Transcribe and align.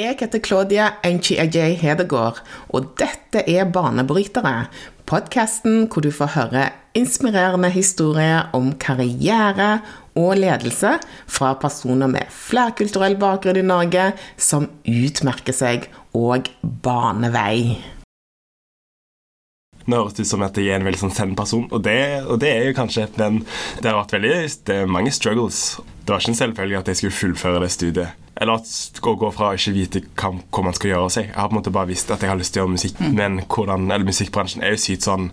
Jeg 0.00 0.16
heter 0.22 0.40
Claudia 0.40 0.86
Enchi 1.04 1.34
Ajay 1.36 1.74
Hedegaard, 1.76 2.38
og 2.72 2.94
dette 2.96 3.42
er 3.44 3.66
Banebrytere. 3.68 4.70
Podkasten 5.04 5.82
hvor 5.92 6.00
du 6.00 6.08
får 6.08 6.30
høre 6.32 6.62
inspirerende 6.96 7.68
historier 7.74 8.48
om 8.56 8.70
karriere 8.80 9.82
og 10.16 10.40
ledelse 10.40 10.94
fra 11.28 11.52
personer 11.60 12.08
med 12.08 12.32
flerkulturell 12.32 13.18
bakgrunn 13.20 13.60
i 13.60 13.66
Norge 13.68 14.08
som 14.40 14.70
utmerker 14.88 15.52
seg 15.52 15.90
og 16.16 16.48
baner 16.62 17.36
vei. 17.36 17.76
Nå 19.84 19.98
høres 19.98 20.16
det 20.16 20.24
ut 20.24 20.32
som 20.32 20.48
at 20.48 20.56
jeg 20.56 20.72
er 20.72 20.80
en 20.80 20.88
veldig 20.88 21.04
sånn 21.04 21.18
send 21.20 21.36
person, 21.36 21.68
og 21.68 21.84
det, 21.84 22.22
og 22.24 22.40
det 22.40 22.48
er 22.48 22.70
jo 22.70 22.78
kanskje, 22.80 23.10
men 23.20 23.42
det 23.82 23.90
har 23.90 24.00
vært 24.00 24.16
veldig, 24.16 24.36
det 24.70 24.84
er 24.86 24.96
mange 25.00 25.12
struggles. 25.12 25.82
Det 26.02 26.10
var 26.10 26.18
ikke 26.18 26.32
en 26.32 26.38
selvfølge 26.38 26.78
at 26.78 26.88
jeg 26.90 26.98
skulle 26.98 27.14
fullføre 27.14 27.62
det 27.62 27.70
studiet. 27.70 28.18
Eller 28.42 28.58
at 28.58 29.00
å 29.06 29.14
gå 29.20 29.28
fra 29.34 29.52
å 29.52 29.58
ikke 29.58 29.74
vite 29.76 30.00
hva, 30.18 30.32
hva, 30.34 30.64
man 30.66 30.74
skal 30.74 30.90
gjøre 30.90 31.06
av 31.06 31.12
seg. 31.14 31.28
Jeg 31.28 31.36
har 31.36 31.50
på 31.50 31.54
en 31.54 31.60
måte 31.60 31.74
bare 31.74 31.90
visst 31.92 32.10
at 32.10 32.24
jeg 32.24 32.32
har 32.32 32.40
lyst 32.40 32.54
til 32.56 32.62
å 32.62 32.64
gjøre 32.64 32.74
musikk, 32.74 32.98
mm. 32.98 33.14
men 33.18 33.38
hvordan, 33.44 33.86
eller 33.92 34.08
musikkbransjen 34.08 34.64
er 34.64 34.74
jo 34.74 34.82
sykt 34.82 35.06
sånn 35.06 35.30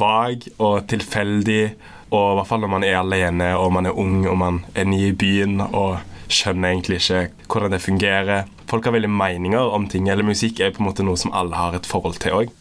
vag 0.00 0.48
og 0.56 0.88
tilfeldig. 0.90 1.62
Og 2.08 2.24
i 2.32 2.36
hvert 2.38 2.50
fall 2.50 2.64
når 2.64 2.72
man 2.72 2.86
er 2.88 2.98
alene 2.98 3.52
og 3.60 3.72
man 3.76 3.86
er 3.86 3.98
ung 4.00 4.22
og 4.26 4.38
man 4.40 4.62
er 4.74 4.88
ny 4.88 5.02
i 5.10 5.16
byen 5.16 5.60
og 5.68 6.00
skjønner 6.32 6.72
egentlig 6.72 7.02
ikke 7.02 7.26
hvordan 7.46 7.76
det 7.76 7.84
fungerer. 7.84 8.48
Folk 8.68 8.88
har 8.88 8.96
veldig 8.96 9.12
meninger 9.12 9.74
om 9.76 9.86
ting, 9.88 10.08
eller 10.10 10.26
musikk 10.26 10.60
er 10.60 10.74
på 10.74 10.82
en 10.82 10.88
måte 10.90 11.06
noe 11.06 11.20
som 11.20 11.32
alle 11.36 11.56
har 11.56 11.76
et 11.76 11.88
forhold 11.88 12.18
til 12.24 12.42
òg. 12.42 12.56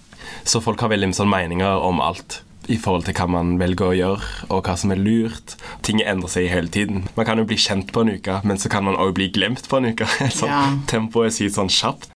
Så 0.47 0.61
folk 0.63 0.83
har 0.83 0.91
veldig 0.91 1.15
sånn 1.15 1.31
meninger 1.31 1.83
om 1.83 2.03
alt 2.03 2.41
i 2.67 2.77
forhold 2.77 3.05
til 3.07 3.15
hva 3.15 3.27
man 3.31 3.55
velger 3.61 3.87
å 3.87 3.95
gjøre, 3.95 4.31
og 4.51 4.67
hva 4.67 4.75
som 4.79 4.91
er 4.91 4.99
lurt. 4.99 5.55
Ting 5.87 6.01
endrer 6.03 6.31
seg 6.31 6.49
hele 6.51 6.71
tiden. 6.71 7.05
Man 7.15 7.27
kan 7.27 7.39
jo 7.39 7.47
bli 7.47 7.59
kjent 7.59 7.93
på 7.95 8.03
en 8.03 8.11
uke, 8.17 8.41
men 8.43 8.59
så 8.59 8.71
kan 8.71 8.83
man 8.87 8.99
òg 8.99 9.15
bli 9.15 9.29
glemt 9.31 9.69
på 9.71 9.79
en 9.79 9.91
uke. 9.93 10.07
sånn, 10.39 10.51
ja. 10.51 10.63
Tempoet 10.91 11.31
er 11.31 11.35
sykt 11.39 11.57
sånn 11.57 11.71
kjapt. 11.71 12.11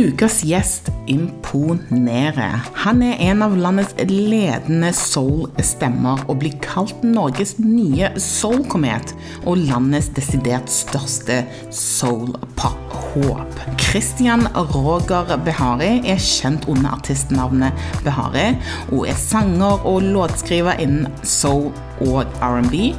Ukas 0.00 0.40
gjest 0.46 0.88
imponerer. 1.10 2.60
Han 2.84 3.02
er 3.04 3.18
en 3.30 3.42
av 3.44 3.56
landets 3.58 3.94
ledende 4.06 4.92
soul-stemmer 4.96 6.24
og 6.28 6.40
blir 6.42 6.56
kalt 6.64 7.02
Norges 7.06 7.56
nye 7.60 8.12
soul-komet 8.20 9.14
og 9.44 9.60
landets 9.66 10.10
desidert 10.16 10.70
største 10.72 11.42
soul-pop-håp. 11.74 13.60
Christian 13.82 14.46
Roger 14.74 15.34
Behari 15.44 15.92
er 16.08 16.20
kjent 16.22 16.68
under 16.70 16.94
artistnavnet 16.96 17.86
Behari, 18.06 18.52
og 18.92 19.08
er 19.10 19.18
sanger 19.18 19.82
og 19.88 20.04
låtskriver 20.14 20.80
innen 20.82 21.10
soul 21.26 21.70
og 22.06 22.24
R&B. 22.40 22.90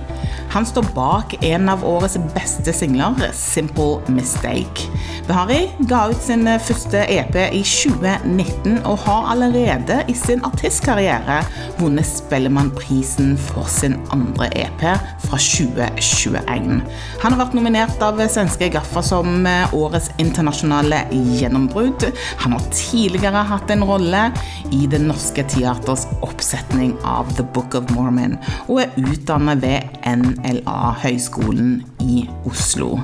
Han 0.51 0.65
står 0.65 0.85
bak 0.95 1.35
en 1.43 1.69
av 1.69 1.85
årets 1.87 2.17
beste 2.35 2.73
singler, 2.73 3.15
'Simple 3.33 4.01
Mistake'. 4.07 4.89
Behari 5.27 5.69
ga 5.87 6.09
ut 6.09 6.21
sin 6.21 6.47
første 6.59 7.05
EP 7.09 7.35
i 7.53 7.61
2019 7.63 8.81
og 8.85 8.97
har 9.05 9.31
allerede 9.31 10.01
i 10.07 10.13
sin 10.13 10.41
artistkarriere 10.45 11.41
vunnet 11.79 12.05
Spellemannprisen 12.05 13.37
for 13.37 13.69
sin 13.69 13.95
andre 14.11 14.49
EP 14.57 14.81
fra 15.23 15.37
2021. 15.37 16.81
Han 17.21 17.31
har 17.31 17.39
vært 17.45 17.55
nominert 17.55 18.03
av 18.03 18.19
svenske 18.27 18.69
Gaffa 18.73 19.03
som 19.05 19.47
årets 19.73 20.09
internasjonale 20.21 21.03
gjennombrudd. 21.11 22.07
Han 22.43 22.57
har 22.57 22.67
tidligere 22.75 23.45
hatt 23.51 23.71
en 23.71 23.85
rolle 23.87 24.27
i 24.71 24.87
Det 24.91 24.99
Norske 25.03 25.43
Teaters 25.47 26.07
oppsetning 26.25 26.95
av 27.07 27.29
The 27.37 27.45
Book 27.53 27.75
of 27.75 27.91
Mormon, 27.95 28.37
og 28.67 28.83
er 28.83 28.91
utdannet 28.99 29.61
ved 29.63 30.01
NLA 30.21 30.93
Høgskolen 31.01 31.83
i 31.99 32.29
Oslo. 32.45 32.99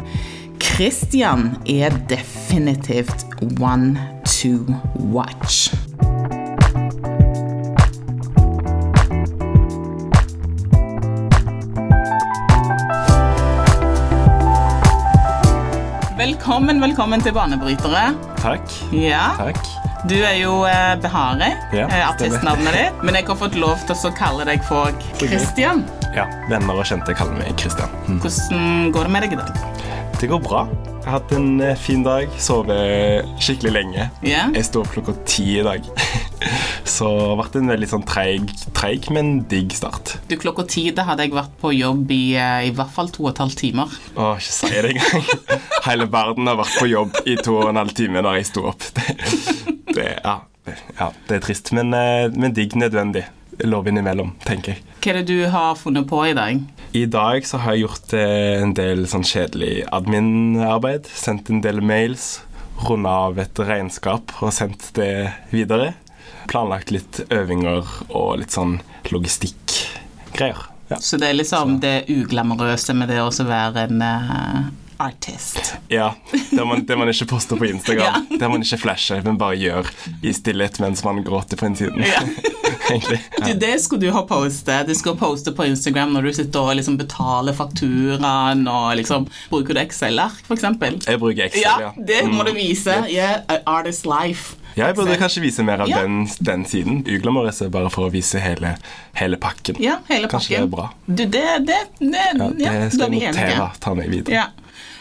Christian 0.64 1.58
er 1.66 1.90
definitivt 2.10 3.26
one 3.60 3.98
to 4.26 4.74
watch. 5.14 5.74
Velkommen, 16.18 16.82
velkommen 16.82 17.22
til 17.22 17.34
Banebrytere. 17.34 18.08
Takk. 18.38 18.94
Ja. 18.94 19.30
Takk. 19.38 19.60
Du 20.10 20.16
er 20.16 20.38
jo 20.40 20.64
Behari, 20.64 21.02
Behare, 21.02 21.52
Ja, 21.74 21.88
eh, 21.88 22.10
artistnavnet 22.10 22.74
ditt. 22.74 23.04
Men 23.04 23.16
jeg 23.16 23.26
har 23.28 23.36
fått 23.36 23.56
lov 23.56 23.82
til 23.88 23.96
å 23.96 24.12
kalle 24.16 24.46
deg 24.46 24.64
for 24.64 24.94
Christian. 25.20 25.84
Ja, 26.18 26.24
Venner 26.50 26.80
og 26.82 26.88
kjente 26.90 27.14
kaller 27.14 27.36
meg 27.38 27.60
Christian. 27.62 27.92
Mm. 28.08 28.16
Hvordan 28.24 28.88
går 28.96 29.06
det 29.06 29.12
med 29.14 29.24
deg 29.28 29.34
i 29.36 29.38
dag? 29.38 29.58
Det 30.18 30.30
går 30.32 30.40
bra. 30.42 30.64
Jeg 31.04 31.06
har 31.06 31.20
hatt 31.20 31.34
en 31.38 31.62
eh, 31.62 31.78
fin 31.78 32.02
dag. 32.02 32.32
Sovet 32.42 33.28
skikkelig 33.38 33.74
lenge. 33.76 34.08
Yeah. 34.26 34.50
Jeg 34.56 34.66
sto 34.66 34.82
opp 34.82 34.90
klokka 34.96 35.14
ti 35.30 35.46
i 35.60 35.66
dag. 35.68 35.86
Så 36.98 37.12
det 37.12 37.28
har 37.30 37.38
vært 37.44 37.60
en 37.60 37.70
veldig 37.70 37.92
sånn 37.92 38.08
treig, 38.10 38.50
treig 38.74 39.12
men 39.14 39.44
digg 39.52 39.78
start. 39.78 40.16
Du, 40.26 40.34
Klokka 40.42 40.66
ti 40.66 40.88
da 40.96 41.06
hadde 41.12 41.28
jeg 41.28 41.38
vært 41.38 41.54
på 41.62 41.76
jobb 41.78 42.10
i 42.18 42.22
eh, 42.34 42.66
i 42.72 42.74
hvert 42.74 42.98
fall 42.98 43.14
to 43.14 43.28
og 43.28 43.36
et 43.36 43.46
halvt 43.46 43.62
timer. 43.62 43.94
Å, 44.18 44.34
ikke 44.42 44.58
si 44.58 44.74
det 44.74 44.96
engang. 44.96 45.32
Hele 45.92 46.10
verden 46.18 46.50
har 46.50 46.58
vært 46.64 46.82
på 46.82 46.90
jobb 46.96 47.22
i 47.30 47.38
to 47.46 47.60
og 47.62 47.70
en 47.70 47.84
halv 47.84 47.94
time 47.94 48.26
da 48.26 48.34
jeg 48.40 48.50
sto 48.50 48.66
opp. 48.74 48.90
Det, 48.98 49.20
det, 50.00 50.12
ja, 50.18 50.40
det, 50.66 50.80
ja, 50.98 51.14
det 51.30 51.38
er 51.38 51.46
trist, 51.46 51.76
men, 51.78 51.94
eh, 51.94 52.26
men 52.34 52.58
digg 52.58 52.74
nødvendig. 52.74 53.28
Lov 53.66 53.88
innimellom, 53.90 54.36
tenker 54.46 54.76
jeg. 54.76 54.84
Hva 55.02 55.14
er 55.14 55.22
det 55.22 55.32
du 55.32 55.46
har 55.50 55.78
funnet 55.80 56.06
på 56.10 56.20
i 56.28 56.36
dag? 56.38 56.60
I 56.98 57.06
dag 57.10 57.46
så 57.48 57.60
har 57.62 57.76
jeg 57.76 57.86
gjort 57.88 58.14
eh, 58.18 58.62
en 58.62 58.74
del 58.78 59.06
sånn 59.10 59.26
kjedelig 59.28 59.84
admin-arbeid. 59.94 61.10
Sendt 61.10 61.50
en 61.54 61.64
del 61.66 61.82
mails. 61.82 62.42
Runda 62.88 63.14
av 63.28 63.40
et 63.42 63.60
regnskap 63.60 64.36
og 64.42 64.54
sendt 64.54 64.92
det 64.98 65.32
videre. 65.50 65.96
Planlagt 66.48 66.94
litt 66.94 67.24
øvinger 67.34 67.88
og 68.08 68.38
litt 68.44 68.54
sånn 68.54 68.78
logistikkgreier. 69.10 70.68
Ja. 70.88 71.00
Så 71.04 71.18
det 71.20 71.32
er 71.32 71.40
liksom 71.40 71.80
det 71.84 71.96
uglamorøse 72.08 72.94
med 72.96 73.10
det 73.12 73.20
å 73.20 73.32
være 73.44 73.88
en 73.90 74.04
uh, 74.06 74.68
artist. 75.04 75.74
Ja. 75.92 76.14
Det 76.32 76.66
man, 76.66 76.86
det 76.86 76.98
man 76.98 77.10
ikke 77.12 77.28
poster 77.34 77.60
på 77.60 77.66
Instagram. 77.66 78.28
Ja. 78.30 78.38
Det 78.40 78.50
man 78.50 78.64
ikke 78.64 78.80
flasher, 78.86 79.22
men 79.26 79.40
bare 79.42 79.58
gjør 79.60 79.90
i 80.24 80.32
stillhet 80.34 80.80
mens 80.80 81.04
man 81.04 81.24
gråter 81.26 81.60
på 81.60 81.68
innsiden. 81.70 82.06
Ja. 82.06 82.22
Egentlig. 82.90 83.20
Du, 83.38 83.48
Ja. 83.50 83.54
det 83.62 83.82
skulle 83.84 84.02
du 84.02 84.12
ha 84.12 84.22
postet. 84.28 84.88
Du 84.88 84.94
skulle 84.96 85.18
poste 85.20 85.52
på 85.56 85.66
Instagram 85.68 86.14
når 86.16 86.22
du 86.28 86.34
sitter 86.34 86.60
og 86.60 86.76
liksom 86.80 86.98
betaler 87.00 87.54
fakturaen 87.58 88.66
og 88.68 88.96
liksom 89.00 89.28
Bruker 89.52 89.74
du 89.78 89.82
Excel-ark, 89.82 90.44
eksempel? 90.54 91.00
Jeg 91.06 91.20
bruker 91.22 91.46
Excel, 91.48 91.62
Ja, 91.64 91.76
ja. 91.82 91.92
det 91.98 92.24
må 92.26 92.42
Mm. 92.44 92.46
du 92.46 92.54
vise. 92.54 92.96
Yeah, 93.10 93.42
artist 93.66 94.06
life. 94.06 94.56
Ja, 94.78 94.88
jeg 94.92 94.96
burde 94.96 95.16
kanskje 95.18 95.42
vise 95.42 95.64
mer 95.66 95.82
av 95.82 95.90
Ja. 95.90 96.02
den, 96.04 96.28
den 96.42 96.66
siden. 96.66 97.00
Uglamorøse 97.08 97.70
bare 97.74 97.90
for 97.90 98.08
å 98.10 98.12
vise 98.14 98.38
hele, 98.40 98.76
hele 99.18 99.38
pakken. 99.42 99.76
Ja, 99.82 99.98
hele 100.10 100.28
Kanskje 100.30 100.50
det 100.50 100.60
er 100.62 100.68
bra. 100.68 100.90
Du, 101.08 101.26
det, 101.26 101.66
det, 101.66 101.80
det 102.00 102.26
Ja, 102.38 102.50
det 102.52 102.94
skal 102.94 103.08
er 103.14 103.20
jeg 103.20 103.34
notere. 103.34 103.72
Ta 103.82 103.94
meg 103.98 104.10
videre. 104.14 104.34
Ja. 104.36 104.46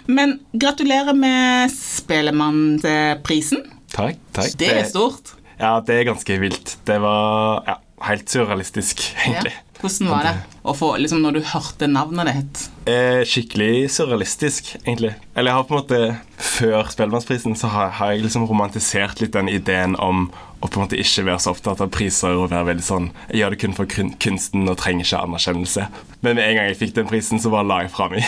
Men 0.07 0.39
gratulerer 0.55 1.13
med 1.15 1.71
Spellemannprisen. 1.75 3.65
Takk. 3.93 4.17
takk. 4.33 4.57
Det 4.59 4.69
er 4.73 4.85
stort. 4.89 5.35
Ja, 5.61 5.75
det 5.81 5.95
er 6.01 6.09
ganske 6.11 6.37
vilt. 6.41 6.77
Det 6.89 6.99
var 7.01 7.63
ja, 7.67 7.79
helt 8.11 8.29
surrealistisk, 8.33 9.07
Ja. 9.29 9.45
Hvordan 9.77 10.09
var 10.09 10.23
det 10.25 10.31
å 10.65 10.73
få, 10.73 10.87
liksom, 10.97 11.19
når 11.21 11.35
du 11.37 11.41
hørte 11.51 11.85
navnet 11.87 12.31
ditt? 12.33 12.61
Eh, 12.89 13.21
skikkelig 13.29 13.91
surrealistisk, 13.93 14.71
egentlig. 14.87 15.11
Eller 15.37 15.51
jeg 15.53 15.57
har 15.59 15.67
på 15.69 15.75
en 15.77 15.83
måte 15.83 15.99
Før 16.41 16.89
Spellemannsprisen 16.89 17.53
så 17.61 17.69
har, 17.69 17.91
har 17.99 18.15
jeg 18.15 18.25
liksom 18.25 18.47
romantisert 18.49 19.21
litt 19.21 19.35
den 19.37 19.51
ideen 19.53 19.93
om 20.01 20.31
å 20.65 20.71
på 20.73 20.81
en 20.81 20.87
måte 20.87 20.97
ikke 20.97 21.27
være 21.29 21.43
så 21.45 21.53
opptatt 21.53 21.83
av 21.85 21.91
priser 21.93 22.33
og 22.41 22.49
være 22.55 22.71
veldig 22.71 22.87
sånn 22.89 23.11
Jeg 23.29 23.43
gjør 23.43 23.53
det 23.53 23.61
kun 23.67 23.77
for 23.77 23.85
kun- 23.93 24.15
kunsten 24.25 24.65
og 24.73 24.79
trenger 24.81 25.05
ikke 25.05 25.21
anerkjennelse. 25.29 25.87
Men 26.25 26.41
med 26.41 26.45
en 26.49 26.57
gang 26.57 26.71
jeg 26.73 26.81
fikk 26.81 26.95
den 26.97 27.11
prisen, 27.13 27.39
så 27.45 27.53
bare 27.53 27.69
la 27.69 27.83
jeg 27.85 27.93
fra 27.93 28.09
meg 28.09 28.25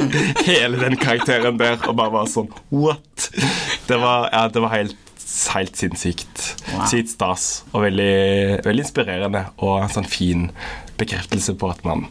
hele 0.52 0.84
den 0.84 1.00
karakteren 1.00 1.56
der 1.60 1.80
og 1.88 1.96
bare 1.96 2.12
var 2.20 2.28
sånn 2.28 2.52
What? 2.76 3.30
Det 3.88 3.96
var, 4.04 4.28
ja, 4.36 4.44
det 4.52 4.60
var 4.68 4.76
helt 4.76 5.09
Helt 5.54 5.78
sinnssykt. 5.78 6.44
Wow. 6.70 6.86
Sykt 6.90 7.12
stas 7.14 7.46
og 7.72 7.84
veldig, 7.86 8.62
veldig 8.66 8.84
inspirerende 8.86 9.44
og 9.58 9.84
en 9.84 9.92
sånn 9.92 10.08
fin 10.10 10.48
bekreftelse 11.00 11.56
på 11.60 11.70
at 11.72 11.84
man, 11.86 12.06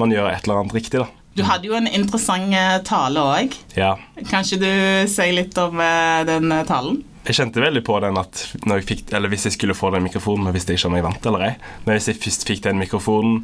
man 0.00 0.12
gjør 0.12 0.30
et 0.30 0.46
eller 0.46 0.62
annet 0.62 0.76
riktig, 0.76 1.00
da. 1.04 1.10
Du 1.36 1.44
hadde 1.44 1.68
jo 1.68 1.76
en 1.76 1.88
interessant 1.88 2.54
eh, 2.56 2.78
tale 2.86 3.20
òg. 3.20 3.56
Ja. 3.76 3.92
Kanskje 4.30 4.56
du 4.62 4.70
sier 5.12 5.34
litt 5.36 5.56
om 5.60 5.82
eh, 5.84 6.22
den 6.28 6.48
eh, 6.52 6.64
talen? 6.68 7.02
Jeg 7.26 7.40
kjente 7.40 7.60
veldig 7.60 7.82
på 7.84 7.96
den 8.00 8.16
at 8.20 8.40
når 8.64 8.80
jeg 8.80 8.86
fikk, 8.88 9.02
eller 9.18 9.32
hvis 9.32 9.48
jeg 9.48 9.56
skulle 9.56 9.76
få 9.76 9.90
den 9.92 10.06
mikrofonen, 10.06 10.46
og 10.48 10.54
visste 10.56 10.72
jeg 10.72 10.80
ikke 10.80 10.92
om 10.92 10.96
jeg 10.96 11.06
vant 11.08 11.26
eller 11.28 11.44
ei, 11.48 11.54
men 11.84 11.98
hvis 11.98 12.08
jeg 12.08 12.20
først 12.22 12.46
fikk 12.48 12.62
den 12.68 12.80
mikrofonen 12.80 13.40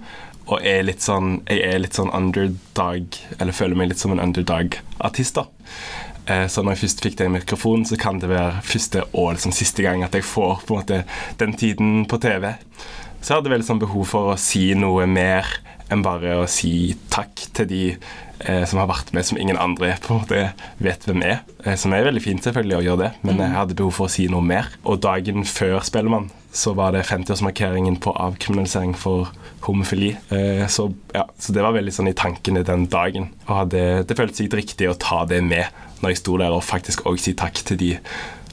og 0.47 0.65
er 0.67 0.87
litt 0.87 1.05
sånn, 1.05 1.41
jeg 1.51 1.67
er 1.67 1.83
litt 1.83 1.99
sånn 1.99 2.11
underdog, 2.15 3.19
eller 3.39 3.55
føler 3.55 3.79
meg 3.79 3.93
litt 3.93 4.01
som 4.01 4.15
en 4.15 4.23
underdog-artist, 4.23 5.39
da. 5.39 5.45
Eh, 6.27 6.47
Så 6.49 6.63
når 6.63 6.77
jeg 6.77 6.83
først 6.85 7.03
fikk 7.05 7.19
den 7.19 7.33
mikrofonen, 7.35 7.85
så 7.89 7.99
kan 7.99 8.21
det 8.23 8.31
være 8.31 8.63
første 8.63 9.05
og 9.13 9.33
liksom 9.35 9.53
siste 9.57 9.83
gang 9.83 10.05
at 10.07 10.15
jeg 10.15 10.25
får 10.27 10.63
på 10.67 10.75
en 10.77 10.83
måte 10.83 11.05
den 11.41 11.55
tiden 11.59 12.05
på 12.07 12.19
TV. 12.23 12.55
Så 13.23 13.33
jeg 13.35 13.41
hadde 13.41 13.51
vel 13.55 13.63
sånn 13.67 13.83
behov 13.83 14.07
for 14.11 14.33
å 14.33 14.39
si 14.41 14.73
noe 14.75 15.07
mer 15.07 15.47
enn 15.93 16.03
bare 16.03 16.39
å 16.41 16.49
si 16.49 16.95
takk 17.13 17.43
til 17.55 17.67
de 17.69 17.81
eh, 17.93 18.63
som 18.67 18.81
har 18.81 18.89
vært 18.89 19.11
med 19.15 19.27
som 19.29 19.39
ingen 19.39 19.59
andre 19.61 19.93
på 20.03 20.15
en 20.15 20.23
måte 20.23 20.45
vet 20.83 21.05
hvem 21.07 21.23
er. 21.27 21.43
Eh, 21.67 21.77
som 21.79 21.93
er 21.93 22.07
veldig 22.07 22.23
fint 22.25 22.43
selvfølgelig 22.43 22.79
å 22.79 22.85
gjøre 22.87 23.03
det, 23.05 23.11
men 23.29 23.43
jeg 23.43 23.55
hadde 23.59 23.77
behov 23.79 23.93
for 23.99 24.09
å 24.09 24.15
si 24.15 24.27
noe 24.33 24.43
mer. 24.47 24.71
Og 24.89 25.03
dagen 25.05 25.45
før 25.45 25.83
Spellemann 25.85 26.31
så 26.53 26.75
var 26.77 26.93
det 26.93 27.05
50-årsmarkeringen 27.09 27.99
på 28.05 28.13
avkriminalisering 28.21 28.97
for 28.99 29.31
homofili. 29.67 30.15
Eh, 30.35 30.65
så, 30.73 30.89
ja, 31.15 31.27
så 31.39 31.55
det 31.55 31.63
var 31.65 31.77
veldig 31.77 31.95
sånn 31.95 32.11
i 32.11 32.17
tankene 32.19 32.65
den 32.67 32.89
dagen. 32.93 33.31
Og 33.47 33.55
hadde, 33.63 33.85
det 34.09 34.19
føltes 34.19 34.51
riktig 34.53 34.91
å 34.91 34.99
ta 35.01 35.23
det 35.29 35.41
med 35.45 35.69
når 36.03 36.13
jeg 36.15 36.21
sto 36.23 36.37
der, 36.41 36.53
og 36.55 36.65
faktisk 36.67 37.05
òg 37.09 37.21
si 37.23 37.35
takk 37.39 37.63
til 37.69 37.79
de 37.81 37.93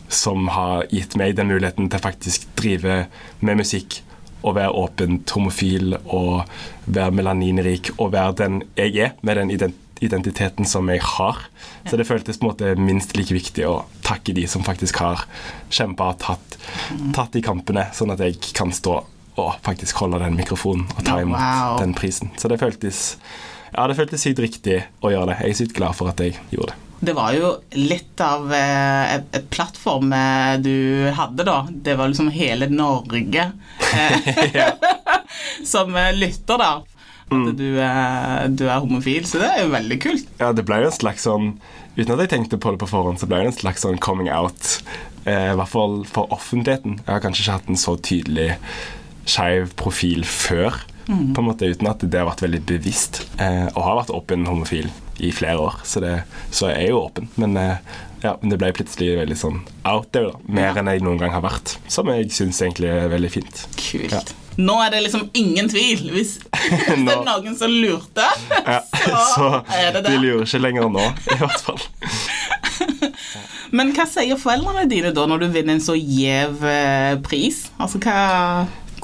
som 0.09 0.47
har 0.55 0.87
gitt 0.89 1.13
meg 1.19 1.35
den 1.37 1.51
muligheten 1.51 1.89
til 1.93 2.01
faktisk 2.01 2.47
drive 2.57 3.03
med 3.45 3.59
musikk 3.59 3.99
og 4.41 4.55
være 4.55 4.71
åpent 4.79 5.29
homofil 5.35 5.97
og 6.07 6.45
være 6.87 7.11
melaninrik 7.13 7.91
og 7.97 8.13
være 8.15 8.37
den 8.39 8.61
jeg 8.79 8.95
er, 9.03 9.11
med 9.21 9.35
den 9.41 9.73
identiteten 10.01 10.65
som 10.65 10.87
jeg 10.89 11.01
har. 11.03 11.41
Så 11.89 11.97
det 11.99 12.07
føltes 12.07 12.39
på 12.39 12.47
en 12.47 12.51
måte 12.53 12.71
minst 12.79 13.13
like 13.19 13.35
viktig 13.35 13.65
å 13.67 13.83
takke 14.07 14.33
de 14.33 14.45
som 14.47 14.63
faktisk 14.63 15.01
har 15.03 15.25
kjempa 15.69 16.13
og 16.13 16.21
tatt, 16.23 16.57
tatt 17.13 17.35
de 17.35 17.43
kampene, 17.43 17.89
sånn 17.93 18.15
at 18.15 18.23
jeg 18.23 18.39
kan 18.55 18.71
stå 18.73 19.01
og 19.39 19.53
faktisk 19.63 19.99
holde 20.01 20.19
den 20.23 20.39
mikrofonen 20.39 20.87
og 20.95 21.03
ta 21.05 21.19
imot 21.21 21.39
Wow. 21.39 21.77
den 21.83 21.93
prisen. 21.95 22.31
Så 22.39 22.47
det 22.51 22.57
føltes 22.63 23.17
ja, 23.75 23.85
det 23.87 23.95
føltes 23.99 24.23
sykt 24.25 24.39
riktig 24.41 24.79
å 25.05 25.11
gjøre 25.13 25.33
det. 25.33 25.41
Jeg 25.43 25.51
er 25.53 25.59
sykt 25.59 25.75
glad 25.77 25.93
for 25.99 26.09
at 26.09 26.19
jeg 26.23 26.39
gjorde 26.49 26.71
det. 26.73 26.85
Det 26.99 27.13
var 27.15 27.31
jo 27.33 27.53
litt 27.79 28.19
av 28.21 28.51
eh, 28.53 29.15
et, 29.15 29.37
plattform 29.53 30.11
eh, 30.13 30.57
du 30.59 31.07
hadde, 31.15 31.45
da. 31.47 31.61
Det 31.71 31.95
var 31.95 32.11
liksom 32.11 32.31
hele 32.35 32.67
Norge 32.67 33.45
eh, 33.95 34.59
som 35.71 35.95
eh, 35.95 36.11
lytter, 36.17 36.59
da. 36.59 36.71
At 37.29 37.51
du, 37.55 37.67
eh, 37.79 38.43
du 38.49 38.65
er 38.67 38.81
homofil, 38.81 39.27
så 39.29 39.39
det 39.39 39.51
er 39.53 39.63
jo 39.63 39.71
veldig 39.75 39.99
kult. 40.01 40.29
Ja, 40.41 40.51
det 40.55 40.65
ble 40.67 40.81
jo 40.83 40.89
en 40.89 40.97
slags 40.99 41.27
sånn 41.29 41.53
Uten 41.99 42.13
at 42.13 42.21
jeg 42.23 42.31
tenkte 42.31 42.59
på 42.61 42.71
det 42.71 42.79
på 42.79 42.87
forhånd, 42.87 43.19
så 43.19 43.27
ble 43.27 43.41
det 43.41 43.49
en 43.49 43.57
slags 43.57 43.81
sånn 43.83 43.97
coming 43.99 44.29
out. 44.31 44.77
Eh, 45.27 45.49
I 45.51 45.57
hvert 45.59 45.71
fall 45.71 45.97
for 46.07 46.31
offentligheten. 46.31 47.01
Jeg 47.01 47.11
har 47.11 47.23
kanskje 47.25 47.43
ikke 47.43 47.55
hatt 47.57 47.71
en 47.73 47.81
så 47.81 47.95
tydelig 47.99 48.53
skeiv 49.27 49.73
profil 49.79 50.23
før. 50.23 50.77
På 51.09 51.41
en 51.41 51.47
måte 51.49 51.67
Uten 51.67 51.89
at 51.89 52.05
det 52.05 52.21
har 52.21 52.29
vært 52.29 52.45
veldig 52.45 52.61
bevisst. 52.69 53.23
Eh, 53.41 53.65
og 53.73 53.83
har 53.83 53.99
vært 53.99 54.13
åpen 54.15 54.47
homofil 54.47 54.87
i 55.19 55.31
flere 55.35 55.59
år, 55.59 55.79
så, 55.83 55.99
det, 56.03 56.15
så 56.51 56.69
jeg 56.71 56.85
er 56.87 56.93
jo 56.93 57.01
åpen. 57.05 57.29
Men, 57.39 57.57
eh, 57.57 57.77
ja, 58.23 58.35
men 58.41 58.51
det 58.51 58.57
ble 58.59 58.73
plutselig 58.75 59.13
veldig 59.21 59.37
sånn 59.39 59.61
out 59.87 60.09
there, 60.11 60.31
da. 60.33 60.39
Mer 60.47 60.69
Ja. 60.73 60.75
enn 60.81 60.87
jeg 60.91 61.01
noen 61.05 61.19
gang 61.21 61.31
har 61.35 61.41
vært. 61.45 61.77
Som 61.87 62.07
jeg 62.11 62.29
syns 62.35 62.59
egentlig 62.61 62.89
er 62.91 63.07
veldig 63.11 63.31
fint. 63.31 63.65
Kult. 63.79 64.11
Ja. 64.11 64.21
Nå 64.59 64.73
er 64.83 64.89
det 64.91 65.03
liksom 65.05 65.29
ingen 65.39 65.69
tvil, 65.71 66.01
hvis, 66.11 66.33
hvis 66.51 66.87
det 67.05 67.13
er 67.15 67.23
noen 67.23 67.55
som 67.55 67.71
lurte. 67.71 68.25
Ja, 68.67 68.81
Så 68.99 69.21
så 69.35 69.49
er 69.77 69.93
det 69.95 70.03
det. 70.03 70.11
de 70.11 70.17
lurer 70.25 70.43
ikke 70.43 70.59
lenger 70.65 70.89
nå, 70.91 71.05
i 71.31 71.37
hvert 71.39 71.63
fall. 71.63 71.79
Men 73.77 73.91
hva 73.93 74.05
sier 74.09 74.39
foreldrene 74.39 74.87
dine 74.89 75.11
da 75.15 75.25
når 75.29 75.43
du 75.43 75.47
vinner 75.53 75.77
en 75.77 75.83
så 75.83 75.93
gjev 75.95 76.63
eh, 76.65 77.15
pris? 77.25 77.67
Altså 77.79 78.01
hva 78.03 78.17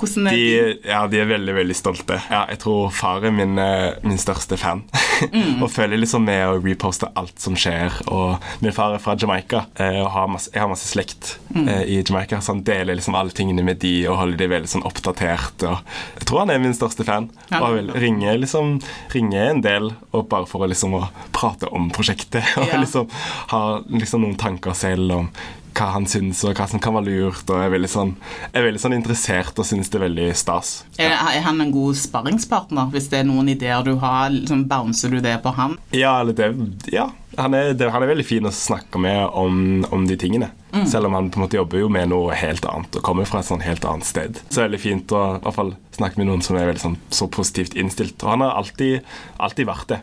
Hvordan 0.05 0.27
er 0.29 0.37
De, 0.37 0.45
de? 0.45 0.89
ja, 0.89 1.01
de 1.11 1.19
er 1.21 1.29
veldig 1.29 1.55
veldig 1.57 1.75
stolte. 1.77 2.19
Ja, 2.31 2.43
jeg 2.51 2.59
tror 2.63 2.91
far 2.93 3.25
er 3.25 3.33
min, 3.35 3.57
eh, 3.61 3.97
min 4.05 4.21
største 4.21 4.57
fan. 4.61 4.83
og 5.63 5.67
føler 5.71 5.99
liksom 5.99 6.25
med 6.27 6.43
å 6.47 6.59
reposte 6.63 7.09
alt 7.17 7.39
som 7.41 7.57
skjer. 7.59 7.93
Og 8.13 8.37
min 8.63 8.75
far 8.75 8.95
er 8.95 9.03
fra 9.03 9.15
Jamaica, 9.19 9.65
eh, 9.81 9.99
og 10.03 10.09
har 10.15 10.29
masse, 10.31 10.51
jeg 10.53 10.63
har 10.63 10.71
masse 10.71 10.87
slekt 10.91 11.35
mm. 11.55 11.67
i 11.85 11.99
Jamaica. 12.01 12.39
Så 12.41 12.53
han 12.55 12.63
deler 12.67 12.99
liksom 12.99 13.17
alle 13.17 13.35
tingene 13.35 13.65
med 13.65 13.81
de 13.83 13.93
og 14.11 14.19
holder 14.21 14.43
de 14.43 14.51
veldig 14.55 14.71
sånn 14.75 14.85
oppdatert. 14.87 15.65
Og 15.65 15.81
jeg 16.19 16.29
tror 16.29 16.43
han 16.45 16.53
er 16.55 16.63
min 16.63 16.77
største 16.77 17.05
fan. 17.07 17.29
Ja. 17.51 17.63
Og 17.65 17.77
vil 17.79 17.91
ringe, 18.05 18.37
liksom, 18.41 18.77
ringe 19.15 19.41
en 19.49 19.61
del 19.65 19.91
og 20.15 20.29
bare 20.31 20.47
for 20.49 20.65
å 20.65 20.69
liksom 20.71 20.95
å 20.99 21.05
prate 21.35 21.69
om 21.75 21.89
prosjektet. 21.95 22.43
Og 22.61 22.71
Ja. 22.71 22.79
liksom 22.81 23.09
ha 23.51 23.61
liksom 23.87 24.23
noen 24.25 24.37
tanker 24.39 24.73
selv 24.77 25.11
om 25.15 25.29
hva 25.75 25.91
han 25.95 26.07
syns, 26.09 26.43
og 26.47 26.55
hva 26.57 26.67
som 26.71 26.81
kan 26.81 26.95
være 26.97 27.09
lurt. 27.09 27.43
Og 27.49 27.59
er 27.59 27.73
veldig 27.73 27.91
sånn, 27.91 28.15
er 28.53 28.65
veldig 28.67 28.81
sånn 28.81 28.97
interessert 28.97 29.59
og 29.59 29.67
syns 29.67 29.91
det 29.91 29.99
er 29.99 30.05
veldig 30.07 30.29
stas. 30.37 30.73
Er, 30.97 31.13
er 31.13 31.43
han 31.45 31.61
en 31.63 31.73
god 31.75 31.99
sparringspartner? 31.99 32.89
Hvis 32.93 33.11
det 33.11 33.21
er 33.21 33.29
noen 33.29 33.51
ideer 33.51 33.85
du 33.85 33.95
har, 34.01 34.31
liksom 34.33 34.65
bouncer 34.71 35.13
du 35.13 35.21
det 35.23 35.37
på 35.43 35.53
han? 35.57 35.77
Ja, 35.95 36.17
eller 36.21 36.37
det, 36.37 36.51
ja. 36.93 37.09
Han, 37.37 37.53
er, 37.57 37.73
det, 37.77 37.89
han 37.91 38.03
er 38.03 38.11
veldig 38.11 38.25
fin 38.27 38.47
å 38.47 38.53
snakke 38.53 38.99
med 39.01 39.25
om, 39.35 39.83
om 39.93 40.05
de 40.07 40.17
tingene. 40.19 40.51
Selv 40.91 41.07
om 41.07 41.13
han 41.13 41.29
på 41.31 41.39
en 41.39 41.45
måte 41.45 41.55
jobber 41.55 41.79
jo 41.79 41.89
med 41.91 42.09
noe 42.11 42.35
helt 42.35 42.65
annet 42.67 42.97
og 42.97 43.03
kommer 43.05 43.27
fra 43.29 43.39
et 43.39 43.47
sånn 43.47 43.63
helt 43.63 43.85
annet 43.87 44.07
sted. 44.07 44.39
Så 44.49 44.57
det 44.57 44.61
er 44.61 44.67
veldig 44.67 44.81
fint 44.83 45.13
å 45.15 45.21
i 45.37 45.43
hvert 45.45 45.55
fall 45.55 45.71
snakke 45.95 46.19
med 46.19 46.27
noen 46.27 46.43
som 46.43 46.57
er 46.59 46.67
veldig 46.67 46.81
sånn, 46.81 46.97
så 47.15 47.29
positivt 47.31 47.77
innstilt. 47.79 48.17
Og 48.25 48.33
han 48.33 48.43
har 48.43 48.57
alltid, 48.59 49.05
alltid 49.39 49.69
vært 49.69 49.93
det. 49.93 49.99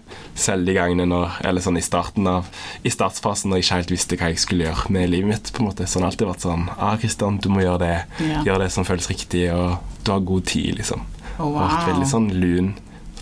Selv 0.47 0.69
de 0.69 0.77
gangene 0.79 1.05
når, 1.11 1.37
eller 1.49 1.65
sånn 1.65 1.77
i 1.77 1.85
starten 1.85 2.29
av 2.31 2.49
I 2.89 2.93
startsfasen 2.95 3.53
når 3.53 3.61
jeg 3.61 3.67
ikke 3.67 3.81
helt 3.83 3.95
visste 3.97 4.21
hva 4.21 4.31
jeg 4.33 4.45
skulle 4.45 4.69
gjøre 4.69 4.95
med 4.97 5.13
livet 5.13 5.33
mitt. 5.35 5.53
på 5.53 5.61
en 5.61 5.69
måte. 5.69 5.89
Så 5.89 5.99
han 5.99 6.07
har 6.07 6.15
alltid 6.15 6.31
vært 6.31 6.47
sånn 6.47 6.65
ah, 6.79 6.95
Kristian, 7.03 7.41
du 7.43 7.51
må 7.53 7.67
gjøre 7.67 7.83
det. 7.85 7.99
Ja. 8.31 8.47
Gjør 8.49 8.65
det 8.65 8.71
som 8.73 8.89
føles 8.89 9.11
riktig, 9.13 9.45
og 9.53 9.77
du 10.07 10.15
har 10.15 10.25
god 10.33 10.49
tid, 10.49 10.73
liksom. 10.81 11.05
Oh, 11.37 11.51
wow. 11.51 11.61
vært 11.67 11.93
veldig 11.93 12.09
sånn 12.09 12.33
lun 12.33 12.73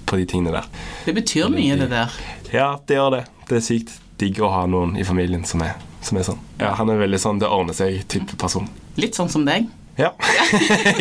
på 0.06 0.18
de 0.18 0.30
tingene 0.30 0.54
der. 0.54 0.70
Det 1.06 1.18
betyr 1.18 1.50
mye, 1.50 1.78
det 1.78 1.90
der. 1.90 2.14
Ja, 2.54 2.72
det 2.86 2.98
gjør 2.98 3.14
det. 3.18 3.24
Det 3.50 3.58
er 3.58 3.67
sykt 3.67 3.97
digg 4.20 4.38
å 4.44 4.49
ha 4.52 4.62
noen 4.70 4.94
i 5.00 5.05
familien 5.06 5.43
som 5.49 5.62
er, 5.67 5.75
som 6.05 6.19
er 6.20 6.26
sånn. 6.29 6.41
Ja, 6.61 6.75
Han 6.79 6.91
er 6.93 7.00
veldig 7.02 7.19
sånn 7.23 7.41
det 7.43 7.49
ordner 7.50 7.75
seg-type 7.75 8.37
person. 8.41 8.69
Litt 9.00 9.17
sånn 9.19 9.31
som 9.32 9.44
deg. 9.49 9.67
Ja. 9.99 10.12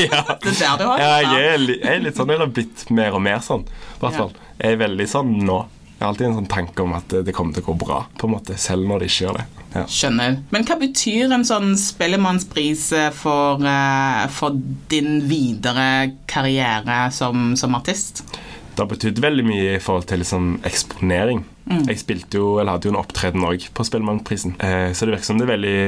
ja. 0.10 0.24
Det 0.42 0.50
er 0.51 0.60
der 0.60 0.80
du 0.80 0.86
har 0.90 1.00
ja 1.00 1.10
jeg, 1.22 1.28
er, 1.54 1.66
jeg 1.78 1.92
er 1.94 2.01
litt 2.07 2.18
sånn, 2.19 2.31
eller 2.34 2.50
blitt 2.51 2.88
mer 2.96 3.13
og 3.16 3.22
mer 3.24 3.44
sånn. 3.46 3.68
I 3.69 4.00
hvert 4.01 4.18
fall. 4.18 4.34
Jeg 4.60 4.75
er 4.75 4.81
veldig 4.81 5.07
sånn 5.12 5.36
nå. 5.46 5.60
Jeg 6.00 6.06
har 6.06 6.13
alltid 6.13 6.28
en 6.30 6.36
sånn 6.40 6.50
tanke 6.51 6.84
om 6.84 6.94
at 6.96 7.07
det- 7.12 7.25
det 7.28 7.34
kommer 7.36 7.54
til 7.54 7.63
å 7.63 7.69
gå 7.74 7.78
bra, 7.86 8.01
på 8.18 8.28
en 8.28 8.34
måte, 8.38 8.57
selv 8.57 8.88
når 8.88 9.00
det 9.04 9.07
ikke 9.12 9.25
gjør 9.28 9.38
det. 9.38 9.46
Ja. 9.75 9.84
Skjønner. 9.86 10.38
Men 10.51 10.63
hva 10.66 10.80
betyr 10.80 11.31
en 11.36 11.44
sånn 11.46 11.74
Spellemannspris 11.78 12.92
eh, 12.98 13.10
for, 13.13 13.60
eh, 13.68 14.28
for 14.34 14.56
din 14.90 15.19
videre 15.30 16.13
karriere 16.25 17.12
som, 17.13 17.51
som 17.60 17.75
artist? 17.75 18.24
Det 18.79 18.85
har 18.85 18.93
betydd 18.93 19.17
veldig 19.19 19.43
mye 19.43 19.71
i 19.75 19.79
forhold 19.83 20.05
til 20.07 20.21
liksom, 20.23 20.43
eksponering. 20.63 21.41
Mm. 21.67 21.81
Jeg 21.89 21.99
spilte 21.99 22.39
jo, 22.39 22.53
eller 22.61 22.77
hadde 22.77 22.87
jo 22.87 22.93
en 22.93 22.99
opptreden 23.01 23.43
òg 23.43 23.65
på 23.75 23.83
Spellemannprisen, 23.83 24.53
eh, 24.63 24.93
så 24.95 25.03
det 25.03 25.17
virker 25.17 25.27
som 25.27 25.41
det 25.41 25.43
er 25.43 25.51
veldig 25.51 25.81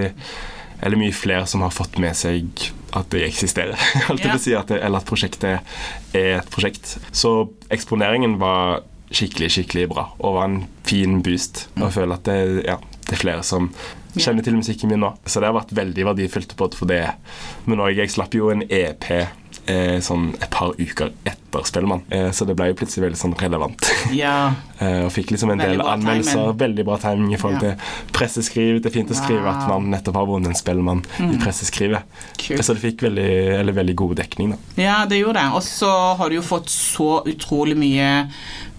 eller 0.81 0.99
mye 0.99 1.15
flere 1.15 1.45
som 1.47 1.63
har 1.63 1.71
fått 1.71 1.95
med 2.03 2.17
seg 2.19 2.65
at 2.97 3.07
det 3.13 3.23
eksisterer. 3.29 3.79
Holdt 4.09 4.25
jeg 4.25 4.33
på 4.33 4.41
å 4.41 4.43
si 4.43 4.57
at 4.59 4.73
det, 4.73 4.81
eller 4.83 4.99
at 4.99 5.07
prosjektet 5.07 5.71
er 6.19 6.41
et 6.41 6.51
prosjekt. 6.51 6.97
Så 7.15 7.31
eksponeringen 7.71 8.35
var 8.43 8.81
skikkelig, 9.07 9.53
skikkelig 9.55 9.87
bra 9.93 10.09
og 10.17 10.35
var 10.41 10.49
en 10.49 10.61
fin 10.83 11.21
boost. 11.23 11.69
Og 11.77 11.85
jeg 11.87 11.95
føler 12.01 12.19
at 12.19 12.27
det, 12.27 12.39
ja, 12.67 12.75
det 13.07 13.15
er 13.15 13.23
flere 13.23 13.47
som 13.47 13.71
kjenner 14.17 14.43
til 14.43 14.59
musikken 14.59 14.91
min 14.91 14.99
nå. 15.05 15.13
Så 15.23 15.39
det 15.39 15.47
har 15.47 15.55
vært 15.61 15.71
veldig 15.79 16.11
verdifullt 16.11 16.57
både 16.59 16.83
for 16.83 16.91
det. 16.91 17.05
Men 17.71 17.87
òg, 17.87 17.95
jeg 17.95 18.11
slapp 18.11 18.35
jo 18.35 18.51
en 18.51 18.67
EP 18.67 19.07
eh, 19.67 19.99
sånn 20.03 20.31
et 20.41 20.49
par 20.53 20.71
uker 20.79 21.11
etter 21.25 21.65
Spellemann, 21.67 22.01
eh, 22.09 22.29
så 22.31 22.45
det 22.47 22.55
ble 22.55 22.69
jo 22.69 22.77
plutselig 22.79 23.03
veldig 23.09 23.19
sånn 23.19 23.35
relevant. 23.41 23.89
Ja. 24.15 24.53
Eh, 24.81 25.03
og 25.05 25.11
fikk 25.13 25.29
liksom 25.29 25.51
en 25.53 25.59
Veldig 25.61 25.77
del 25.77 25.85
anmeldelser. 25.85 26.55
Veldig 26.57 26.83
bra 26.87 26.95
timing 26.97 27.35
i 27.35 27.37
forhold 27.37 27.61
Ja. 27.61 27.75
til 27.75 28.07
presseskriv. 28.17 28.79
Det 28.81 28.89
er 28.89 28.95
fint 28.95 29.11
å 29.13 29.17
skrive 29.19 29.45
at 29.51 29.67
man 29.69 29.91
nettopp 29.93 30.15
har 30.17 30.25
vunnet 30.25 30.49
en 30.49 30.57
Spellemann 30.57 31.03
i 31.21 31.37
presseskrivet. 31.37 32.01
Kult. 32.41 32.63
Så 32.65 32.73
det 32.73 32.81
fikk 32.81 33.03
veldig, 33.05 33.27
eller 33.59 33.73
veldig 33.77 33.95
god 34.01 34.15
dekning. 34.23 34.55
da. 34.55 34.81
Ja, 34.81 34.95
det 35.05 35.19
gjorde 35.21 35.37
det. 35.37 35.53
Og 35.53 35.61
så 35.61 35.91
har 36.17 36.29
du 36.33 36.39
jo 36.39 36.41
fått 36.41 36.73
så 36.73 37.11
utrolig 37.29 37.77
mye 37.77 38.09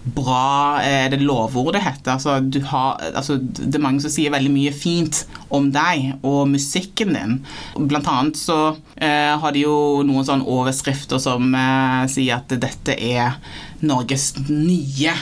bra 0.03 0.81
Er 0.83 1.07
det 1.13 1.21
lovord 1.23 1.71
det 1.77 1.85
heter? 1.85 2.17
Altså, 2.17 2.39
du 2.43 2.59
har, 2.67 2.99
altså, 3.15 3.37
det 3.39 3.75
er 3.79 3.79
mange 3.79 4.01
som 4.03 4.11
sier 4.11 4.33
veldig 4.35 4.51
mye 4.51 4.73
fint 4.75 5.23
om 5.53 5.69
deg 5.73 6.17
og 6.25 6.47
musikken 6.51 7.13
din. 7.15 7.37
Blant 7.77 8.09
annet 8.09 8.39
så 8.39 8.75
eh, 8.95 9.33
har 9.39 9.53
de 9.55 9.65
jo 9.65 9.77
noen 10.07 10.25
sånne 10.27 10.47
overskrifter 10.49 11.21
som 11.21 11.53
eh, 11.57 12.03
sier 12.11 12.41
at 12.41 12.57
dette 12.57 12.97
er 12.97 13.37
Norges 13.83 14.33
nye 14.49 15.13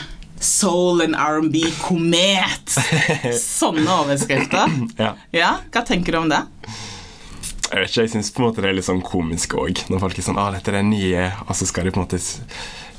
soul 0.41 1.03
and 1.05 1.15
R&B-komet. 1.15 2.77
Sånne 3.37 3.99
overskrifter. 4.01 4.73
Ja. 4.97 5.13
Ja, 5.35 5.51
hva 5.69 5.83
tenker 5.85 6.15
du 6.15 6.23
om 6.23 6.31
det? 6.31 6.41
Jeg 7.71 7.85
vet 7.85 7.91
ikke, 7.91 8.03
jeg 8.03 8.11
syns 8.17 8.33
det 8.35 8.65
er 8.67 8.73
litt 8.75 8.87
sånn 8.87 9.03
komisk 9.05 9.53
òg, 9.55 9.85
når 9.87 10.01
folk 10.01 10.17
er 10.17 10.25
sånn 10.25 10.39
ah, 10.41 10.49
dette 10.51 10.73
er 10.73 10.81
det 10.81 10.87
nye', 10.89 11.29
og 11.45 11.53
så 11.55 11.67
skal 11.69 11.87
de 11.87 11.93
på 11.93 12.01
en 12.01 12.07
måte 12.07 12.19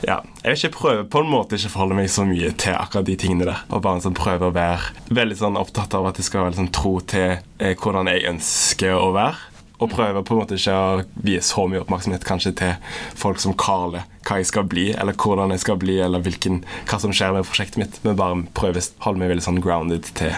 Ja. 0.06 0.18
Jeg 0.42 0.56
vil 0.56 0.58
ikke 0.58 0.78
prøve 0.78 1.06
på 1.10 1.22
en 1.22 1.30
måte 1.30 1.58
ikke 1.58 1.70
forholde 1.72 1.96
meg 2.00 2.10
så 2.10 2.24
mye 2.26 2.50
til 2.58 2.74
akkurat 2.74 3.06
de 3.06 3.16
tingene 3.18 3.46
der. 3.48 3.62
Og 3.70 3.84
bare 3.84 4.02
sånn 4.04 4.18
prøve 4.18 4.50
å 4.50 4.54
være 4.54 5.14
veldig 5.14 5.38
sånn 5.38 5.60
opptatt 5.60 5.94
av 5.98 6.10
at 6.10 6.18
jeg 6.18 6.28
skal 6.28 6.48
være 6.48 6.58
sånn 6.58 6.72
tro 6.74 6.96
til 7.12 7.38
eh, 7.38 7.74
hvordan 7.78 8.10
jeg 8.10 8.26
ønsker 8.32 8.96
å 8.98 9.12
være. 9.14 9.48
Og 9.82 9.90
prøve 9.90 10.22
på 10.22 10.34
en 10.34 10.42
måte 10.42 10.58
ikke 10.58 10.74
å 10.78 11.04
vie 11.26 11.42
så 11.42 11.64
mye 11.66 11.82
oppmerksomhet 11.82 12.26
kanskje 12.26 12.52
til 12.60 12.98
folk 13.18 13.40
som 13.42 13.56
Karle. 13.58 14.04
hva 14.22 14.36
jeg 14.38 14.46
skal 14.52 14.66
bli, 14.70 14.92
eller 14.94 15.16
hvordan 15.18 15.50
jeg 15.50 15.64
skal 15.64 15.78
bli, 15.82 15.96
eller 15.98 16.22
hvilken, 16.22 16.60
hva 16.86 17.00
som 17.02 17.10
skjer 17.10 17.34
med 17.34 17.48
prosjektet 17.48 17.80
mitt. 17.82 17.98
Men 18.04 18.18
bare 18.18 18.44
prøve 18.54 18.78
å 18.78 18.90
holde 19.08 19.22
meg 19.22 19.32
veldig 19.34 19.46
sånn 19.48 19.62
grounded 19.64 20.06
til 20.18 20.36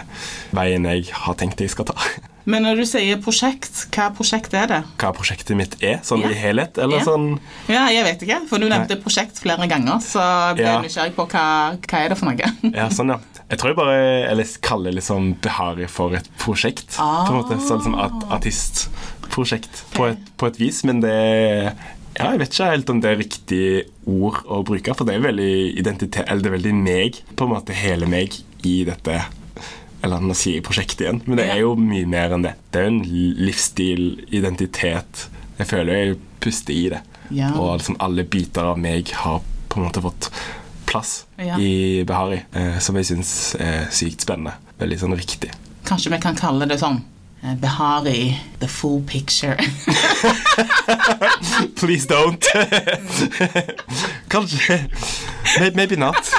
veien 0.57 0.89
jeg 0.89 1.13
har 1.13 1.37
tenkt 1.37 1.61
jeg 1.61 1.77
skal 1.77 1.93
ta. 1.93 1.99
Men 2.47 2.63
når 2.67 2.77
du 2.77 2.85
sier 2.85 3.17
prosjekt, 3.25 3.87
hva 3.95 4.11
prosjekt 4.15 4.53
er 4.53 4.67
det? 4.69 4.81
Hva 5.01 5.13
prosjektet 5.17 5.57
mitt 5.57 5.77
er, 5.83 6.01
sånn 6.05 6.21
Ja. 6.21 6.29
i 6.29 6.35
helhet, 6.35 6.77
eller 6.79 6.99
Ja. 6.99 7.05
sånn 7.05 7.41
Ja, 7.69 7.89
jeg 7.89 8.05
vet 8.05 8.21
ikke, 8.23 8.47
for 8.49 8.59
du 8.59 8.69
nevnte 8.69 9.01
prosjekt 9.01 9.41
flere 9.41 9.67
ganger, 9.69 9.97
så 10.05 10.21
jeg 10.53 10.57
ble 10.57 10.65
Ja. 10.65 10.81
nysgjerrig 10.83 11.15
på 11.15 11.27
hva, 11.29 11.79
hva 11.81 11.99
er 12.05 12.09
det 12.11 12.19
for 12.19 12.27
noe. 12.27 12.37
Ja, 12.75 12.89
sånn, 12.89 13.09
ja. 13.09 13.19
Jeg 13.51 13.59
tror 13.59 13.69
jeg 13.69 13.77
bare 13.77 14.31
eller 14.31 14.45
kaller 14.63 14.93
liksom 14.93 15.35
Behari 15.41 15.87
for 15.89 16.15
et 16.15 16.29
prosjekt. 16.39 16.97
På 16.97 17.29
en 17.29 17.43
måte, 17.43 17.61
Sånn 17.61 17.83
som 17.83 17.95
at, 17.95 18.13
artistprosjekt 18.31 19.83
på 19.95 20.11
et, 20.11 20.19
på 20.37 20.47
et 20.47 20.57
vis, 20.59 20.83
men 20.85 21.01
det 21.01 21.73
ja, 22.17 22.31
Jeg 22.31 22.39
vet 22.39 22.51
ikke 22.55 22.71
helt 22.71 22.91
om 22.91 23.01
det 23.01 23.11
er 23.11 23.23
riktig 23.23 23.87
ord 24.07 24.45
å 24.47 24.63
bruke, 24.65 24.95
for 24.97 25.05
det 25.05 25.17
er 25.17 25.25
veldig 25.33 25.77
identitet 25.79 26.25
Eller 26.29 26.43
det 26.43 26.53
er 26.53 26.59
veldig 26.59 26.75
meg, 26.75 27.21
på 27.37 27.45
en 27.49 27.55
måte 27.57 27.75
hele 27.75 28.07
meg, 28.07 28.37
i 28.65 28.85
dette 28.85 29.25
Eller 30.05 30.21
nå 30.21 30.35
sier 30.37 30.59
jeg 30.59 30.65
prosjekt 30.67 31.01
igjen, 31.01 31.23
men 31.25 31.39
det 31.41 31.47
er 31.49 31.63
jo 31.63 31.71
mye 31.81 32.05
mer 32.11 32.35
enn 32.37 32.43
det. 32.45 32.51
Det 32.71 32.81
er 32.83 32.89
jo 32.89 32.93
en 32.93 33.05
livsstil, 33.47 34.03
identitet 34.37 35.23
Jeg 35.57 35.67
føler 35.71 35.95
jeg 36.01 36.19
puster 36.45 36.75
i 36.75 36.83
det. 36.93 36.99
Ja. 37.33 37.53
Og 37.57 37.79
liksom 37.79 37.97
alle 38.05 38.25
biter 38.29 38.67
av 38.75 38.79
meg 38.83 39.09
har 39.23 39.39
på 39.71 39.79
en 39.81 39.87
måte 39.87 40.03
fått 40.05 40.29
plass 40.85 41.23
Ja. 41.41 41.57
i 41.59 42.05
Behari, 42.07 42.43
eh, 42.53 42.77
som 42.85 42.97
jeg 43.01 43.07
syns 43.09 43.31
er 43.59 43.87
sykt 43.95 44.21
spennende. 44.27 44.53
Veldig 44.79 44.99
sånn 45.01 45.17
riktig. 45.17 45.49
Kanskje 45.89 46.13
vi 46.13 46.19
kan 46.21 46.37
kalle 46.37 46.67
det 46.69 46.77
sånn 46.83 47.01
eh, 47.43 47.55
Behari, 47.63 48.35
the 48.61 48.69
full 48.69 49.01
picture. 49.09 49.57
Please 51.81 52.05
don't! 52.07 52.45
Kanskje 54.35 54.83
Maybe 55.75 55.97
not. 55.97 56.29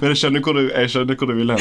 Men 0.00 0.12
jeg 0.12 0.16
skjønner 0.22 0.44
hvor 0.44 0.56
du, 0.56 0.66
skjønner 0.88 1.16
hvor 1.20 1.30
du 1.30 1.34
vil 1.38 1.54
hen. 1.54 1.60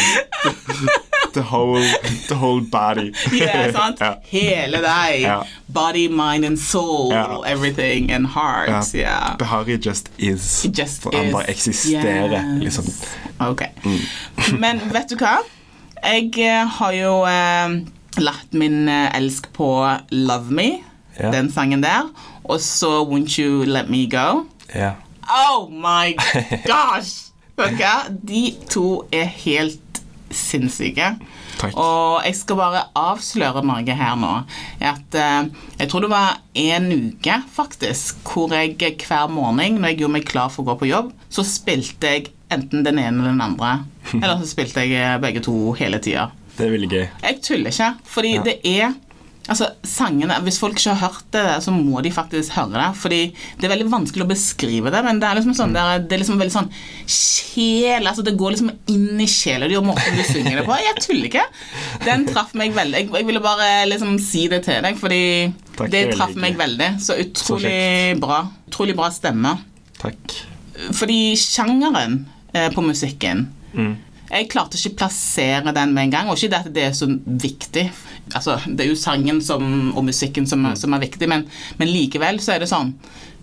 The 1.33 1.41
whole, 1.41 1.83
the 2.27 2.35
whole 2.35 2.61
body. 2.71 3.13
Ja, 3.37 3.71
sant? 3.71 3.99
Ja. 4.01 4.13
Hele 4.31 4.81
deg. 4.81 5.21
Ja. 5.21 5.41
Body, 5.67 6.07
mind 6.09 6.45
and 6.45 6.57
soul. 6.57 7.11
Ja. 7.13 7.41
Everything 7.45 8.11
and 8.11 8.27
heart. 8.33 8.93
Yeah. 8.95 9.35
Behari 9.37 9.77
just 9.77 10.09
is. 10.17 10.65
It 10.65 10.79
just 10.79 11.03
For 11.03 11.15
han 11.15 11.31
bare 11.31 11.49
eksisterer. 11.49 12.33
Yes. 12.33 12.63
Liksom. 12.63 12.85
Ok. 13.39 13.61
Mm. 13.85 13.99
Men 14.59 14.81
vet 14.93 15.09
du 15.09 15.15
hva? 15.21 15.37
Jeg 16.03 16.31
eh, 16.39 16.65
har 16.79 16.91
jo 16.95 17.13
eh, 17.27 17.77
lagt 18.23 18.53
min 18.53 18.87
eh, 18.89 19.09
elsk 19.17 19.51
på 19.53 19.69
Love 20.11 20.51
Me, 20.55 20.69
den 21.19 21.51
sangen 21.51 21.83
der, 21.83 22.07
og 22.43 22.61
så 22.63 23.03
Won't 23.03 23.35
You 23.39 23.65
Let 23.67 23.89
Me 23.89 24.07
Go. 24.09 24.45
Ja. 24.73 24.95
Oh 25.29 25.69
my 25.69 26.15
gosh! 26.71 27.28
Hva? 27.59 27.93
De 28.09 28.43
to 28.71 28.87
er 29.11 29.25
helt 29.43 30.01
sinnssyke. 30.29 31.15
Takk. 31.59 31.73
Og 31.75 32.21
jeg 32.23 32.35
skal 32.37 32.55
bare 32.59 32.83
avsløre 32.97 33.63
noe 33.65 33.95
her 33.99 34.15
nå. 34.19 34.29
At 34.79 35.15
eh, 35.17 35.49
Jeg 35.81 35.89
tror 35.91 36.05
det 36.05 36.11
var 36.13 36.37
en 36.55 36.85
uke 36.93 37.39
faktisk 37.55 38.21
hvor 38.29 38.53
jeg 38.55 38.77
hver 39.03 39.27
morgen 39.33 39.79
når 39.81 39.89
jeg 39.91 39.99
gjorde 40.03 40.15
meg 40.15 40.27
klar 40.29 40.51
for 40.53 40.63
å 40.63 40.69
gå 40.71 40.77
på 40.83 40.89
jobb, 40.91 41.09
så 41.33 41.43
spilte 41.43 42.13
jeg 42.13 42.29
enten 42.53 42.85
den 42.85 43.01
ene 43.01 43.19
eller 43.19 43.33
den 43.33 43.41
andre. 43.45 43.73
Eller 44.21 44.39
så 44.39 44.47
spilte 44.53 44.85
jeg 44.85 44.95
eh, 45.01 45.17
begge 45.21 45.43
to 45.45 45.73
hele 45.77 45.99
tida. 46.01 46.29
Det 46.55 46.65
er 46.67 46.73
veldig 46.73 46.89
gøy. 46.91 47.05
Jeg 47.25 47.41
tuller 47.45 47.71
ikke, 47.75 47.91
fordi 48.09 48.31
Ja. 48.37 48.41
det 48.47 48.55
er 48.67 48.95
Altså, 49.49 49.67
sangene, 49.87 50.37
Hvis 50.45 50.59
folk 50.61 50.77
ikke 50.77 50.93
har 50.93 51.09
hørt 51.09 51.25
det, 51.33 51.43
så 51.65 51.73
må 51.73 52.01
de 52.05 52.11
faktisk 52.13 52.53
høre 52.55 52.77
det. 52.77 52.87
Fordi 53.01 53.19
det 53.59 53.67
er 53.67 53.73
veldig 53.73 53.89
vanskelig 53.91 54.25
å 54.25 54.29
beskrive 54.29 54.93
det, 54.93 55.01
men 55.05 55.19
det 55.21 55.27
er 55.29 55.39
liksom 55.39 55.55
sånn, 55.57 55.73
det 55.75 55.81
er, 55.83 56.03
det 56.05 56.15
er 56.17 56.21
liksom 56.23 56.39
veldig 56.41 56.55
sånn 56.55 56.69
sjel 57.09 58.05
altså 58.07 58.23
Det 58.25 58.35
går 58.39 58.53
liksom 58.53 58.69
inn 58.93 59.21
i 59.23 59.27
sjela 59.29 59.67
di 59.69 59.77
og 59.79 59.87
måten 59.89 60.17
du 60.17 60.23
synger 60.27 60.61
det 60.61 60.65
på. 60.67 60.77
Jeg 60.79 61.03
tuller 61.03 61.29
ikke. 61.31 61.45
Den 62.05 62.27
traff 62.29 62.53
meg 62.59 62.75
veldig. 62.77 63.03
Jeg, 63.03 63.11
jeg 63.19 63.29
ville 63.29 63.43
bare 63.43 63.69
liksom 63.89 64.17
si 64.23 64.45
det 64.51 64.63
til 64.67 64.81
deg, 64.85 64.99
fordi 64.99 65.21
Takk, 65.75 65.89
det 65.93 66.03
traff 66.15 66.35
meg 66.39 66.59
veldig. 66.59 66.93
Så 67.01 67.13
Så 67.13 67.21
utrolig 67.25 68.19
bra. 68.21 68.43
Utrolig 68.69 68.95
bra 68.97 69.09
stemme. 69.13 69.57
Takk. 69.99 70.35
Fordi 70.95 71.21
sjangeren 71.39 72.21
eh, 72.53 72.69
på 72.73 72.85
musikken 72.85 73.47
Mm. 73.69 73.91
Jeg 74.29 74.49
klarte 74.51 74.77
ikke 74.77 74.97
plassere 75.03 75.73
den 75.73 75.93
med 75.95 76.03
en 76.03 76.11
gang, 76.13 76.29
og 76.29 76.37
ikke 76.37 76.51
det 76.53 76.59
at 76.59 76.73
det 76.75 76.83
er 76.83 76.91
så 76.97 77.07
viktig. 77.25 77.85
Altså, 78.35 78.59
det 78.67 78.85
er 78.85 78.89
jo 78.91 78.95
sangen 78.99 79.39
som, 79.41 79.63
og 79.97 80.03
musikken 80.05 80.45
som, 80.47 80.65
er- 80.69 80.75
som 80.77 80.93
er 80.93 81.01
viktig, 81.01 81.27
men, 81.31 81.47
men 81.79 81.89
likevel 81.89 82.37
så 82.39 82.53
er 82.55 82.59
det 82.61 82.69
sånn 82.69 82.91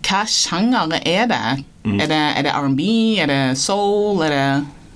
Hva 0.07 0.21
sjanger 0.29 0.93
er 1.01 1.27
det? 1.27 1.41
Er 1.87 2.07
det, 2.07 2.21
er 2.37 2.43
det 2.45 2.53
R&B? 2.55 2.81
Er 3.19 3.27
det 3.31 3.41
soul? 3.59 4.21
Er 4.23 4.29
det 4.31 4.45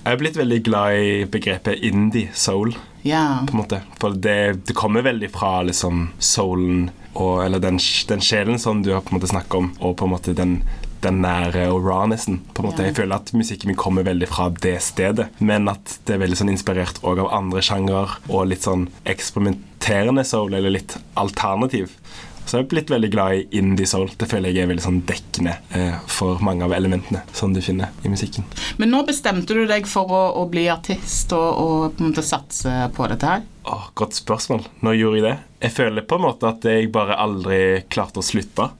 Jeg 0.06 0.12
er 0.14 0.18
blitt 0.22 0.36
veldig 0.40 0.60
glad 0.64 0.96
i 0.98 1.12
begrepet 1.30 1.84
indie 1.84 2.30
soul. 2.34 2.72
Ja. 3.04 3.42
på 3.48 3.52
en 3.56 3.60
måte. 3.64 3.80
For 4.00 4.14
det, 4.14 4.64
det 4.68 4.74
kommer 4.78 5.02
veldig 5.02 5.28
fra 5.34 5.56
liksom 5.66 6.08
soulen, 6.22 6.84
og, 7.14 7.40
eller 7.44 7.58
den, 7.60 7.76
den 8.08 8.20
sjelen 8.22 8.58
som 8.62 8.80
du 8.86 8.92
har 8.94 9.02
på 9.02 9.10
en 9.12 9.18
måte 9.20 9.30
snakket 9.32 9.56
om, 9.58 9.72
og 9.82 9.96
på 9.98 10.06
en 10.06 10.12
måte 10.14 10.34
den, 10.38 10.60
den 11.04 11.24
og 11.24 11.86
rawnessen. 11.86 12.40
På 12.54 12.62
en 12.62 12.70
måte. 12.70 12.86
Jeg 12.86 12.96
føler 12.96 13.18
at 13.18 13.32
musikken 13.36 13.72
min 13.72 13.78
kommer 13.78 14.06
veldig 14.06 14.28
fra 14.30 14.48
det 14.62 14.78
stedet, 14.84 15.28
men 15.38 15.70
at 15.72 15.98
det 16.06 16.16
er 16.16 16.24
veldig 16.24 16.40
sånn 16.42 16.52
inspirert 16.52 17.02
òg 17.02 17.22
av 17.24 17.32
andre 17.34 17.62
sjanger, 17.64 18.18
og 18.30 18.50
litt 18.50 18.66
sånn 18.66 18.88
eksperimenterende 19.08 20.24
soul, 20.28 20.54
eller 20.54 20.78
litt 20.78 20.98
alternativ. 21.20 21.96
Så 22.44 22.56
jeg 22.56 22.64
har 22.64 22.70
blitt 22.72 22.90
veldig 22.90 23.10
glad 23.12 23.34
i 23.36 23.58
indie 23.60 23.86
soul. 23.86 24.10
Det 24.18 24.26
føler 24.28 24.50
jeg 24.50 24.64
er 24.64 24.70
veldig 24.72 24.84
sånn 24.84 25.00
dekkende 25.06 25.54
eh, 25.78 25.94
for 26.10 26.42
mange 26.44 26.66
av 26.66 26.74
elementene 26.74 27.22
som 27.36 27.54
du 27.54 27.62
finner 27.62 27.94
i 28.02 28.10
musikken. 28.10 28.44
Men 28.82 28.90
nå 28.92 29.04
bestemte 29.08 29.54
du 29.54 29.62
deg 29.70 29.86
for 29.88 30.10
å, 30.10 30.22
å 30.42 30.44
bli 30.50 30.66
artist 30.72 31.32
og, 31.36 31.48
og 31.62 31.96
på 31.96 32.02
en 32.02 32.10
måte 32.10 32.26
satse 32.26 32.74
på 32.96 33.08
dette 33.12 33.30
her? 33.30 33.46
Åh, 33.70 33.88
godt 33.98 34.18
spørsmål. 34.18 34.66
Når 34.82 34.98
gjorde 34.98 35.20
jeg 35.20 35.26
det? 35.28 35.36
Jeg 35.62 35.76
føler 35.78 36.06
på 36.06 36.18
en 36.18 36.26
måte 36.26 36.50
at 36.50 36.66
jeg 36.66 36.90
bare 36.94 37.18
aldri 37.22 37.60
klarte 37.92 38.20
å 38.20 38.26
slutte. 38.26 38.72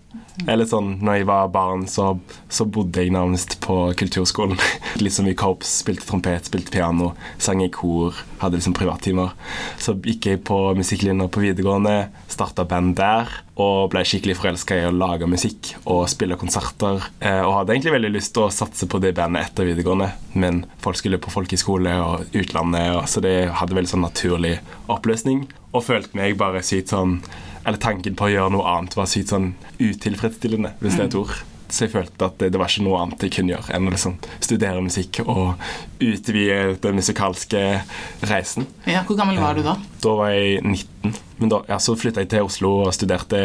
Eller 0.48 0.66
sånn, 0.68 0.96
når 1.04 1.20
jeg 1.20 1.26
var 1.28 1.50
barn, 1.52 1.84
så, 1.90 2.14
så 2.52 2.64
bodde 2.64 3.02
jeg 3.02 3.12
nærmest 3.14 3.58
på 3.64 3.76
kulturskolen. 3.98 4.58
Litt 5.02 5.14
som 5.14 5.28
i 5.28 5.36
korps, 5.38 5.70
spilte 5.82 6.06
trompet, 6.08 6.48
spilte 6.48 6.72
piano, 6.72 7.12
sang 7.42 7.62
i 7.64 7.70
kor, 7.72 8.16
hadde 8.40 8.58
liksom 8.58 8.76
privattimer. 8.76 9.34
Så 9.80 9.94
gikk 10.00 10.30
jeg 10.30 10.42
på 10.48 10.58
musikklinja 10.78 11.28
på 11.32 11.44
videregående, 11.44 12.08
starta 12.32 12.64
band 12.68 12.96
der, 12.98 13.30
og 13.60 13.92
ble 13.92 14.02
skikkelig 14.08 14.38
forelska 14.40 14.78
i 14.80 14.88
å 14.88 14.94
lage 14.96 15.28
musikk 15.28 15.74
og 15.84 16.06
spille 16.10 16.38
konserter. 16.40 17.04
Eh, 17.20 17.42
og 17.44 17.58
hadde 17.58 17.76
egentlig 17.76 17.96
veldig 17.98 18.12
lyst 18.16 18.32
til 18.34 18.46
å 18.46 18.52
satse 18.54 18.88
på 18.88 19.00
det 19.04 19.12
bandet 19.18 19.50
etter 19.50 19.68
videregående, 19.68 20.10
men 20.32 20.64
folk 20.82 20.98
skulle 20.98 21.20
på 21.22 21.32
folkehøyskole 21.34 21.94
og 22.02 22.32
utlandet, 22.32 22.88
og, 22.96 23.04
så 23.12 23.22
det 23.24 23.36
hadde 23.60 23.76
veldig 23.76 23.92
sånn 23.92 24.06
naturlig 24.08 24.56
oppløsning. 24.92 25.44
Og 25.72 25.84
følte 25.84 26.16
meg 26.16 26.40
bare 26.40 26.64
sykt 26.64 26.92
sånn 26.92 27.20
Eller 27.64 27.78
tanken 27.82 28.16
på 28.18 28.26
å 28.26 28.32
gjøre 28.32 28.52
noe 28.56 28.68
annet 28.76 28.96
var 28.98 29.08
sykt 29.10 29.32
sånn 29.32 29.52
utilfredsstillende, 29.78 30.74
hvis 30.82 30.96
det 30.98 31.04
er 31.04 31.10
et 31.10 31.18
ord. 31.20 31.34
Så 31.72 31.86
jeg 31.86 31.92
følte 31.94 32.26
at 32.26 32.34
det, 32.36 32.50
det 32.52 32.60
var 32.60 32.68
ikke 32.68 32.84
noe 32.84 32.98
annet 33.00 33.22
jeg 33.24 33.32
kunne 33.32 33.54
gjøre 33.54 33.72
enn 33.72 33.88
å 33.88 33.92
liksom 33.94 34.18
studere 34.44 34.82
musikk 34.84 35.22
og 35.24 35.62
utvide 36.04 36.74
den 36.84 36.98
musikalske 36.98 37.62
reisen. 38.28 38.66
Ja, 38.84 39.06
Hvor 39.08 39.16
gammel 39.16 39.40
var 39.40 39.56
du 39.56 39.62
da? 39.64 39.78
Da 40.04 40.12
var 40.18 40.34
jeg 40.34 40.60
19. 40.60 41.16
Men 41.40 41.54
da 41.54 41.62
ja, 41.70 41.80
så 41.80 41.96
flytta 41.96 42.26
jeg 42.26 42.32
til 42.34 42.44
Oslo 42.44 42.74
og 42.84 42.92
studerte 42.92 43.40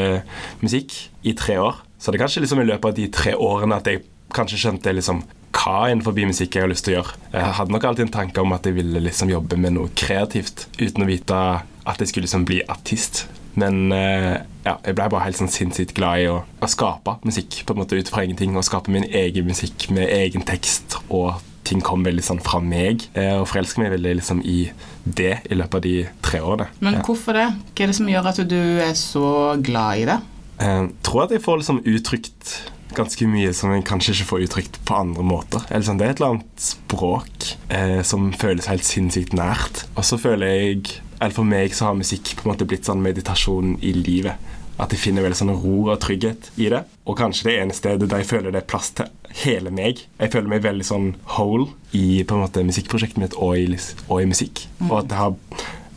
musikk 0.59 0.97
i 1.23 1.37
tre 1.39 1.55
år. 1.63 1.79
Så 1.97 2.11
det 2.11 2.19
er 2.19 2.25
kanskje 2.25 2.43
liksom 2.43 2.61
i 2.61 2.67
løpet 2.67 2.91
av 2.91 2.99
de 2.99 3.07
tre 3.15 3.33
årene 3.39 3.79
at 3.79 3.87
jeg 3.87 4.03
kanskje 4.35 4.59
skjønte 4.65 4.91
liksom 4.97 5.23
hva 5.57 5.87
innenfor 5.89 6.13
musikk 6.27 6.57
jeg 6.57 6.67
har 6.67 6.69
lyst 6.69 6.85
til 6.85 6.97
å 6.97 6.99
gjøre. 6.99 7.17
Jeg 7.31 7.55
hadde 7.61 7.73
nok 7.73 7.87
alltid 7.87 8.05
en 8.09 8.15
tanke 8.19 8.43
om 8.43 8.53
at 8.53 8.67
jeg 8.67 8.75
ville 8.77 9.01
liksom 9.07 9.31
jobbe 9.31 9.57
med 9.57 9.77
noe 9.79 9.89
kreativt, 9.97 10.67
uten 10.77 11.03
å 11.03 11.09
vite 11.09 11.39
at 11.87 12.03
jeg 12.03 12.11
skulle 12.11 12.27
liksom 12.27 12.45
bli 12.47 12.59
artist. 12.67 13.25
Men 13.57 13.91
eh, 13.95 14.37
ja, 14.67 14.77
jeg 14.85 14.97
ble 14.97 15.09
bare 15.09 15.25
helt 15.25 15.39
sånn 15.39 15.51
sinnssykt 15.51 15.95
glad 15.97 16.23
i 16.23 16.29
å, 16.31 16.41
å 16.45 16.69
skape 16.69 17.17
musikk 17.25 17.63
på 17.65 17.73
en 17.73 17.81
måte 17.81 17.97
ut 17.97 18.11
fra 18.11 18.23
ingenting. 18.25 18.55
Og 18.57 18.65
skape 18.67 18.93
min 18.93 19.07
egen 19.07 19.49
musikk 19.49 19.89
med 19.93 20.11
egen 20.13 20.45
tekst, 20.47 20.99
og 21.09 21.41
ting 21.67 21.81
kom 21.83 22.05
veldig 22.05 22.23
sånn 22.23 22.41
fra 22.43 22.61
meg. 22.63 23.07
Eh, 23.17 23.33
og 23.39 23.49
forelsker 23.49 23.83
meg 23.83 23.93
veldig 23.97 24.15
liksom 24.21 24.41
i 24.45 24.69
det 25.03 25.33
i 25.49 25.57
løpet 25.57 25.79
av 25.79 25.85
de 25.87 25.97
tre 26.25 26.41
årene. 26.43 26.69
Men 26.85 27.01
hvorfor 27.03 27.37
det? 27.37 27.49
Hva 27.73 27.85
er 27.85 27.93
det 27.93 27.99
som 27.99 28.09
gjør 28.11 28.31
at 28.31 28.41
du 28.47 28.59
er 28.85 28.97
så 28.99 29.27
glad 29.63 30.03
i 30.03 30.09
det? 30.09 30.17
Jeg 30.57 30.89
tror 31.05 31.27
at 31.27 31.35
jeg 31.35 31.43
får 31.43 31.61
liksom 31.61 31.83
uttrykt 31.85 32.55
ganske 32.97 33.27
mye 33.29 33.51
som 33.53 33.73
jeg 33.75 33.85
kanskje 33.85 34.13
ikke 34.15 34.29
får 34.31 34.45
uttrykt 34.47 34.79
på 34.87 34.95
andre 34.97 35.25
måter. 35.27 35.65
Eller 35.69 35.85
sånn, 35.85 35.99
det 35.99 36.07
er 36.07 36.13
et 36.15 36.21
eller 36.21 36.37
annet 36.37 36.63
språk 36.63 37.49
eh, 37.73 37.99
som 38.07 38.31
føles 38.37 38.69
helt 38.71 38.87
sinnssykt 38.87 39.35
nært. 39.37 39.83
Og 39.95 40.07
så 40.07 40.19
føler 40.21 40.55
jeg 40.55 41.01
Eller 41.19 41.33
for 41.33 41.47
meg 41.47 41.73
så 41.75 41.89
har 41.89 41.97
musikk 41.97 42.35
på 42.35 42.45
en 42.45 42.53
måte 42.53 42.67
blitt 42.69 42.87
sånn 42.87 43.03
meditasjon 43.03 43.77
i 43.81 43.93
livet. 43.97 44.37
At 44.77 44.93
jeg 44.93 45.01
finner 45.01 45.25
veldig 45.25 45.39
sånn 45.39 45.55
ro 45.57 45.77
og 45.87 45.97
trygghet 46.03 46.51
i 46.61 46.67
det. 46.69 46.83
Og 47.09 47.17
kanskje 47.17 47.49
det 47.49 47.55
ene 47.63 47.77
stedet 47.77 48.09
der 48.11 48.21
jeg 48.21 48.29
føler 48.29 48.53
det 48.53 48.61
er 48.61 48.69
plass 48.69 48.91
til 48.97 49.09
hele 49.41 49.73
meg. 49.73 50.03
Jeg 50.19 50.33
føler 50.33 50.51
meg 50.51 50.61
veldig 50.65 50.85
sånn 50.85 51.09
whole 51.33 51.71
i 51.97 52.21
på 52.21 52.37
en 52.37 52.45
måte 52.45 52.65
musikkprosjektet 52.67 53.23
mitt 53.23 53.37
og 53.41 53.57
i, 53.57 53.81
og 54.05 54.21
i 54.21 54.29
musikk. 54.29 54.67
Og 54.89 54.99
at 55.01 55.11
det 55.11 55.17
har 55.17 55.35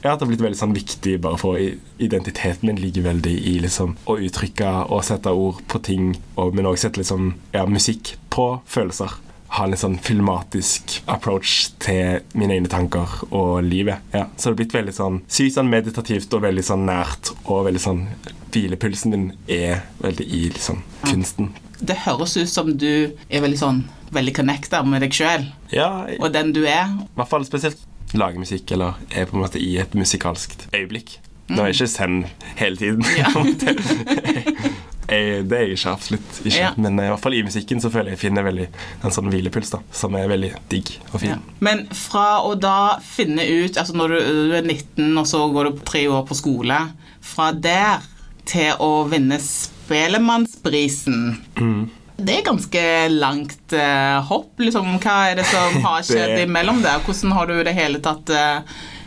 ja, 0.00 0.14
det 0.14 0.24
har 0.24 0.30
blitt 0.30 0.40
veldig 0.40 0.56
sånn 0.56 0.72
viktig 0.72 1.18
bare 1.20 1.36
for 1.36 1.60
identiteten 2.00 2.70
min 2.70 2.78
ligger 2.80 3.04
veldig 3.04 3.34
i 3.50 3.58
liksom 3.60 3.98
å 4.08 4.16
uttrykke 4.16 4.70
og 4.88 5.02
sette 5.04 5.32
ord 5.36 5.58
på 5.68 5.80
ting, 5.84 6.14
og, 6.40 6.54
men 6.56 6.68
også 6.70 6.86
sette 6.86 7.02
liksom 7.02 7.34
ja, 7.52 7.66
musikk 7.68 8.14
på 8.32 8.46
følelser. 8.64 9.18
Ha 9.50 9.66
en 9.66 9.76
sånn 9.78 9.96
filmatisk 10.02 11.00
approach 11.10 11.70
til 11.82 12.20
mine 12.38 12.54
egne 12.54 12.70
tanker 12.70 13.16
og 13.30 13.64
livet. 13.66 14.02
Ja. 14.14 14.28
Så 14.36 14.50
det 14.50 14.52
har 14.52 14.58
blitt 14.60 14.76
veldig 14.76 14.94
sånn 14.94 15.18
sykt 15.30 15.56
sånn 15.56 15.72
meditativt 15.72 16.34
og 16.36 16.44
veldig 16.46 16.64
sånn 16.66 16.86
nært, 16.88 17.32
og 17.46 17.66
veldig 17.70 17.82
sånn 17.82 18.04
Hvilepulsen 18.50 19.12
din 19.14 19.26
er 19.46 19.84
veldig 20.02 20.24
i 20.26 20.40
liksom 20.50 20.80
kunsten. 21.04 21.52
Det 21.78 22.00
høres 22.02 22.34
ut 22.34 22.50
som 22.50 22.72
du 22.74 23.14
er 23.30 23.44
veldig 23.44 23.60
sånn 23.60 23.84
veldig 24.10 24.34
connecta 24.40 24.80
med 24.82 25.04
deg 25.04 25.14
sjøl 25.14 25.44
Ja, 25.70 26.08
og 26.18 26.32
den 26.34 26.50
du 26.56 26.64
er. 26.64 26.90
I 26.90 27.14
hvert 27.14 27.30
fall 27.30 27.46
spesielt 27.46 27.78
lage 28.18 28.42
musikk, 28.42 28.72
eller 28.74 28.98
er 29.14 29.30
på 29.30 29.38
en 29.38 29.44
måte 29.44 29.62
i 29.62 29.76
et 29.78 29.94
musikalsk 29.94 30.56
øyeblikk. 30.74 31.20
Nå 31.50 31.62
er 31.62 31.70
jeg 31.70 31.78
ikke 31.78 31.92
send 31.94 32.26
hele 32.58 32.76
tiden. 32.78 33.06
Mm. 33.06 33.22
Ja. 33.22 34.70
jeg, 35.10 35.44
det 35.50 35.56
er 35.58 35.62
jeg 35.66 35.76
ikke, 35.78 35.92
absolutt 35.92 36.38
ikke. 36.44 36.56
Ja. 36.60 36.70
Men 36.80 36.98
eh, 36.98 37.06
i 37.08 37.12
hvert 37.12 37.22
fall 37.24 37.36
i 37.38 37.42
musikken 37.46 37.82
så 37.82 37.90
føler 37.92 38.12
jeg 38.12 38.18
jeg 38.18 38.22
finner 38.28 38.46
veldig 38.46 38.66
en 39.04 39.14
sånn 39.14 39.30
hvilepuls 39.32 39.70
da, 39.74 39.80
som 39.94 40.14
er 40.18 40.28
veldig 40.30 40.50
digg 40.72 40.90
og 41.12 41.18
fin. 41.22 41.34
Ja. 41.34 41.38
Men 41.66 41.84
fra 41.96 42.40
å 42.46 42.54
da 42.58 42.98
finne 43.04 43.44
ut 43.46 43.76
Altså 43.80 43.94
når 43.96 44.14
du, 44.14 44.18
du 44.50 44.54
er 44.58 44.64
19, 44.66 45.10
og 45.20 45.26
så 45.30 45.42
går 45.54 45.70
du 45.70 45.82
tre 45.88 46.02
år 46.10 46.24
på 46.28 46.36
skole 46.38 46.76
Fra 47.24 47.50
der 47.52 48.02
til 48.50 48.72
å 48.82 49.04
vinne 49.10 49.38
Spelemannsprisen 49.40 51.36
Mm. 51.60 51.88
Det 52.20 52.34
er 52.36 52.42
ganske 52.44 52.80
langt 53.08 53.72
eh, 53.72 54.18
hopp. 54.28 54.50
Liksom. 54.60 54.98
Hva 55.00 55.14
er 55.30 55.38
det 55.40 55.46
som 55.48 55.78
har 55.86 56.02
skjedd 56.04 56.34
Det- 56.36 56.42
imellom 56.48 56.82
der? 56.84 57.00
Hvordan 57.06 57.32
har 57.32 57.46
du 57.48 57.54
i 57.56 57.64
det 57.64 57.72
hele 57.76 58.00
tatt 58.04 58.28
eh, 58.28 58.60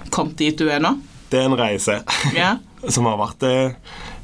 kommet 0.09 0.37
dit 0.41 0.57
du 0.57 0.65
er 0.73 0.81
nå? 0.81 0.95
Det 1.29 1.39
er 1.41 1.45
en 1.49 1.57
reise 1.57 1.99
yeah. 2.33 2.57
som 2.93 3.05
har 3.09 3.19
vært 3.21 3.45
eh, 3.49 3.75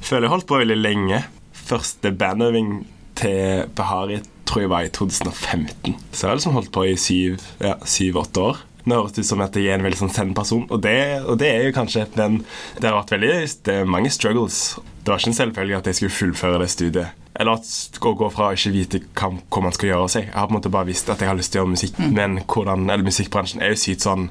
Føler 0.02 0.26
jeg 0.28 0.34
holdt 0.34 0.48
på 0.50 0.58
veldig 0.62 0.78
lenge. 0.80 1.22
Første 1.70 2.12
bandøving 2.18 2.74
til 3.20 3.70
Behari 3.78 4.22
tror 4.50 4.64
jeg 4.64 4.72
var 4.72 4.88
i 4.88 4.90
2015. 4.90 5.96
Så 6.12 6.26
jeg 6.26 6.32
har 6.32 6.40
liksom 6.40 6.56
holdt 6.58 6.72
på 6.74 6.88
i 6.90 6.96
syv-åtte 6.98 7.68
ja, 7.68 7.76
syv-åtte 7.86 8.42
år. 8.42 8.64
Nå 8.90 8.98
høres 8.98 9.14
det 9.14 9.26
ut 9.26 9.30
som 9.30 9.44
at 9.44 9.58
jeg 9.60 9.70
er 9.70 9.78
en 9.78 9.86
veldig 9.86 10.00
sånn 10.00 10.14
send-person, 10.16 10.64
og 10.72 10.82
det, 10.82 10.96
og 11.28 11.38
det 11.42 11.50
er 11.52 11.66
jo 11.68 11.76
kanskje 11.76 12.08
Men 12.16 12.40
det 12.80 12.88
har 12.88 12.96
vært 12.96 13.12
veldig 13.14 13.34
Det 13.68 13.76
er 13.82 13.92
mange 13.96 14.10
struggles. 14.10 14.80
Det 15.04 15.12
var 15.12 15.20
ikke 15.20 15.34
en 15.34 15.42
selvfølge 15.42 15.78
at 15.78 15.90
jeg 15.90 16.00
skulle 16.00 16.16
fullføre 16.16 16.62
det 16.64 16.70
studiet. 16.74 17.16
Eller 17.40 17.60
at 17.60 18.00
å 18.02 18.14
gå 18.20 18.28
fra 18.34 18.50
å 18.50 18.56
ikke 18.58 18.74
vite 18.74 19.00
hva, 19.16 19.30
hva 19.32 19.62
man 19.64 19.76
skal 19.76 19.92
gjøre 19.92 20.08
av 20.08 20.12
seg. 20.12 20.26
Jeg 20.28 20.36
har 20.36 20.48
på 20.50 20.56
en 20.56 20.58
måte 20.58 20.74
bare 20.74 20.90
visst 20.90 21.12
at 21.12 21.22
jeg 21.22 21.30
har 21.30 21.38
lyst 21.38 21.54
til 21.54 21.62
å 21.62 21.64
gjøre 21.64 21.76
musikk, 21.76 22.00
men 22.18 22.42
hvordan, 22.44 22.90
eller 22.90 23.08
musikkbransjen 23.08 23.64
er 23.64 23.76
jo 23.76 23.80
sykt 23.80 24.04
sånn 24.04 24.28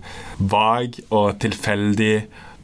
vag 0.50 0.98
og 1.08 1.38
tilfeldig. 1.40 2.14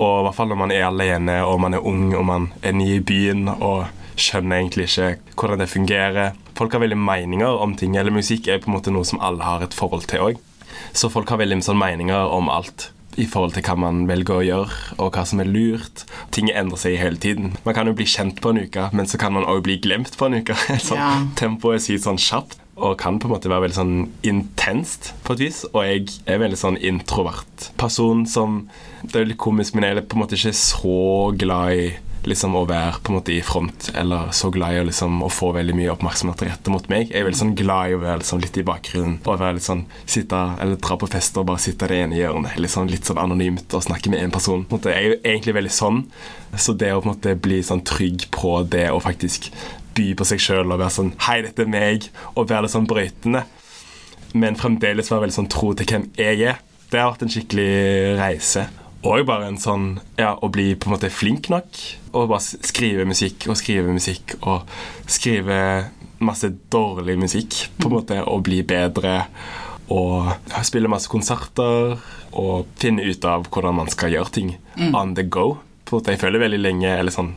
Og 0.03 0.15
i 0.19 0.25
hvert 0.27 0.37
fall 0.37 0.51
når 0.51 0.61
man 0.61 0.75
er 0.75 0.89
alene 0.89 1.39
og 1.47 1.61
man 1.63 1.79
er 1.79 1.87
ung 1.87 2.09
og 2.13 2.27
man 2.29 2.51
er 2.61 2.75
ny 2.77 2.97
i 2.99 3.05
byen 3.07 3.47
og 3.55 3.87
skjønner 4.21 4.61
egentlig 4.61 4.89
ikke 4.89 5.13
hvordan 5.35 5.63
det 5.63 5.71
fungerer. 5.73 6.35
Folk 6.59 6.75
har 6.77 6.85
veldig 6.85 6.99
meninger 6.99 7.63
om 7.65 7.75
ting, 7.79 7.97
eller 7.99 8.15
musikk 8.15 8.49
er 8.49 8.61
på 8.63 8.71
en 8.71 8.77
måte 8.77 8.93
noe 8.95 9.07
som 9.09 9.23
alle 9.25 9.43
har 9.47 9.65
et 9.65 9.75
forhold 9.75 10.07
til 10.11 10.29
òg. 10.31 10.43
Så 10.95 11.11
folk 11.11 11.31
har 11.31 11.41
veldig 11.43 11.63
sånn 11.67 11.81
meninger 11.81 12.31
om 12.35 12.51
alt 12.53 12.91
i 13.21 13.27
forhold 13.31 13.55
til 13.55 13.63
hva 13.63 13.77
man 13.79 14.05
velger 14.11 14.41
å 14.41 14.45
gjøre, 14.45 14.77
og 14.99 15.15
hva 15.15 15.23
som 15.29 15.39
er 15.43 15.47
lurt. 15.51 16.03
Ting 16.35 16.49
endrer 16.51 16.81
seg 16.83 16.97
hele 16.99 17.21
tiden. 17.23 17.53
Man 17.67 17.77
kan 17.77 17.87
jo 17.87 17.95
bli 17.95 18.07
kjent 18.11 18.41
på 18.43 18.51
en 18.51 18.65
uke, 18.65 18.89
men 18.93 19.07
så 19.11 19.21
kan 19.23 19.35
man 19.37 19.47
òg 19.51 19.63
bli 19.67 19.79
glemt 19.83 20.17
på 20.19 20.27
en 20.27 20.41
uke. 20.41 20.57
sånn, 20.89 20.99
Ja. 20.99 21.13
Tempoet 21.39 21.79
er 21.79 21.85
sykt 21.87 22.07
sånn 22.09 22.21
kjapt. 22.21 22.59
Og 22.75 22.97
kan 22.99 23.21
på 23.23 23.29
en 23.29 23.37
måte 23.37 23.47
være 23.47 23.69
veldig 23.69 23.77
sånn 23.77 23.99
intenst 24.27 25.13
på 25.23 25.37
et 25.37 25.45
vis. 25.45 25.61
Og 25.71 25.85
jeg 25.87 26.09
er 26.27 26.41
veldig 26.43 26.59
sånn 26.59 26.79
introvert 26.83 27.69
person 27.79 28.25
som 28.27 28.65
Det 29.05 29.21
er 29.21 29.29
litt 29.31 29.39
komisk, 29.39 29.77
men 29.77 29.85
jeg 29.87 30.01
er 30.01 30.07
på 30.09 30.17
en 30.17 30.25
måte 30.25 30.35
ikke 30.35 30.51
så 30.59 30.99
glad 31.39 31.79
i 31.79 31.87
liksom 32.29 32.57
å 32.57 32.65
være 32.69 33.01
på 33.05 33.13
en 33.13 33.19
måte 33.19 33.35
i 33.35 33.43
front, 33.45 33.91
eller 33.95 34.31
så 34.37 34.51
glad 34.55 34.77
i 34.77 34.81
å, 34.81 34.87
liksom, 34.89 35.19
å 35.25 35.31
få 35.33 35.51
veldig 35.57 35.77
mye 35.77 35.93
oppmerksomhet 35.93 36.45
rettet 36.47 36.71
mot 36.73 36.89
meg. 36.93 37.11
Jeg 37.11 37.21
er 37.21 37.27
veldig 37.29 37.41
sånn 37.41 37.55
glad 37.59 37.91
i 37.91 37.97
å 37.97 38.03
være 38.03 38.23
liksom, 38.23 38.43
litt 38.45 38.59
i 38.61 38.67
bakgrunnen 38.67 39.19
og 39.23 39.41
være 39.41 39.59
litt 39.59 39.67
sånn 39.67 39.85
sitte, 40.03 40.41
eller 40.63 40.81
dra 40.81 40.99
på 41.01 41.11
fest 41.13 41.39
og 41.41 41.49
bare 41.51 41.63
sitte 41.63 41.89
det 41.91 42.01
ene 42.05 42.19
hjørnet. 42.19 42.59
Sånn, 42.75 42.91
litt 42.91 43.07
sånn 43.09 43.21
anonymt 43.23 43.77
og 43.77 43.85
snakke 43.87 44.13
med 44.13 44.25
én 44.25 44.35
person. 44.35 44.65
På 44.69 44.79
en 44.79 44.81
måte, 44.81 44.95
jeg 44.95 45.01
er 45.01 45.13
jo 45.13 45.19
egentlig 45.23 45.57
veldig 45.59 45.75
sånn, 45.75 46.05
så 46.57 46.77
det 46.79 46.93
å 46.95 47.01
på 47.03 47.09
en 47.09 47.15
måte 47.15 47.35
bli 47.45 47.61
sånn 47.67 47.85
trygg 47.87 48.29
på 48.35 48.57
det 48.73 48.87
å 48.93 49.03
faktisk 49.05 49.51
by 49.95 50.13
på 50.19 50.27
seg 50.27 50.43
sjøl 50.43 50.73
og 50.75 50.81
være 50.81 50.95
sånn 50.97 51.13
Hei, 51.27 51.41
dette 51.47 51.67
er 51.67 51.71
meg, 51.71 52.09
og 52.35 52.49
være 52.51 52.67
litt 52.67 52.75
sånn 52.75 52.89
brøytende, 52.91 53.45
men 54.35 54.59
fremdeles 54.59 55.13
være 55.13 55.27
veldig 55.27 55.39
sånn 55.43 55.53
tro 55.53 55.75
til 55.79 55.91
hvem 55.91 56.09
jeg 56.19 56.41
er. 56.55 56.63
Det 56.91 57.01
har 57.01 57.13
vært 57.13 57.27
en 57.27 57.33
skikkelig 57.35 57.71
reise. 58.19 58.67
Og 59.05 59.27
bare 59.29 59.51
en 59.51 59.61
sånn 59.61 59.99
Ja, 60.17 60.35
å 60.41 60.49
bli 60.53 60.73
på 60.79 60.89
en 60.89 60.97
måte 60.97 61.13
flink 61.13 61.51
nok. 61.53 61.77
Og 62.15 62.31
bare 62.33 62.65
skrive 62.65 63.07
musikk 63.09 63.49
og 63.51 63.59
skrive 63.61 63.93
musikk 63.93 64.37
og 64.41 64.65
skrive 65.11 65.59
masse 66.25 66.49
dårlig 66.73 67.19
musikk, 67.21 67.57
på 67.77 67.91
en 67.91 67.97
måte, 67.99 68.19
og 68.25 68.45
bli 68.47 68.63
bedre. 68.65 69.27
Og 69.93 70.31
spille 70.65 70.89
masse 70.89 71.11
konserter 71.13 71.99
og 72.33 72.71
finne 72.81 73.05
ut 73.05 73.27
av 73.29 73.45
hvordan 73.53 73.77
man 73.83 73.91
skal 73.93 74.15
gjøre 74.15 74.33
ting 74.33 74.55
on 74.97 75.13
the 75.19 75.27
go. 75.27 75.59
På 75.85 75.99
en 75.99 76.01
måte, 76.01 76.15
jeg 76.15 76.23
føler 76.23 76.41
veldig 76.47 76.63
lenge, 76.63 76.95
eller 76.95 77.13
sånn 77.13 77.35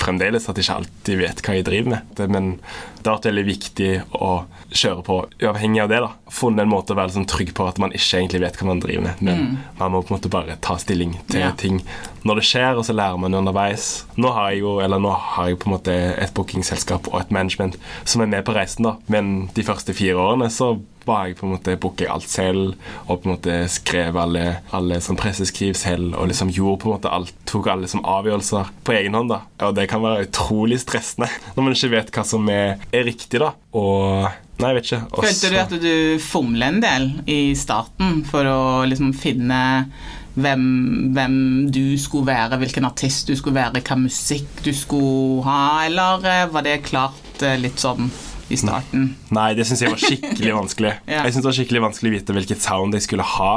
fremdeles, 0.00 0.46
at 0.48 0.56
jeg 0.56 0.64
ikke 0.64 0.78
alltid 0.80 1.20
vet 1.20 1.42
hva 1.44 1.56
jeg 1.58 1.66
driver 1.66 1.92
med. 1.96 2.22
Men 2.32 2.48
det 3.00 3.08
har 3.10 3.16
vært 3.18 3.28
veldig 3.30 3.44
viktig 3.48 3.90
å 4.20 4.30
kjøre 4.70 5.02
på 5.06 5.16
uavhengig 5.42 5.82
av 5.82 5.88
det. 5.90 6.00
da 6.04 6.10
Funnet 6.30 6.62
en 6.62 6.70
måte 6.70 6.94
å 6.94 6.98
være 6.98 7.14
sånn 7.16 7.26
trygg 7.26 7.54
på 7.56 7.66
at 7.66 7.80
man 7.82 7.90
ikke 7.96 8.20
egentlig 8.20 8.42
vet 8.44 8.60
hva 8.60 8.66
man 8.70 8.80
driver 8.82 9.02
med, 9.08 9.22
men 9.24 9.58
man 9.80 9.92
må 9.92 10.02
på 10.04 10.14
en 10.14 10.18
måte 10.20 10.30
bare 10.32 10.56
ta 10.62 10.76
stilling 10.78 11.16
til 11.28 11.40
Ja. 11.40 11.50
ting 11.56 11.80
når 12.24 12.36
det 12.36 12.44
skjer, 12.44 12.76
og 12.76 12.84
så 12.84 12.92
lærer 12.92 13.18
man 13.18 13.32
underveis. 13.34 14.04
Nå 14.20 14.28
har 14.36 14.50
jeg 14.50 14.60
jo 14.60 14.78
eller 14.84 14.98
nå 15.00 15.10
har 15.16 15.48
jeg 15.48 15.58
på 15.58 15.70
en 15.70 15.76
måte 15.78 15.94
et 16.20 16.34
bookingselskap 16.36 17.08
og 17.08 17.20
et 17.22 17.30
management 17.32 17.76
som 18.04 18.20
er 18.22 18.26
med 18.26 18.44
på 18.44 18.54
reisen, 18.54 18.84
da. 18.84 18.96
Men 19.08 19.48
de 19.54 19.62
første 19.62 19.94
fire 19.96 20.16
årene 20.20 20.50
så 20.52 20.74
var 21.06 21.26
jeg 21.26 21.38
på 21.38 21.46
en 21.46 21.54
måte 21.54 21.78
booket 21.80 22.10
alt 22.12 22.28
selv 22.28 22.74
og 23.08 23.22
på 23.22 23.28
en 23.28 23.32
måte 23.32 23.54
skrev 23.72 24.18
alle, 24.20 24.60
alle 24.76 24.98
sånn 25.00 25.16
presseskriv 25.16 25.72
selv 25.74 26.12
og 26.14 26.28
liksom 26.28 26.50
gjorde 26.52 26.82
på 26.82 26.90
en 26.90 26.98
måte 26.98 27.10
alt. 27.10 27.32
Tok 27.48 27.70
alle 27.72 27.88
som 27.88 28.04
avgjørelser 28.04 28.68
på 28.84 28.92
egen 28.98 29.16
hånd. 29.16 29.32
da 29.32 29.40
Og 29.66 29.74
det 29.74 29.88
kan 29.88 30.02
være 30.04 30.28
utrolig 30.28 30.78
stressende 30.84 31.30
når 31.56 31.62
man 31.64 31.72
ikke 31.72 31.90
vet 31.96 32.12
hva 32.14 32.24
som 32.28 32.46
er, 32.52 32.76
er 32.92 33.04
riktig. 33.06 33.40
da 33.42 33.54
Og 33.76 34.30
Nei, 34.60 34.70
jeg 34.74 34.76
vet 34.76 34.88
ikke. 34.88 35.02
Også... 35.08 35.26
Følte 35.26 35.50
du 35.50 35.58
at 35.60 35.76
du 35.82 35.92
fomla 36.20 36.68
en 36.68 36.80
del 36.82 37.06
i 37.30 37.40
starten 37.56 38.24
for 38.28 38.44
å 38.44 38.60
liksom 38.88 39.14
finne 39.16 39.60
hvem, 40.40 40.64
hvem 41.16 41.36
du 41.72 41.96
skulle 42.00 42.28
være, 42.28 42.58
hvilken 42.60 42.86
artist 42.88 43.30
du 43.30 43.36
skulle 43.38 43.56
være, 43.56 43.82
hva 43.86 43.96
musikk 43.98 44.60
du 44.66 44.72
skulle 44.76 45.42
ha, 45.46 45.86
eller 45.86 46.26
eh, 46.28 46.44
var 46.52 46.66
det 46.66 46.82
klart 46.86 47.42
eh, 47.42 47.56
litt 47.60 47.80
sånn 47.82 48.10
i 48.50 48.58
starten? 48.58 49.10
Nei, 49.34 49.48
det 49.58 49.66
syns 49.68 49.84
jeg 49.84 49.94
var 49.94 50.04
skikkelig 50.04 50.54
vanskelig. 50.58 50.94
Ja. 51.10 51.24
Jeg 51.24 51.34
synes 51.34 51.42
det 51.42 51.50
var 51.50 51.58
skikkelig 51.58 51.84
vanskelig 51.86 52.12
å 52.12 52.16
vite 52.18 52.36
hvilket 52.36 52.62
sound 52.62 52.96
jeg 52.98 53.08
skulle 53.08 53.26
ha, 53.36 53.52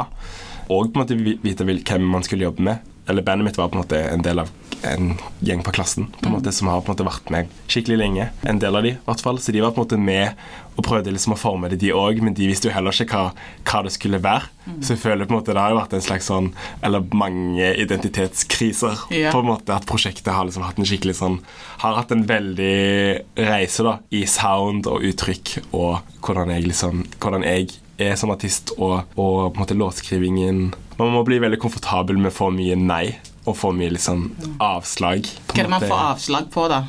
og 0.64 0.90
på 0.90 0.96
en 0.96 1.04
måte 1.04 1.38
vite 1.44 1.68
hvem 1.68 2.10
man 2.16 2.24
skulle 2.26 2.48
jobbe 2.48 2.64
med. 2.64 2.92
Eller 3.10 3.24
Bandet 3.26 3.50
mitt 3.50 3.58
var 3.60 3.68
på 3.68 3.76
en 3.76 3.84
måte 3.84 4.00
en 4.00 4.24
del 4.24 4.40
av 4.40 4.48
en 4.88 5.14
gjeng 5.44 5.62
på 5.64 5.72
klassen 5.76 6.10
på 6.20 6.28
en 6.28 6.36
måte, 6.36 6.52
som 6.52 6.68
har 6.70 6.82
på 6.84 6.92
en 6.92 6.96
måte 6.96 7.06
vært 7.08 7.32
med 7.32 7.52
skikkelig 7.70 7.98
lenge. 8.00 8.28
En 8.48 8.60
del 8.62 8.76
av 8.76 8.86
de, 8.86 8.94
i 8.94 9.06
hvert 9.06 9.24
fall. 9.24 9.40
Så 9.42 9.54
de 9.54 9.62
var 9.64 9.74
på 9.74 9.82
en 9.82 9.86
måte 9.86 10.00
med 10.00 10.44
og 10.74 10.82
prøvde 10.86 11.12
liksom 11.14 11.36
å 11.36 11.38
forme 11.38 11.68
det, 11.70 11.78
de 11.82 11.92
òg, 11.94 12.18
men 12.24 12.34
de 12.34 12.48
visste 12.50 12.66
jo 12.66 12.74
heller 12.74 12.94
ikke 12.94 13.14
hva, 13.14 13.48
hva 13.62 13.82
det 13.86 13.92
skulle 13.94 14.18
være. 14.22 14.50
Så 14.80 14.94
jeg 14.94 15.02
føler 15.02 15.28
på 15.28 15.34
en 15.34 15.38
måte 15.38 15.54
det 15.54 15.60
har 15.60 15.74
jo 15.74 15.78
vært 15.78 15.94
en 15.94 16.04
slags 16.04 16.28
sånn 16.30 16.46
Eller 16.84 17.04
mange 17.12 17.66
identitetskriser. 17.82 19.02
Ja. 19.12 19.32
på 19.34 19.42
en 19.42 19.50
måte 19.50 19.74
At 19.74 19.84
prosjektet 19.88 20.32
har 20.32 20.46
liksom 20.48 20.64
hatt 20.64 20.80
en 20.80 20.88
skikkelig 20.88 21.18
sånn 21.18 21.36
Har 21.82 21.98
hatt 21.98 22.14
en 22.14 22.24
veldig 22.24 23.44
reise 23.44 23.84
da 23.84 23.98
i 24.08 24.24
sound 24.30 24.88
og 24.88 25.04
uttrykk 25.04 25.58
og 25.76 26.16
hvordan 26.24 26.54
jeg 26.54 26.70
liksom 26.70 27.04
Hvordan 27.20 27.44
jeg 27.44 27.76
er 28.00 28.16
som 28.16 28.32
artist 28.32 28.72
og, 28.78 29.04
og 29.20 29.52
på 29.52 29.52
en 29.52 29.60
måte 29.60 29.76
låtskrivingen 29.76 30.64
Man 30.96 31.12
må 31.12 31.22
bli 31.28 31.42
veldig 31.44 31.60
komfortabel 31.60 32.16
med 32.24 32.32
for 32.34 32.54
mye 32.54 32.78
nei 32.80 33.18
og 33.46 33.56
får 33.56 33.72
mye 33.76 33.90
liksom 33.96 34.30
avslag. 34.60 35.26
Hva 35.52 35.58
er 35.58 35.62
det 35.68 35.70
man 35.70 35.80
får 35.88 36.04
avslag 36.10 36.50
på, 36.54 36.68
da? 36.72 36.82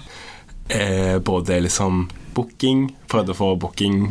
eh, 0.70 1.20
både 1.20 1.60
liksom 1.62 2.08
booking 2.36 2.90
Prøvde 3.08 3.32
å 3.32 3.38
få 3.38 3.56
booking 3.60 4.10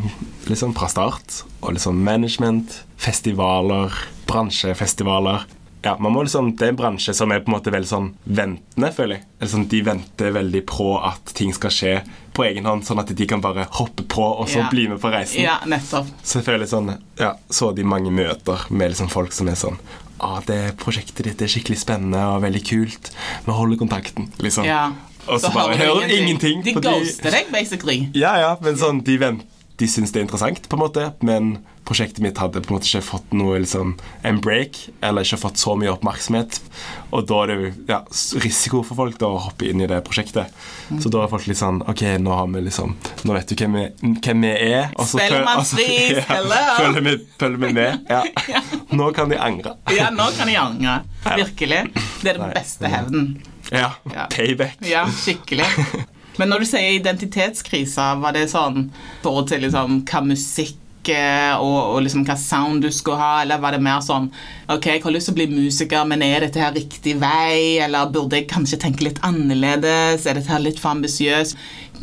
liksom 0.49 0.73
fra 0.73 0.87
start. 0.89 1.43
Og 1.61 1.73
liksom 1.75 1.99
management, 2.03 2.83
festivaler, 2.97 3.93
bransjefestivaler. 4.25 5.43
Ja, 5.85 5.97
man 5.99 6.13
må 6.15 6.23
liksom, 6.25 6.55
Det 6.57 6.65
er 6.65 6.71
en 6.73 6.75
bransje 6.79 7.13
som 7.13 7.29
er 7.31 7.43
på 7.45 7.51
en 7.51 7.57
måte 7.59 7.69
veldig 7.73 7.89
sånn 7.89 8.07
ventende, 8.25 8.89
føler 8.95 9.19
jeg. 9.19 9.25
Eller 9.39 9.51
sånn, 9.51 9.67
De 9.69 9.81
venter 9.85 10.31
veldig 10.33 10.63
på 10.65 10.87
at 11.05 11.33
ting 11.37 11.53
skal 11.53 11.69
skje 11.69 11.91
på 12.33 12.43
egen 12.47 12.65
hånd, 12.65 12.81
sånn 12.87 12.99
at 13.03 13.13
de 13.15 13.27
kan 13.29 13.41
bare 13.43 13.67
hoppe 13.77 14.03
på 14.09 14.23
og 14.41 14.47
så 14.49 14.63
Ja. 14.63 14.69
bli 14.71 14.87
med 14.89 14.99
på 14.99 15.11
reisen. 15.13 15.43
Ja, 15.43 15.59
nettopp. 15.65 16.07
Så 16.23 16.39
jeg 16.41 16.45
føler 16.45 16.65
sånn, 16.65 16.97
ja, 17.19 17.35
så 17.49 17.69
de 17.75 17.83
mange 17.83 18.09
møter 18.11 18.65
med 18.71 18.91
liksom 18.91 19.09
folk 19.11 19.31
som 19.31 19.47
er 19.47 19.55
sånn 19.55 19.77
ah, 20.19 20.39
det 20.47 20.75
Prosjektet 20.81 21.25
ditt 21.27 21.41
er 21.41 21.51
skikkelig 21.51 21.79
spennende 21.81 22.21
og 22.33 22.43
veldig 22.45 22.63
kult. 22.67 23.11
Vi 23.45 23.51
holder 23.51 23.79
kontakten. 23.81 24.31
liksom. 24.39 24.65
Ja. 24.67 24.91
Og 25.27 25.39
så 25.41 25.49
bare 25.53 25.77
hører 25.79 26.07
du 26.07 26.13
ingenting. 26.13 26.61
De 26.65 26.75
ghoster 26.77 27.33
deg, 27.33 27.47
basically. 27.53 28.09
ja, 28.13 28.35
ja, 28.37 28.51
men 28.61 28.77
sånn, 28.77 29.01
de, 29.05 29.17
vent, 29.17 29.45
de 29.81 29.87
syns 29.89 30.13
det 30.13 30.21
er 30.21 30.27
interessant, 30.27 30.67
på 30.69 30.77
en 30.77 30.83
måte, 30.83 31.07
men 31.25 31.55
prosjektet 31.85 32.23
mitt 32.25 32.39
hadde 32.41 32.61
på 32.63 32.71
en 32.71 32.77
måte 32.77 32.89
ikke 32.89 33.03
fått 33.05 33.33
noe 33.37 33.59
liksom, 33.61 33.93
en 34.25 34.39
break, 34.43 34.79
eller 35.05 35.25
ikke 35.25 35.39
fått 35.41 35.61
så 35.61 35.75
mye 35.79 35.91
oppmerksomhet. 35.93 36.59
Og 37.15 37.27
da 37.29 37.41
er 37.43 37.51
det 37.51 37.55
jo 37.57 37.71
ja, 37.91 37.99
risiko 38.43 38.81
for 38.85 38.97
folk 38.99 39.19
da, 39.21 39.29
å 39.29 39.41
hoppe 39.47 39.69
inn 39.69 39.83
i 39.85 39.89
det 39.89 40.01
prosjektet. 40.07 40.53
Mm. 40.89 41.01
Så 41.03 41.11
da 41.13 41.23
er 41.23 41.31
folk 41.31 41.47
litt 41.49 41.61
sånn 41.61 41.81
OK, 41.85 42.03
nå 42.21 42.33
har 42.35 42.49
vi 42.53 42.61
liksom 42.67 42.91
Nå 43.25 43.33
vet 43.33 43.49
du 43.49 43.55
hvem 43.57 43.77
vi, 43.77 43.85
hvem 44.21 44.43
vi 44.45 44.51
er. 44.53 44.91
Og 44.95 45.07
så 45.09 45.19
følger, 45.21 45.45
ja, 45.45 46.91
vi, 46.99 47.17
følger 47.39 47.61
vi 47.65 47.73
med. 47.73 48.01
Ja. 48.15 48.61
Nå 48.95 49.09
kan 49.15 49.29
de 49.31 49.37
angre. 49.41 49.75
ja, 49.91 50.09
nå 50.13 50.25
kan 50.37 50.47
de 50.47 50.55
angre. 50.59 50.99
Virkelig. 51.25 51.81
Det 52.21 52.33
er 52.33 52.39
den 52.39 52.53
beste 52.53 52.89
hevnen. 52.91 53.29
Ja. 53.73 53.91
Payback. 54.31 54.77
Ja, 54.85 55.05
skikkelig. 55.09 55.67
Men 56.39 56.51
når 56.51 56.63
du 56.63 56.67
sier 56.69 56.95
identitetskrise, 56.97 58.07
var 58.21 58.35
det 58.35 58.47
sånn 58.51 58.89
forhold 59.23 59.49
til 59.51 59.63
liksom, 59.65 60.01
hva 60.09 60.21
musikk 60.25 60.81
og, 61.13 61.95
og 61.95 62.01
liksom 62.05 62.25
hva 62.25 62.35
sound 62.39 62.81
du 62.85 62.89
skulle 62.93 63.19
ha, 63.21 63.43
eller 63.43 63.61
var 63.61 63.75
det 63.75 63.83
mer 63.85 64.01
sånn 64.05 64.31
Ok, 64.71 64.87
jeg 64.89 65.03
har 65.03 65.13
lyst 65.13 65.29
til 65.29 65.35
å 65.35 65.37
bli 65.37 65.47
musiker, 65.51 66.07
men 66.09 66.23
er 66.25 66.47
dette 66.47 66.61
her 66.61 66.73
riktig 66.73 67.13
vei, 67.21 67.77
eller 67.85 68.09
burde 68.09 68.39
jeg 68.39 68.49
kanskje 68.49 68.79
tenke 68.81 69.05
litt 69.05 69.21
annerledes? 69.25 70.25
Er 70.25 70.39
dette 70.39 70.49
her 70.49 70.63
litt 70.63 70.81
for 70.81 70.95
ambisiøst? 70.95 71.57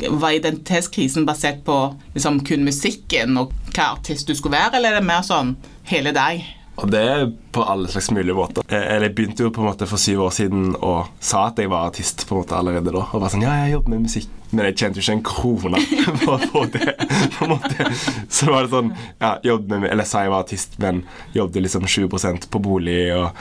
Var 0.07 0.39
identitetskrisen 0.39 1.27
basert 1.27 1.61
på 1.67 1.77
liksom 2.15 2.39
kun 2.47 2.63
musikken 2.63 3.35
og 3.41 3.51
hva 3.73 3.91
artist 3.97 4.29
du 4.29 4.35
skulle 4.37 4.55
være, 4.55 4.77
eller 4.79 4.93
er 4.93 5.01
det 5.01 5.09
mer 5.11 5.25
sånn 5.27 5.57
hele 5.91 6.15
deg? 6.15 6.45
Og 6.81 6.89
det 6.89 7.01
er 7.05 7.27
på 7.53 7.65
alle 7.69 7.89
slags 7.91 8.09
mulige 8.15 8.33
måter. 8.37 8.65
Jeg 8.71 9.11
begynte 9.13 9.45
jo 9.45 9.51
på 9.53 9.61
en 9.61 9.69
måte 9.69 9.85
for 9.89 10.01
syv 10.01 10.23
år 10.25 10.31
siden 10.33 10.71
og 10.79 11.11
sa 11.21 11.49
at 11.51 11.59
jeg 11.61 11.69
var 11.69 11.91
artist 11.91 12.25
på 12.25 12.33
en 12.33 12.41
måte 12.41 12.57
allerede 12.57 12.95
da. 12.95 13.03
Og 13.11 13.21
var 13.21 13.33
sånn, 13.33 13.45
ja, 13.45 13.59
jeg 13.65 13.75
jobber 13.75 13.93
med 13.93 14.07
musikk. 14.07 14.31
Men 14.53 14.69
jeg 14.69 14.77
tjente 14.77 15.01
jo 15.01 15.05
ikke 15.05 15.17
en 15.17 15.25
krone 15.25 15.81
på, 16.23 16.37
på 16.53 16.65
det. 16.73 16.93
på 17.35 17.47
en 17.47 17.55
måte. 17.55 17.89
Så 18.29 18.51
var 18.51 18.65
det 18.65 18.73
sånn 18.73 18.93
ja, 19.19 19.35
jobbet 19.43 19.75
med, 19.75 19.89
Eller 19.91 20.07
sa 20.07 20.23
jeg 20.23 20.33
var 20.33 20.45
artist, 20.45 20.79
men 20.83 21.03
jobbet 21.33 21.67
liksom 21.67 21.89
20 21.89 22.47
på 22.53 22.63
bolig 22.63 23.01
og 23.17 23.31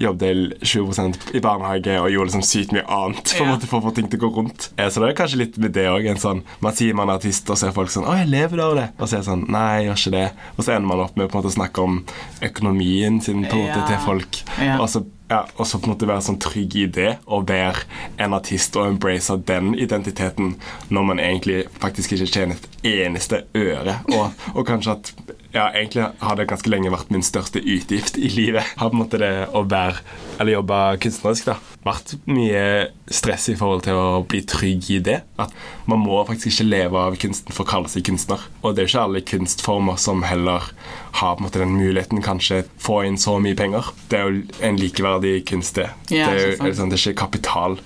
jobbet 0.00 0.62
20 0.62 1.34
i 1.36 1.40
barnehage 1.42 1.96
og 2.00 2.10
gjorde 2.12 2.30
liksom 2.30 2.44
sykt 2.46 2.72
mye 2.72 2.84
annet 2.86 3.32
for, 3.32 3.44
ja. 3.44 3.52
måte, 3.52 3.68
for 3.68 3.80
å 3.80 3.88
få 3.88 3.94
ting 3.96 4.08
til 4.10 4.20
å 4.20 4.22
gå 4.26 4.30
rundt. 4.38 4.70
Så 4.78 5.02
det 5.02 5.10
er 5.10 5.16
kanskje 5.18 5.42
litt 5.42 5.58
med 5.60 5.74
det 5.76 5.88
òg. 5.90 6.08
Sånn, 6.20 6.42
man 6.64 6.76
sier 6.76 6.96
man 6.96 7.10
er 7.10 7.20
artist, 7.20 7.50
og 7.50 7.58
så 7.58 7.68
er 7.68 7.76
folk 7.76 7.92
sånn 7.92 8.06
'Å, 8.08 8.16
jeg 8.22 8.30
lever 8.32 8.64
av 8.64 8.76
det.' 8.78 8.88
Og 8.98 9.08
så 9.08 9.18
er 9.18 9.22
det 9.22 9.28
sånn 9.28 9.46
'Nei, 9.50 9.68
jeg 9.76 9.86
gjør 9.88 10.00
ikke 10.00 10.16
det.' 10.16 10.32
Og 10.56 10.64
så 10.64 10.74
ender 10.74 10.88
man 10.88 11.04
opp 11.04 11.16
med 11.16 11.28
på 11.28 11.36
en 11.36 11.42
måte 11.42 11.52
å 11.52 11.58
snakke 11.58 11.84
om 11.84 12.04
økonomien 12.42 13.20
sin 13.20 13.44
på 13.44 13.56
en 13.56 13.66
måte, 13.66 13.80
ja. 13.80 13.86
til 13.86 14.04
folk. 14.06 14.42
Ja. 14.60 14.78
Og 14.80 14.88
så 14.88 15.04
ja, 15.30 15.44
og 15.56 15.66
så 15.66 15.78
på 15.78 15.86
en 15.86 15.94
måte 15.94 16.08
være 16.10 16.24
sånn 16.26 16.40
trygg 16.42 16.74
i 16.76 16.86
det 16.90 17.10
og 17.30 17.46
være 17.50 17.84
en 18.20 18.34
artist 18.34 18.74
og 18.80 18.88
embrace 18.90 19.36
den 19.46 19.72
identiteten 19.78 20.56
når 20.90 21.06
man 21.12 21.22
egentlig 21.22 21.62
faktisk 21.78 22.16
ikke 22.16 22.30
tjener 22.34 22.58
et 22.58 22.88
eneste 22.90 23.44
øre. 23.54 24.00
Og, 24.10 24.42
og 24.56 24.66
kanskje 24.66 24.96
at 24.96 25.12
ja, 25.52 25.70
egentlig 25.74 26.04
har 26.18 26.36
det 26.38 26.46
ganske 26.50 26.70
lenge 26.70 26.92
vært 26.92 27.10
min 27.10 27.24
største 27.26 27.58
utgift 27.58 28.18
i 28.18 28.28
livet. 28.30 28.66
Har 28.78 28.92
på 28.92 28.96
en 28.96 29.02
måte 29.02 29.18
det 29.18 29.32
å 29.56 29.64
være, 29.66 29.98
eller 30.38 30.54
jobbe 30.54 30.78
kunstnerisk, 31.02 31.50
da. 31.50 31.56
Vært 31.86 32.14
mye 32.30 32.62
stress 33.10 33.48
i 33.50 33.56
forhold 33.58 33.82
til 33.86 33.98
å 33.98 34.22
bli 34.30 34.42
trygg 34.46 34.90
i 34.94 35.00
det. 35.10 35.18
At 35.42 35.54
man 35.90 36.02
må 36.04 36.20
faktisk 36.28 36.52
ikke 36.52 36.68
leve 36.68 37.02
av 37.02 37.18
kunsten 37.20 37.56
for 37.56 37.66
å 37.66 37.70
kalle 37.72 37.90
seg 37.90 38.06
kunstner. 38.06 38.44
Og 38.62 38.76
det 38.76 38.84
er 38.84 38.92
ikke 38.92 39.06
alle 39.08 39.24
kunstformer 39.32 39.98
som 40.00 40.22
heller 40.26 40.70
har 41.18 41.34
på 41.34 41.42
en 41.42 41.48
måte 41.48 41.62
den 41.62 41.74
muligheten 41.74 42.22
kanskje 42.22 42.62
få 42.78 43.02
inn 43.08 43.18
så 43.18 43.40
mye 43.42 43.58
penger. 43.58 43.90
Det 44.10 44.20
er 44.20 44.28
jo 44.28 44.44
en 44.70 44.78
likeverdig 44.78 45.40
kunst, 45.50 45.80
det. 45.80 45.90
Ja, 46.14 46.30
det, 46.30 46.36
er 46.60 46.70
jo, 46.70 46.76
sånn, 46.78 46.92
det 46.92 47.00
er 47.00 47.08
ikke 47.10 47.24
kapital 47.24 47.80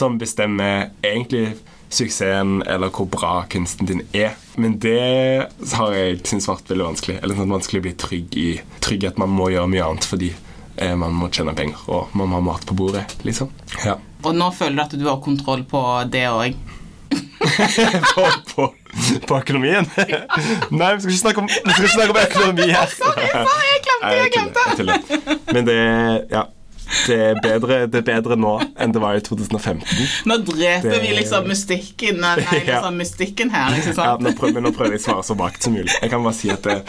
som 0.00 0.16
bestemmer 0.20 0.94
egentlig 1.04 1.50
suksessen 1.90 2.62
eller 2.62 2.92
hvor 2.94 3.08
bra 3.10 3.32
kunsten 3.50 3.88
din 3.88 4.02
er. 4.16 4.36
Men 4.60 4.78
det 4.82 5.48
har 5.74 5.96
jeg 5.96 6.20
syntes 6.24 6.48
vært 6.50 6.70
veldig 6.70 6.86
vanskelig. 6.92 7.18
Eller 7.20 7.38
sånn 7.38 7.56
vanskelig 7.56 7.82
å 7.82 7.86
bli 7.88 7.96
trygg 8.04 8.38
i 8.40 8.48
trygg 8.84 9.08
at 9.10 9.20
man 9.20 9.32
må 9.34 9.50
gjøre 9.52 9.70
mye 9.72 9.86
annet 9.86 10.06
fordi 10.08 10.32
eh, 10.76 10.94
man 10.98 11.16
må 11.16 11.30
tjene 11.34 11.56
penger 11.56 11.82
og 11.90 12.14
man 12.18 12.30
må 12.30 12.40
ha 12.40 12.46
mat 12.52 12.66
på 12.66 12.76
bordet. 12.78 13.06
liksom. 13.26 13.50
Ja. 13.84 13.98
Og 14.24 14.36
nå 14.36 14.50
føler 14.52 14.76
du 14.76 14.84
at 14.84 14.98
du 15.00 15.08
har 15.08 15.24
kontroll 15.24 15.64
på 15.68 15.82
det 16.12 16.26
òg? 16.28 16.58
på, 18.14 18.24
på, 18.54 18.66
på, 19.26 19.36
økonomien? 19.40 19.88
Nei, 20.70 20.92
vi 20.94 21.00
skal 21.00 21.10
ikke 21.10 21.22
snakke 21.24 21.42
om, 21.42 21.50
vi 21.50 21.74
skal 21.74 21.86
ikke 21.86 21.96
snakke 21.96 22.14
om 22.14 22.22
økonomi 22.22 22.70
her. 22.70 22.94
Sorry, 22.94 23.28
sorry, 23.34 23.68
jeg 23.72 23.84
glemte, 23.88 24.64
jeg 24.68 24.80
glemte. 24.86 25.44
Men 25.50 25.70
det 25.70 25.78
Ja. 26.30 26.46
Det 27.06 27.16
er, 27.16 27.38
bedre, 27.42 27.84
det 27.86 28.00
er, 28.02 28.06
bedre, 28.06 28.36
nå 28.40 28.56
enn 28.80 28.94
det 28.94 29.02
var 29.02 29.18
i 29.18 29.22
2015. 29.24 29.86
Nå 30.26 30.38
dreper 30.48 30.90
det... 30.90 31.00
vi 31.04 31.14
liksom 31.20 31.46
mystikken, 31.50 32.20
nei, 32.22 32.36
liksom 32.56 32.98
mystikken 32.98 33.54
her. 33.54 33.76
Sant? 33.86 34.02
Ja, 34.02 34.16
nå 34.18 34.34
prøver, 34.38 34.64
nå 34.64 34.74
prøver 34.74 34.98
jeg 34.98 35.04
å 35.04 35.06
svare 35.08 35.26
så 35.30 35.38
vagt 35.38 35.66
som 35.66 35.76
mulig. 35.78 35.92
Jeg 36.00 36.12
kan 36.12 36.24
bare 36.26 36.36
si 36.36 36.50
at 36.52 36.66
det, 36.66 36.80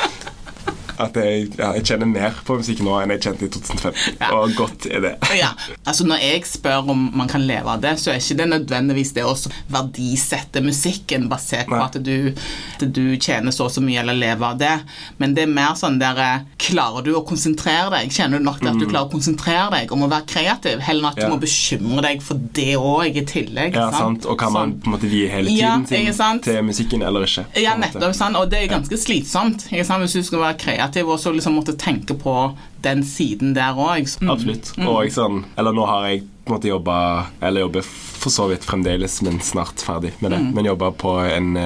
at 1.02 1.18
jeg, 1.18 1.50
ja, 1.58 1.72
jeg, 1.78 1.86
kjenner 1.92 2.10
mer 2.10 2.38
på 2.46 2.58
musikk 2.60 2.82
nå 2.86 2.96
enn 3.02 3.14
jeg 3.16 3.24
kjente 3.28 3.48
i 3.48 3.52
2015. 3.54 4.18
Ja. 4.22 4.30
Og 4.38 4.56
godt 4.58 4.88
er 4.90 5.04
det. 5.04 5.14
Ja, 5.38 5.52
altså 5.86 6.06
Når 6.08 6.22
jeg 6.24 6.46
spør 6.50 6.92
om 6.94 7.08
man 7.18 7.30
kan 7.32 7.44
leve 7.48 7.72
av 7.72 7.82
det, 7.84 7.96
så 8.02 8.14
er 8.14 8.22
ikke 8.22 8.40
det 8.42 8.50
nødvendigvis 8.52 9.14
det 9.18 9.26
å 9.28 9.36
verdisette 9.72 10.64
musikken 10.64 11.28
basert 11.32 11.70
på 11.72 11.80
at 11.82 11.98
du, 12.04 12.32
at 12.32 12.86
du, 12.86 13.04
tjener 13.22 13.54
så 13.54 13.68
og 13.68 13.74
så 13.74 13.84
mye 13.84 14.02
eller 14.02 14.18
lever 14.18 14.46
av 14.48 14.60
det, 14.60 14.74
men 15.22 15.36
det 15.38 15.46
er 15.46 15.52
mer 15.52 15.76
sånn 15.80 16.00
der 16.02 16.18
eh, 16.22 16.48
Klarer 16.62 17.04
du 17.04 17.12
å 17.18 17.24
konsentrere 17.26 17.90
deg? 17.94 18.12
Kjenner 18.14 18.40
du 18.40 18.46
nok 18.46 18.60
til 18.60 18.70
at 18.70 18.78
du 18.78 18.86
mm. 18.86 18.92
klarer 18.92 19.08
å 19.08 19.12
konsentrere 19.12 19.68
deg 19.74 19.92
om 19.94 20.04
å 20.06 20.10
være 20.12 20.28
kreativ, 20.30 20.82
heller 20.86 21.08
enn 21.08 21.10
at 21.10 21.20
du 21.20 21.32
må 21.32 21.40
bekymre 21.42 22.04
deg 22.06 22.22
for 22.24 22.40
det 22.56 22.76
òg 22.78 23.18
i 23.18 23.24
tillegg? 23.28 23.78
Ja, 23.78 23.88
sant? 23.96 24.28
Og 24.30 24.38
kan 24.40 24.54
man 24.54 24.76
sånn. 24.76 24.76
på 24.84 24.90
en 24.90 24.96
måte 24.96 25.10
vie 25.12 25.30
hele 25.32 25.50
tiden 25.50 25.88
til, 25.90 26.42
til 26.46 26.62
musikken 26.68 27.06
eller 27.08 27.26
ikke? 27.26 27.48
Ja, 27.60 27.74
nettopp. 27.80 28.14
Sant? 28.18 28.38
Og 28.40 28.52
det 28.52 28.62
er 28.62 28.72
ganske 28.72 29.00
slitsomt 29.02 29.66
ikke 29.72 29.88
sant? 29.88 30.06
hvis 30.06 30.16
du 30.20 30.28
skal 30.28 30.44
være 30.46 30.60
kreativ 30.62 30.91
kreativ 30.92 31.10
og 31.10 31.20
så 31.20 31.32
liksom 31.32 31.56
måtte 31.56 31.78
tenke 31.80 32.14
på 32.14 32.58
den 32.82 33.04
siden 33.04 33.54
der 33.54 33.74
òg. 33.74 34.08
Mm. 34.22 34.32
Absolutt. 34.32 34.74
Og 34.78 35.12
sånn, 35.12 35.46
eller 35.58 35.74
nå 35.74 35.86
har 35.86 36.10
jeg 36.10 36.26
på 36.42 36.52
en 36.52 36.58
måte 36.58 36.72
jobba 36.72 36.96
Eller 37.40 37.62
jobber 37.62 37.86
for 37.86 38.34
så 38.34 38.48
vidt 38.50 38.66
fremdeles, 38.66 39.22
men 39.22 39.40
snart 39.40 39.82
ferdig 39.82 40.14
med 40.20 40.32
det. 40.32 40.42
Mm. 40.42 40.52
Men 40.56 40.66
jobba 40.74 40.92
på 40.92 41.18
en 41.22 41.58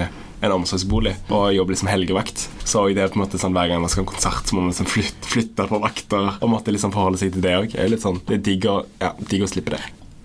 en 0.46 0.52
omsorgsbolig 0.52 1.16
og 1.34 1.54
jobber 1.56 1.74
liksom 1.74 1.88
helgevakt. 1.90 2.50
Så 2.68 2.84
det 2.94 3.02
er 3.02 3.10
på 3.10 3.18
en 3.18 3.24
måte 3.24 3.40
sånn 3.42 3.56
hver 3.56 3.72
gang 3.72 3.82
man 3.82 3.90
skal 3.90 4.04
ha 4.04 4.12
konsert, 4.12 4.46
så 4.46 4.54
må 4.54 4.62
man 4.62 4.74
liksom 4.74 4.90
flytte, 4.92 5.26
flytte 5.32 5.66
på 5.72 5.80
vakter 5.82 6.36
og 6.36 6.52
måtte 6.52 6.76
liksom 6.76 6.94
forholde 6.94 7.18
seg 7.18 7.34
til 7.34 7.42
det 7.42 7.56
òg. 7.58 7.72
Det 7.74 7.82
er 7.82 7.90
litt 7.90 8.04
sånn, 8.04 8.20
det 8.28 8.38
er 8.38 8.44
digg 8.52 8.68
å, 8.70 8.82
ja, 9.02 9.16
digg 9.32 9.48
å 9.48 9.50
slippe 9.50 9.74
det. 9.74 9.82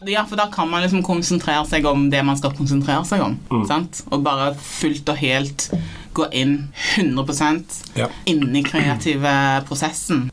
Ja, 0.09 0.25
for 0.25 0.37
da 0.41 0.47
kan 0.53 0.71
man 0.71 0.83
liksom 0.85 1.03
konsentrere 1.05 1.65
seg 1.69 1.85
om 1.89 2.09
det 2.13 2.23
man 2.25 2.39
skal 2.39 2.55
konsentrere 2.57 3.05
seg 3.09 3.25
om. 3.25 3.37
Mm. 3.51 3.89
Og 4.11 4.23
bare 4.25 4.53
fullt 4.57 5.09
og 5.13 5.21
helt 5.21 5.69
gå 6.17 6.27
inn 6.35 6.55
100 6.97 7.65
ja. 7.99 8.09
inni 8.31 8.63
kreative 8.67 9.33
prosessen. 9.69 10.29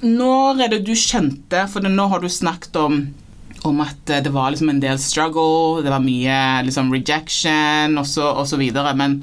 Når 0.00 0.64
er 0.64 0.70
det 0.72 0.84
du 0.86 0.94
skjønte 0.96 1.66
For 1.68 1.84
nå 1.84 2.06
har 2.08 2.22
du 2.22 2.28
snakket 2.32 2.76
om, 2.80 3.02
om 3.68 3.82
at 3.84 4.14
det 4.24 4.32
var 4.32 4.54
liksom 4.54 4.70
en 4.72 4.80
del 4.80 4.96
struggle, 5.02 5.82
det 5.84 5.92
var 5.92 6.00
mye 6.00 6.38
liksom 6.64 6.92
rejection 6.94 8.00
osv. 8.00 8.64
Men 8.96 9.20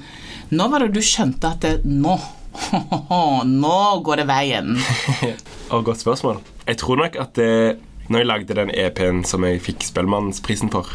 nå 0.54 0.68
var 0.70 0.86
det 0.86 0.94
du 0.94 1.02
skjønte 1.02 1.56
at 1.56 1.66
det, 1.66 1.80
nå 1.86 2.20
nå 3.64 3.80
går 4.06 4.22
det 4.22 4.28
veien? 4.30 4.78
Og 5.74 5.84
godt 5.86 6.02
spørsmål. 6.02 6.40
Jeg 6.68 6.80
tror 6.82 7.02
nok 7.04 7.18
at 7.22 7.36
det 7.38 7.78
når 8.08 8.22
jeg 8.22 8.28
lagde 8.28 8.58
den 8.58 8.72
EP-en 8.72 9.24
som 9.28 9.44
jeg 9.44 9.62
fikk 9.66 9.86
Spellemannsprisen 9.88 10.72
for, 10.72 10.90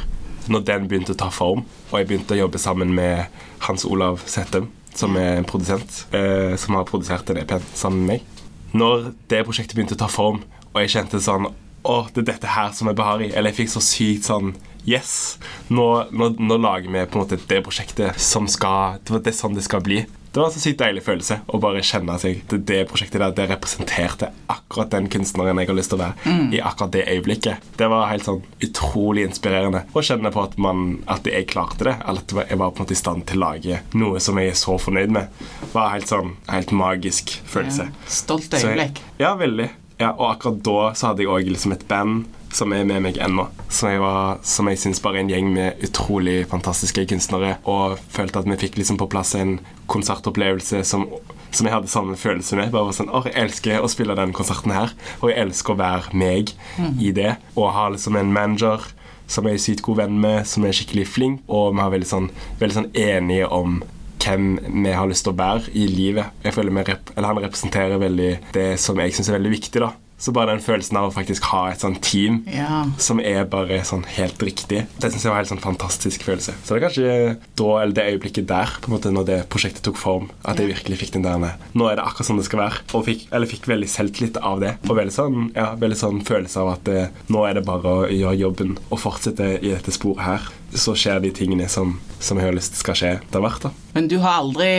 når 0.51 0.64
den 0.68 0.87
begynte 0.90 1.14
å 1.14 1.20
ta 1.20 1.29
form, 1.33 1.66
og 1.90 1.96
jeg 1.98 2.09
begynte 2.09 2.37
å 2.37 2.42
jobbe 2.44 2.61
sammen 2.61 2.94
med 2.96 3.29
Hans 3.66 3.85
Olav 3.88 4.25
Settem, 4.27 4.70
som 4.96 5.16
er 5.20 5.38
en 5.38 5.48
produsent, 5.48 6.07
eh, 6.16 6.57
som 6.57 6.77
har 6.77 6.88
produsert 6.88 7.27
den 7.29 7.42
EP-en 7.42 7.64
sammen 7.75 8.07
med 8.07 8.20
meg 8.20 8.77
Når 8.77 9.12
det 9.29 9.44
prosjektet 9.44 9.77
begynte 9.77 9.96
å 9.96 10.03
ta 10.03 10.09
form, 10.09 10.42
og 10.72 10.81
jeg 10.81 10.92
kjente 10.96 11.20
sånn 11.20 11.51
Å, 11.83 11.96
det 12.14 12.22
er 12.22 12.29
dette 12.29 12.46
her 12.46 12.70
som 12.72 12.88
er 12.88 12.94
behagelig. 12.94 13.33
Eller 13.35 13.51
jeg 13.51 13.64
fikk 13.64 13.72
så 13.72 13.81
sykt 13.83 14.29
sånn 14.29 14.53
Yes! 14.87 15.38
Nå, 15.68 15.87
nå, 16.11 16.29
nå, 16.38 16.59
lager 16.59 16.90
vi 16.90 17.03
på 17.07 17.18
en 17.18 17.25
måte 17.25 17.38
det 17.38 17.59
prosjektet 17.66 18.18
som 18.22 18.48
skal 18.51 19.01
Det 19.07 19.20
er 19.27 19.37
sånn 19.37 19.55
det 19.59 19.64
skal 19.66 19.83
bli. 19.85 20.05
Det 20.33 20.40
var 20.40 20.47
en 20.49 20.53
så 20.55 20.61
sykt 20.62 20.81
deilig 20.81 21.03
følelse 21.05 21.37
å 21.53 21.59
bare 21.61 21.83
kjenne 21.85 22.14
seg 22.21 22.38
det, 22.49 22.62
det 22.68 22.79
prosjektet 22.88 23.21
der 23.21 23.35
det 23.37 23.45
representerte 23.51 24.31
akkurat 24.53 24.88
den 24.95 25.11
kunstneren 25.12 25.61
jeg 25.61 25.68
har 25.68 25.77
lyst 25.77 25.92
til 25.92 25.99
å 25.99 26.03
være 26.07 26.16
mm. 26.25 26.47
i 26.57 26.62
akkurat 26.64 26.95
det 26.95 27.03
øyeblikket. 27.12 27.66
Det 27.77 27.88
var 27.92 28.09
helt 28.09 28.25
sånn 28.25 28.40
utrolig 28.64 29.27
inspirerende 29.29 29.85
å 29.92 30.05
kjenne 30.09 30.33
på 30.33 30.47
at, 30.47 30.57
man, 30.57 31.03
at 31.12 31.29
jeg 31.29 31.51
klarte 31.53 31.90
det. 31.90 31.97
Eller 32.09 32.25
at 32.25 32.33
jeg 32.49 32.61
var 32.62 32.73
på 32.73 32.81
en 32.81 32.87
måte 32.87 32.97
i 32.97 33.03
stand 33.03 33.27
til 33.29 33.42
å 33.42 33.45
lage 33.45 33.83
noe 34.01 34.25
som 34.25 34.40
jeg 34.40 34.55
er 34.55 34.59
så 34.62 34.79
fornøyd 34.81 35.12
med. 35.12 35.45
Det 35.61 35.73
var 35.75 35.92
helt 35.99 36.09
sånn 36.09 36.33
helt 36.49 36.73
magisk 36.81 37.37
følelse. 37.53 37.90
Ja. 37.92 38.12
Stolt 38.23 38.57
øyeblikk. 38.57 39.05
Jeg, 39.05 39.21
ja, 39.27 39.35
veldig. 39.37 39.68
Ja, 40.01 40.14
og 40.14 40.31
akkurat 40.33 40.64
da 40.64 40.79
så 40.97 41.11
hadde 41.11 41.27
jeg 41.27 41.35
òg 41.37 41.53
liksom 41.53 41.77
et 41.77 41.85
band 41.92 42.25
som 42.53 42.73
er 42.77 42.87
med 42.88 43.03
meg 43.05 43.19
ennå. 43.23 43.47
Som 43.73 43.93
jeg, 43.93 44.01
var, 44.03 44.41
jeg 44.45 44.81
syns 44.81 45.03
bare 45.03 45.21
er 45.21 45.25
en 45.25 45.33
gjeng 45.33 45.53
med 45.55 45.85
utrolig 45.87 46.43
fantastiske 46.51 47.07
kunstnere. 47.11 47.57
Og 47.69 47.99
følte 48.12 48.43
at 48.43 48.49
vi 48.49 48.59
fikk 48.61 48.79
liksom 48.81 49.01
på 49.01 49.09
plass 49.12 49.35
en 49.38 49.59
konsertopplevelse 49.93 50.83
som, 50.88 51.07
som 51.51 51.69
jeg 51.69 51.75
hadde 51.75 51.93
samme 51.93 52.17
følelse 52.21 52.59
med. 52.59 52.73
Bare 52.75 52.91
var 52.91 52.97
sånn, 52.97 53.12
Åh, 53.12 53.31
Jeg 53.31 53.38
elsker 53.47 53.81
å 53.81 53.91
spille 53.91 54.17
den 54.19 54.35
konserten 54.37 54.75
her, 54.75 54.93
og 55.21 55.33
jeg 55.33 55.41
elsker 55.47 55.75
å 55.75 55.81
være 55.81 56.17
meg 56.17 56.53
mm. 56.77 57.01
i 57.01 57.15
det. 57.17 57.37
Og 57.57 57.73
ha 57.77 57.88
liksom 57.93 58.21
en 58.21 58.35
manager 58.35 58.85
som 59.33 59.49
jeg 59.49 59.57
er 59.57 59.65
sykt 59.65 59.85
god 59.87 60.03
venn 60.03 60.21
med, 60.21 60.45
som 60.49 60.65
er 60.67 60.77
skikkelig 60.77 61.09
flink, 61.09 61.43
og 61.49 61.73
vi 61.73 61.81
er 61.81 61.93
veldig 61.95 62.09
sånn, 62.09 62.31
veldig 62.61 62.79
sånn 62.83 62.93
enige 62.99 63.49
om 63.49 63.81
hvem 64.23 64.53
vi 64.85 64.93
har 64.95 65.09
lyst 65.11 65.25
til 65.27 65.33
å 65.33 65.38
være 65.41 65.73
i 65.75 65.88
livet. 65.91 66.37
Jeg 66.45 66.55
føler 66.55 66.85
rep 66.87 67.11
Han 67.17 67.41
representerer 67.43 67.99
veldig 67.99 68.33
det 68.55 68.69
som 68.79 69.01
jeg 69.01 69.17
syns 69.17 69.33
er 69.33 69.41
veldig 69.41 69.55
viktig. 69.57 69.81
da 69.83 69.95
så 70.23 70.31
bare 70.35 70.53
den 70.55 70.63
følelsen 70.63 70.97
av 71.01 71.09
å 71.09 71.15
faktisk 71.15 71.49
ha 71.51 71.65
et 71.73 71.83
sånt 71.83 71.99
team 72.07 72.43
Ja. 72.47 72.85
som 73.03 73.19
er 73.21 73.45
bare 73.51 73.81
sånn 73.87 74.05
helt 74.17 74.39
riktig, 74.39 74.85
det 75.03 75.11
syns 75.11 75.25
jeg 75.25 75.33
var 75.33 75.41
en 75.41 75.45
helt 75.45 75.53
sånn 75.53 75.65
fantastisk 75.65 76.23
følelse. 76.29 76.55
Så 76.63 76.75
det 76.75 76.79
er 76.79 76.87
kanskje 76.87 77.17
da, 77.59 77.69
eller 77.83 77.97
det 77.97 78.07
øyeblikket 78.13 78.47
der, 78.47 78.71
på 78.81 78.91
en 78.91 78.95
måte 78.97 79.11
når 79.13 79.27
det 79.27 79.41
prosjektet 79.51 79.83
tok 79.83 79.99
form, 79.99 80.31
at 80.47 80.63
jeg 80.63 80.71
virkelig 80.71 81.01
fikk 81.03 81.13
den 81.19 81.27
der 81.27 81.33
Nå 81.75 81.89
er 81.91 81.97
det 81.99 82.05
akkurat 82.05 82.29
sånn 82.29 82.39
det 82.39 82.47
skal 82.47 82.61
være. 82.61 82.81
Og 82.95 83.05
fikk, 83.07 83.27
eller 83.33 83.51
fikk 83.51 83.67
veldig 83.67 83.89
selvtillit 83.89 84.37
av 84.43 84.61
det. 84.63 84.77
Og 84.89 84.97
veldig 84.97 85.13
sånn, 85.15 85.51
ja, 85.57 85.73
veldig 85.75 85.99
sånn 85.99 86.21
følelse 86.25 86.61
av 86.63 86.73
at 86.77 86.85
det, 86.85 87.11
nå 87.33 87.43
er 87.49 87.55
det 87.59 87.65
bare 87.67 87.83
å 87.83 88.09
gjøre 88.11 88.39
jobben 88.39 88.77
og 88.91 89.01
fortsette 89.03 89.57
i 89.63 89.73
dette 89.73 89.91
sporet 89.95 90.23
her. 90.27 90.51
Så 90.73 90.95
skjer 90.97 91.21
de 91.21 91.33
tingene 91.37 91.67
som, 91.69 91.99
som 92.23 92.39
jeg 92.41 92.49
har 92.49 92.57
lyst 92.57 92.79
skal 92.81 92.97
skje 92.97 93.11
etter 93.19 93.45
hvert. 93.45 93.67
da. 93.67 93.73
Men 93.93 94.09
du 94.09 94.17
har 94.23 94.41
aldri 94.41 94.71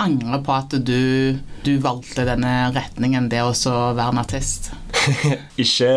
angret 0.00 0.46
på 0.46 0.54
at 0.56 0.78
du, 0.88 1.36
du 1.66 1.74
valgte 1.84 2.24
denne 2.28 2.72
retningen, 2.72 3.28
det 3.28 3.44
å 3.44 3.52
så 3.56 3.92
være 3.92 4.14
en 4.14 4.22
artist? 4.24 4.72
ikke 5.64 5.92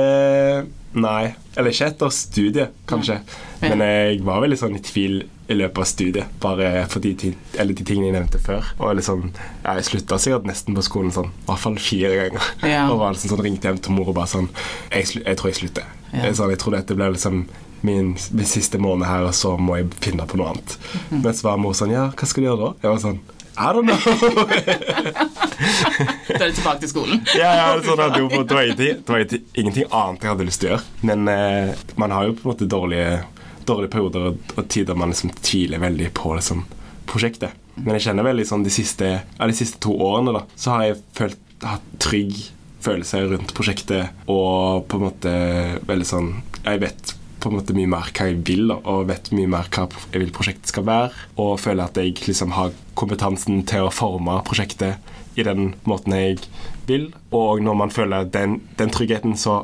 Nei. 0.92 1.32
Eller 1.56 1.72
ikke 1.72 1.88
etter 1.88 2.12
studiet, 2.12 2.74
kanskje. 2.90 3.22
Ja. 3.62 3.70
Men 3.70 3.84
jeg 3.86 4.20
var 4.28 4.42
veldig 4.44 4.58
sånn 4.60 4.76
i 4.76 4.82
tvil 4.84 5.22
i 5.52 5.56
løpet 5.56 5.84
av 5.84 5.88
studiet, 5.88 6.36
bare 6.44 6.70
for 6.92 7.04
de, 7.04 7.32
eller 7.60 7.76
de 7.76 7.86
tingene 7.88 8.10
jeg 8.10 8.16
nevnte 8.16 8.42
før. 8.44 8.68
Og 8.80 8.96
liksom, 9.00 9.30
Jeg 9.66 9.88
slutta 9.88 10.20
sikkert 10.22 10.48
nesten 10.48 10.76
på 10.78 10.84
skolen 10.86 11.12
sånn, 11.16 11.32
i 11.32 11.48
hvert 11.50 11.64
fall 11.64 11.80
fire 11.82 12.14
ganger. 12.20 12.52
Ja. 12.64 12.86
Og 12.92 13.02
var 13.02 13.16
liksom 13.16 13.34
sånn, 13.34 13.44
ringte 13.48 13.72
hjem 13.72 13.82
til 13.84 13.96
mor 13.96 14.12
og 14.12 14.18
bare 14.20 14.32
sånn 14.32 14.48
Jeg, 14.92 15.22
jeg 15.22 15.40
tror 15.40 15.52
jeg 15.52 15.60
slutter. 15.60 15.92
Ja. 16.12 16.32
Sånn, 16.36 16.52
jeg 16.52 16.62
tror 16.64 16.76
dette 16.76 16.98
ble 16.98 17.12
liksom 17.16 17.44
min, 17.82 18.16
min 18.32 18.50
siste 18.50 18.80
måned 18.82 19.08
her, 19.08 19.28
og 19.30 19.36
så 19.38 19.56
må 19.58 19.80
jeg 19.80 19.92
finne 20.04 20.26
på 20.28 20.40
noe 20.40 20.54
annet. 20.54 20.78
Mhm. 21.10 21.22
Men 21.26 21.38
så 21.38 21.48
var 21.50 21.62
mor 21.62 21.78
sånn 21.78 21.94
Ja, 21.94 22.10
hva 22.16 22.30
skal 22.30 22.44
du 22.44 22.50
gjøre 22.50 22.66
da? 22.66 22.72
Jeg 22.84 22.92
var 22.94 23.02
sånn 23.06 23.22
I 23.52 23.70
don't 23.76 23.86
know. 23.86 24.00
Da 26.32 26.46
er 26.46 26.50
du 26.50 26.56
tilbake 26.56 26.80
til 26.82 26.92
skolen. 26.92 27.22
Ja, 27.42 27.52
ja, 27.58 27.66
sånn 27.84 28.00
at 28.02 28.16
det, 28.16 28.24
var, 28.24 28.46
det, 28.48 28.56
var 28.56 28.64
ingenting, 28.66 29.02
det 29.04 29.14
var 29.14 29.26
ikke 29.26 29.42
ingenting 29.60 29.90
annet 29.92 30.24
jeg 30.24 30.34
hadde 30.34 30.48
lyst 30.48 30.64
til 30.64 30.70
å 30.70 30.74
gjøre. 30.76 30.86
Men 31.10 31.32
eh, 31.32 31.84
man 32.02 32.16
har 32.16 32.28
jo 32.28 32.36
på 32.38 32.46
en 32.46 32.52
måte 32.54 32.70
dårlige, 32.72 33.12
dårlige 33.70 33.94
perioder 33.94 34.30
og, 34.32 34.56
og 34.56 34.70
tider 34.72 34.98
man 34.98 35.14
liksom 35.14 35.34
tviler 35.44 35.84
veldig 35.84 36.10
på 36.18 36.34
liksom, 36.38 36.64
prosjektet. 37.12 37.58
Men 37.76 37.98
jeg 37.98 38.08
kjenner 38.08 38.28
veldig 38.28 38.48
sånn 38.48 38.66
de 38.66 38.74
siste, 38.74 39.12
ja, 39.22 39.48
de 39.48 39.58
siste 39.58 39.80
to 39.84 39.94
årene 39.96 40.34
da, 40.36 40.44
så 40.60 40.76
har 40.76 40.88
jeg 40.88 41.00
følt 41.18 41.40
hatt 41.62 41.94
trygg 42.02 42.36
følelse 42.82 43.22
rundt 43.30 43.54
prosjektet 43.58 44.26
og 44.32 44.88
på 44.90 44.98
en 44.98 45.04
måte 45.06 45.34
veldig 45.86 46.08
sånn 46.08 46.30
Jeg 46.66 46.82
vet 46.82 47.12
på 47.42 47.50
en 47.50 47.58
måte 47.58 47.76
mye 47.78 47.90
mer 47.90 48.12
hva 48.14 48.28
jeg 48.30 48.42
vil, 48.48 48.72
og 48.72 49.08
vet 49.10 49.32
mye 49.36 49.50
mer 49.50 49.70
hva 49.74 49.88
jeg 50.12 50.24
vil 50.24 50.36
prosjektet 50.36 50.74
skal 50.74 50.88
være. 50.88 51.24
Og 51.42 51.58
føler 51.62 51.88
at 51.88 51.98
jeg 52.00 52.18
liksom 52.28 52.54
har 52.58 52.76
kompetansen 53.00 53.64
til 53.70 53.88
å 53.88 53.94
forme 53.94 54.40
prosjektet 54.48 55.40
i 55.40 55.48
den 55.48 55.74
måten 55.88 56.16
jeg 56.16 56.44
vil. 56.90 57.10
Og 57.36 57.64
når 57.64 57.82
man 57.86 57.94
føler 57.94 58.30
den, 58.30 58.60
den 58.80 58.94
tryggheten, 58.94 59.38
så 59.40 59.64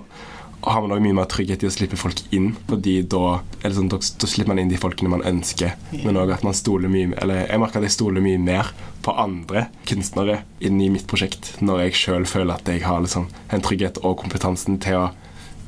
har 0.66 0.82
man 0.82 0.92
også 0.92 1.04
mye 1.04 1.16
mer 1.20 1.28
trygghet 1.30 1.63
i 1.63 1.70
å 1.70 1.74
slippe 1.74 2.00
folk 2.00 2.22
inn. 2.36 2.50
Fordi 2.70 2.98
da, 3.10 3.40
eller 3.62 3.76
sånn, 3.78 3.92
da, 3.92 4.00
da 4.02 4.30
slipper 4.30 4.54
man 4.54 4.62
inn 4.63 4.72
de 4.72 4.80
folkene 4.82 5.12
man 5.13 5.26
ønsker. 5.28 5.76
Men 5.94 6.20
òg 6.20 6.34
at 6.34 6.46
man 6.48 6.58
stoler 6.58 6.92
mye 6.92 7.13
Eller 7.22 7.46
jeg 7.46 7.62
merker 7.62 7.82
at 7.82 7.88
jeg 7.88 7.98
stoler 7.98 8.26
mye 8.26 8.42
mer 8.42 8.74
på 9.06 9.13
andre 9.16 9.68
kunstnere 9.88 10.42
inn 10.60 10.82
i 10.84 10.90
mitt 10.92 11.08
prosjekt 11.08 11.54
når 11.63 11.86
jeg 11.86 12.00
sjøl 12.02 12.28
føler 12.28 12.58
at 12.58 12.68
jeg 12.68 12.84
har 12.84 13.00
liksom, 13.04 13.30
en 13.54 13.63
trygghet 13.63 14.02
og 14.04 14.18
kompetansen 14.24 14.82
til 14.84 15.00
å 15.00 15.06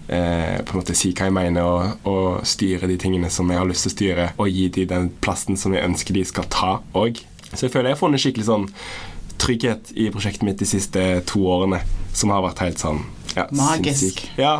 eh, 0.10 0.58
på 0.66 0.74
en 0.76 0.82
måte 0.82 0.96
si 0.98 1.12
hva 1.14 1.28
jeg 1.30 1.36
mener, 1.36 1.64
og, 1.64 2.08
og 2.10 2.46
styre 2.50 2.88
de 2.90 2.98
tingene 3.02 3.30
som 3.34 3.50
jeg 3.50 3.60
har 3.62 3.70
lyst 3.70 3.86
til 3.88 3.92
å 3.92 3.96
styre, 3.98 4.26
og 4.38 4.50
gi 4.50 4.68
de 4.80 4.86
den 4.90 5.10
plassen 5.24 5.58
som 5.58 5.74
jeg 5.78 5.86
ønsker 5.88 6.18
de 6.18 6.26
skal 6.26 6.50
ta 6.50 6.72
òg. 6.98 7.22
Så 7.54 7.66
jeg 7.68 7.72
føler 7.74 7.90
jeg 7.92 7.98
har 7.98 8.02
funnet 8.04 8.22
skikkelig 8.26 8.46
sånn 8.50 8.68
trygghet 9.40 9.94
i 9.96 10.10
prosjektet 10.12 10.44
mitt 10.44 10.60
de 10.60 10.68
siste 10.68 11.06
to 11.30 11.46
årene, 11.48 11.80
som 12.14 12.34
har 12.34 12.44
vært 12.44 12.60
helt 12.66 12.82
sånn 12.82 13.04
ja, 13.38 13.46
Magisk. 13.56 14.02
sinnssyk. 14.02 14.26
Ja, 14.42 14.58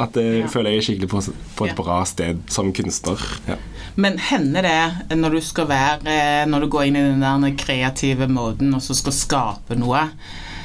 at 0.00 0.16
eh, 0.16 0.22
jeg 0.38 0.44
Ja. 0.46 0.48
føler 0.54 0.70
jeg 0.72 0.78
er 0.80 0.86
skikkelig 0.88 1.10
på, 1.12 1.20
på 1.58 1.66
et 1.66 1.74
Ja. 1.74 1.82
bra 1.82 1.98
sted 2.08 2.40
som 2.48 2.72
kunstner. 2.72 3.20
Ja. 3.48 3.56
Men 3.96 4.16
hender 4.18 4.62
det 4.64 5.18
når 5.18 5.34
du 5.36 5.40
skal 5.44 5.66
være 5.68 6.46
Når 6.48 6.60
du 6.60 6.66
går 6.72 6.86
inn 6.88 6.96
i 6.96 7.00
den 7.02 7.20
der 7.20 7.50
kreative 7.60 8.24
måten 8.26 8.72
og 8.74 8.80
så 8.80 8.94
skal 8.96 9.12
skape 9.12 9.76
noe 9.76 10.06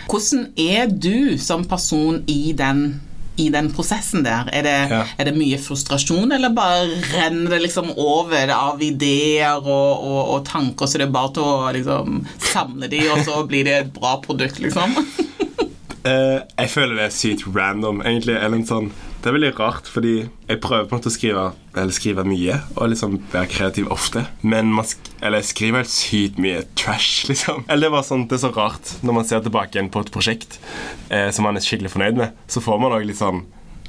Hvordan 0.07 0.45
er 0.55 0.87
du 0.87 1.35
som 1.37 1.65
person 1.67 2.21
i 2.31 2.53
den 2.55 3.01
i 3.37 3.49
den 3.53 3.69
prosessen 3.73 4.23
der? 4.25 4.49
Er 4.53 4.63
det, 4.65 4.75
Ja. 4.91 5.03
er 5.17 5.25
det 5.29 5.35
mye 5.37 5.57
frustrasjon, 5.61 6.31
eller 6.33 6.49
bare 6.57 6.87
renner 7.13 7.53
det 7.55 7.61
liksom 7.67 7.91
over 7.97 8.49
av 8.55 8.81
ideer 8.81 9.57
og, 9.61 10.03
og, 10.03 10.21
og 10.35 10.45
tanker, 10.49 10.85
så 10.89 10.97
det 11.01 11.07
er 11.07 11.13
bare 11.15 11.33
til 11.37 11.43
å 11.43 11.71
liksom 11.75 12.19
samle 12.51 12.89
de, 12.91 13.03
og 13.13 13.23
så 13.27 13.43
blir 13.47 13.63
det 13.69 13.75
et 13.83 13.93
bra 13.93 14.17
produkt, 14.25 14.59
liksom? 14.63 14.97
Eh, 16.07 16.39
jeg 16.61 16.69
føler 16.71 16.95
det 16.95 17.05
er 17.09 17.11
sykt 17.11 17.41
random, 17.51 17.97
egentlig. 18.05 18.37
Eller 18.39 18.55
en 18.61 18.67
sånn, 18.69 18.85
det 19.17 19.29
er 19.29 19.35
veldig 19.35 19.49
rart, 19.57 19.87
fordi 19.89 20.13
jeg 20.23 20.59
prøver 20.61 20.85
på 20.85 20.93
en 20.93 20.99
måte 20.99 21.09
å 21.09 21.13
skrive 21.15 21.45
Eller 21.73 21.95
skrive 21.95 22.23
mye 22.27 22.59
og 22.75 22.91
liksom 22.91 23.17
være 23.33 23.49
kreativ 23.51 23.89
ofte. 23.93 24.23
Men 24.41 24.71
man 24.73 24.87
sk 24.87 25.11
eller 25.17 25.41
jeg 25.41 25.49
skriver 25.49 25.81
helt 25.81 25.91
sykt 25.91 26.39
mye 26.41 26.63
trash, 26.77 27.25
liksom. 27.31 27.65
Eller 27.73 27.93
det 27.93 28.03
sånn, 28.05 28.27
det 28.29 28.37
er 28.37 28.43
så 28.45 28.53
rart 28.53 28.95
når 29.01 29.17
man 29.17 29.27
ser 29.27 29.43
tilbake 29.45 29.77
igjen 29.77 29.91
på 29.93 30.05
et 30.05 30.13
prosjekt 30.13 30.59
eh, 31.09 31.29
som 31.33 31.47
man 31.47 31.57
er 31.57 31.65
skikkelig 31.65 31.93
fornøyd 31.95 32.19
med, 32.21 32.41
så 32.49 32.61
får 32.61 32.81
man 32.83 32.93
òg 32.97 33.07
litt 33.09 33.21
sånn 33.21 33.45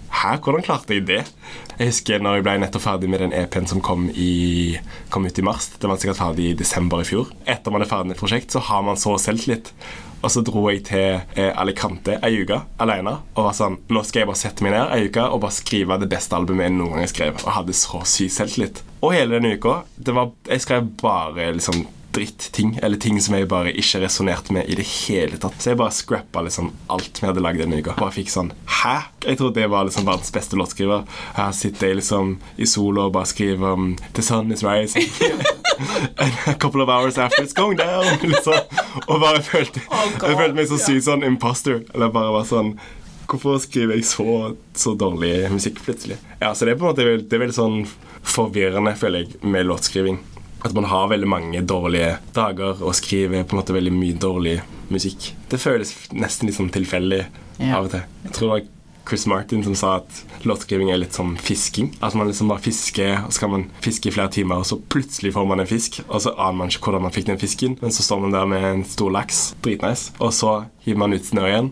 Hæ, 0.08 0.38
hvordan 0.40 0.64
klarte 0.64 0.96
jeg 0.96 1.04
det? 1.04 1.18
Jeg 1.76 1.90
husker 1.90 2.22
når 2.24 2.38
jeg 2.38 2.44
ble 2.46 2.54
nettopp 2.62 2.82
ferdig 2.82 3.10
med 3.12 3.20
den 3.20 3.34
EP-en 3.36 3.68
som 3.68 3.82
kom, 3.84 4.06
i, 4.08 4.78
kom 5.12 5.28
ut 5.28 5.38
i 5.38 5.44
mars. 5.44 5.68
Den 5.76 5.92
var 5.92 6.00
sikkert 6.00 6.18
ferdig 6.22 6.46
i 6.48 6.56
desember 6.56 7.04
i 7.04 7.06
fjor. 7.06 7.28
Etter 7.44 7.74
man 7.74 7.84
er 7.84 7.90
ferdig 7.90 8.08
med 8.08 8.16
et 8.16 8.22
prosjekt, 8.22 8.56
så 8.56 8.62
har 8.70 8.86
man 8.88 8.96
så 8.96 9.18
selvtillit. 9.20 9.68
Og 10.18 10.33
så 10.35 10.42
dro 10.42 10.64
jeg 10.70 10.83
til 10.88 11.20
eh, 11.38 11.52
Alicante 11.61 12.16
ei 12.26 12.40
uke 12.42 12.59
alene 12.83 13.14
og 13.37 13.44
var 13.46 13.54
sånn 13.54 13.76
Nå 13.92 14.02
skal 14.07 14.24
jeg 14.24 14.31
bare 14.31 14.40
sette 14.40 14.64
meg 14.66 14.74
ned 14.74 14.94
ei 14.96 15.07
uke 15.07 15.26
og 15.28 15.42
bare 15.44 15.54
skrive 15.54 15.98
det 16.02 16.11
beste 16.11 16.35
albumet 16.35 16.66
jeg 16.66 16.74
noen 16.74 16.98
gang 16.98 17.11
skrev. 17.11 17.38
Og 17.44 17.54
hadde 17.54 17.76
så 17.76 18.02
sykt 18.09 18.35
selvtillit. 18.35 18.83
Og 18.98 19.14
hele 19.14 19.38
denne 19.38 19.54
uka 19.54 19.83
det 19.96 20.16
var, 20.16 20.33
Jeg 20.48 20.64
skrev 20.64 20.90
bare 21.02 21.52
liksom 21.54 21.87
dritting, 22.12 22.78
eller 22.82 22.96
ting 22.96 23.20
som 23.22 23.34
jeg 23.36 23.48
bare 23.50 23.72
ikke 23.76 24.00
resonnerte 24.02 24.54
med 24.56 24.68
i 24.70 24.76
det 24.78 24.86
hele 24.88 25.38
tatt. 25.40 25.58
Så 25.60 25.72
jeg 25.72 25.80
bare 25.80 25.94
scrappa 25.94 26.42
liksom 26.44 26.70
alt 26.92 27.20
vi 27.20 27.28
hadde 27.28 27.42
lagd 27.44 27.60
denne 27.62 27.80
uka. 27.80 27.96
Bare 27.98 28.14
fikk 28.14 28.32
sånn 28.32 28.52
Hæ? 28.78 28.96
Jeg 29.26 29.40
trodde 29.40 29.60
jeg 29.60 29.70
var 29.72 29.88
liksom 29.88 30.06
verdens 30.08 30.32
beste 30.34 30.58
låtskriver. 30.58 31.04
Her 31.36 31.52
sitter 31.56 31.90
jeg 31.90 32.00
liksom 32.00 32.36
i 32.56 32.68
solo 32.68 33.08
og 33.08 33.14
bare 33.16 33.28
skriver 33.28 33.74
um, 33.76 33.90
The 34.16 34.24
sun 34.24 34.52
is 34.54 34.64
rising. 34.64 35.08
And 36.18 36.32
a 36.46 36.54
couple 36.54 36.82
of 36.82 36.88
hours 36.88 37.18
after 37.18 37.42
it's 37.42 37.52
going 37.56 37.76
down. 37.78 38.06
Liksom. 38.28 38.54
Og 39.06 39.20
bare 39.20 39.42
følte, 39.42 39.80
jeg 39.80 40.38
følte 40.38 40.54
meg 40.56 40.68
så 40.70 40.78
sykt 40.80 41.06
sånn 41.06 41.26
imposter. 41.26 41.82
Eller 41.94 42.14
bare 42.14 42.32
var 42.34 42.48
sånn 42.48 42.76
Hvorfor 43.28 43.58
skriver 43.60 43.98
jeg 43.98 44.06
så, 44.08 44.54
så 44.72 44.94
dårlig 44.96 45.50
musikk 45.52 45.82
plutselig? 45.84 46.16
Ja, 46.40 46.54
så 46.56 46.64
Det 46.64 46.72
er 46.72 46.78
på 46.80 46.86
en 46.86 46.94
måte 46.94 47.04
det 47.04 47.36
er 47.36 47.42
veldig 47.42 47.56
sånn 47.58 47.82
forvirrende, 48.24 48.94
føler 48.96 49.26
jeg, 49.26 49.40
med 49.44 49.68
låtskriving. 49.68 50.16
At 50.64 50.74
man 50.74 50.84
har 50.90 51.08
veldig 51.12 51.28
mange 51.30 51.60
dårlige 51.62 52.16
dager 52.34 52.80
og 52.82 52.94
skriver 52.98 53.44
på 53.46 53.54
en 53.54 53.60
måte 53.62 53.76
veldig 53.76 53.92
mye 53.94 54.16
dårlig 54.18 54.56
musikk. 54.90 55.32
Det 55.52 55.60
føles 55.62 55.92
nesten 56.12 56.48
litt 56.48 56.56
sånn 56.58 56.72
tilfeldig 56.74 57.26
Ja. 57.58 57.76
av 57.78 57.84
og 57.86 57.90
til. 57.90 58.02
Jeg 58.24 58.32
tror 58.32 58.40
det 58.48 58.50
var 58.56 58.68
Chris 59.08 59.26
Martin 59.26 59.62
som 59.64 59.74
sa 59.74 59.96
at 59.96 60.24
låtskriving 60.44 60.90
er 60.92 60.98
litt 61.00 61.14
som 61.16 61.36
fisking. 61.36 61.94
At 62.02 62.14
man 62.14 62.28
liksom 62.28 62.48
bare 62.48 62.60
fisker, 62.60 63.24
og 63.24 63.32
så 63.32 63.40
kan 63.40 63.50
man 63.50 63.70
fiske 63.80 64.08
i 64.10 64.12
flere 64.12 64.28
timer, 64.30 64.56
og 64.60 64.66
så 64.66 64.76
plutselig 64.78 65.32
får 65.32 65.46
man 65.48 65.60
en 65.60 65.66
fisk, 65.66 66.00
og 66.08 66.20
så 66.20 66.34
aner 66.36 66.58
man 66.58 66.68
ikke 66.68 66.84
hvordan 66.90 67.02
man 67.02 67.10
fikk 67.14 67.26
den 67.30 67.38
fisken, 67.40 67.78
men 67.80 67.90
så 67.90 68.02
står 68.04 68.20
man 68.20 68.32
der 68.32 68.44
med 68.46 68.64
en 68.64 68.84
stor 68.84 69.10
laks, 69.10 69.54
dritnice, 69.64 70.12
og 70.20 70.32
så 70.36 70.66
hiver 70.84 70.98
man 70.98 71.12
ut 71.16 71.24
snø 71.24 71.46
igjen. 71.48 71.70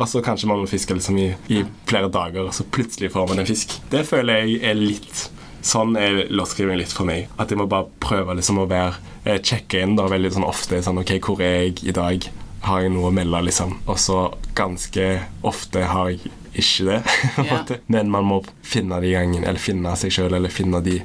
Og 0.00 0.08
så 0.08 0.22
kanskje 0.24 0.48
man 0.48 0.58
må 0.62 0.66
fiske 0.70 0.94
liksom 0.96 1.18
i, 1.20 1.34
i 1.52 1.64
flere 1.86 2.08
dager, 2.08 2.46
og 2.48 2.54
så 2.56 2.64
plutselig 2.64 3.12
får 3.12 3.28
man 3.28 3.38
en 3.42 3.46
fisk. 3.46 3.76
Det 3.90 4.06
føler 4.08 4.46
jeg 4.46 4.62
er 4.64 4.74
litt 4.80 5.28
Sånn 5.62 5.96
er 6.00 6.26
låtskriving 6.32 6.78
litt 6.80 6.92
for 6.94 7.08
meg. 7.08 7.28
At 7.40 7.52
jeg 7.52 7.60
må 7.60 7.68
bare 7.70 7.90
prøve 8.02 8.36
liksom 8.38 8.62
å 8.62 8.68
være 8.70 8.94
eh, 9.24 9.40
Sjekke 9.44 9.82
inn 9.84 9.96
da 9.98 10.08
veldig 10.10 10.34
sånn 10.36 10.48
ofte. 10.48 10.80
Sånn, 10.84 11.00
ok, 11.02 11.16
hvor 11.24 11.42
er 11.44 11.66
jeg 11.66 11.82
i 11.84 11.96
dag? 11.96 12.30
Har 12.64 12.84
jeg 12.84 12.92
noe 12.92 13.08
å 13.08 13.14
melde, 13.16 13.40
liksom? 13.48 13.78
Og 13.88 13.98
så 14.00 14.22
ganske 14.56 15.06
ofte 15.48 15.84
har 15.88 16.12
jeg 16.12 16.32
ikke 16.60 16.88
det. 16.90 17.02
Ja. 17.50 17.60
Men 17.86 18.10
man 18.12 18.26
må 18.28 18.40
finne 18.66 19.00
de 19.00 19.12
gangene, 19.14 19.46
eller 19.48 19.62
finne 19.62 19.94
seg 19.96 20.12
sjøl, 20.12 20.34
eller 20.36 20.52
finne 20.52 20.82
de 20.84 21.00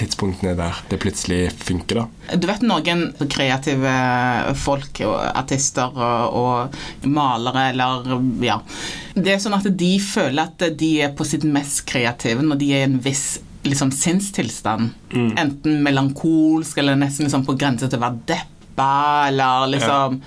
tidspunktene 0.00 0.54
der 0.56 0.78
det 0.88 0.98
plutselig 1.02 1.50
funker, 1.60 2.02
da. 2.02 2.36
Du 2.40 2.46
vet 2.48 2.64
noen 2.64 3.10
kreative 3.28 3.92
folk, 4.60 5.02
artister 5.04 5.92
og, 5.92 6.38
og 6.40 7.08
malere 7.08 7.66
eller 7.74 8.16
ja. 8.44 8.60
Det 9.14 9.34
er 9.34 9.42
sånn 9.42 9.58
at 9.58 9.68
de 9.68 9.92
føler 10.00 10.46
at 10.46 10.64
de 10.80 10.90
er 11.04 11.12
på 11.16 11.26
sitt 11.28 11.44
mest 11.44 11.84
kreative 11.90 12.44
når 12.46 12.60
de 12.62 12.72
er 12.72 12.84
i 12.84 12.88
en 12.88 13.00
viss 13.04 13.40
liksom, 13.62 13.92
sinnstilstand. 13.92 14.90
Enten 15.38 15.82
melankolsk 15.82 16.78
eller 16.78 16.98
nesten 16.98 17.26
liksom, 17.26 17.44
på 17.46 17.56
grense 17.60 17.88
til 17.88 18.00
å 18.00 18.04
være 18.06 18.24
deppa 18.30 18.90
eller 19.28 19.66
liksom 19.74 20.20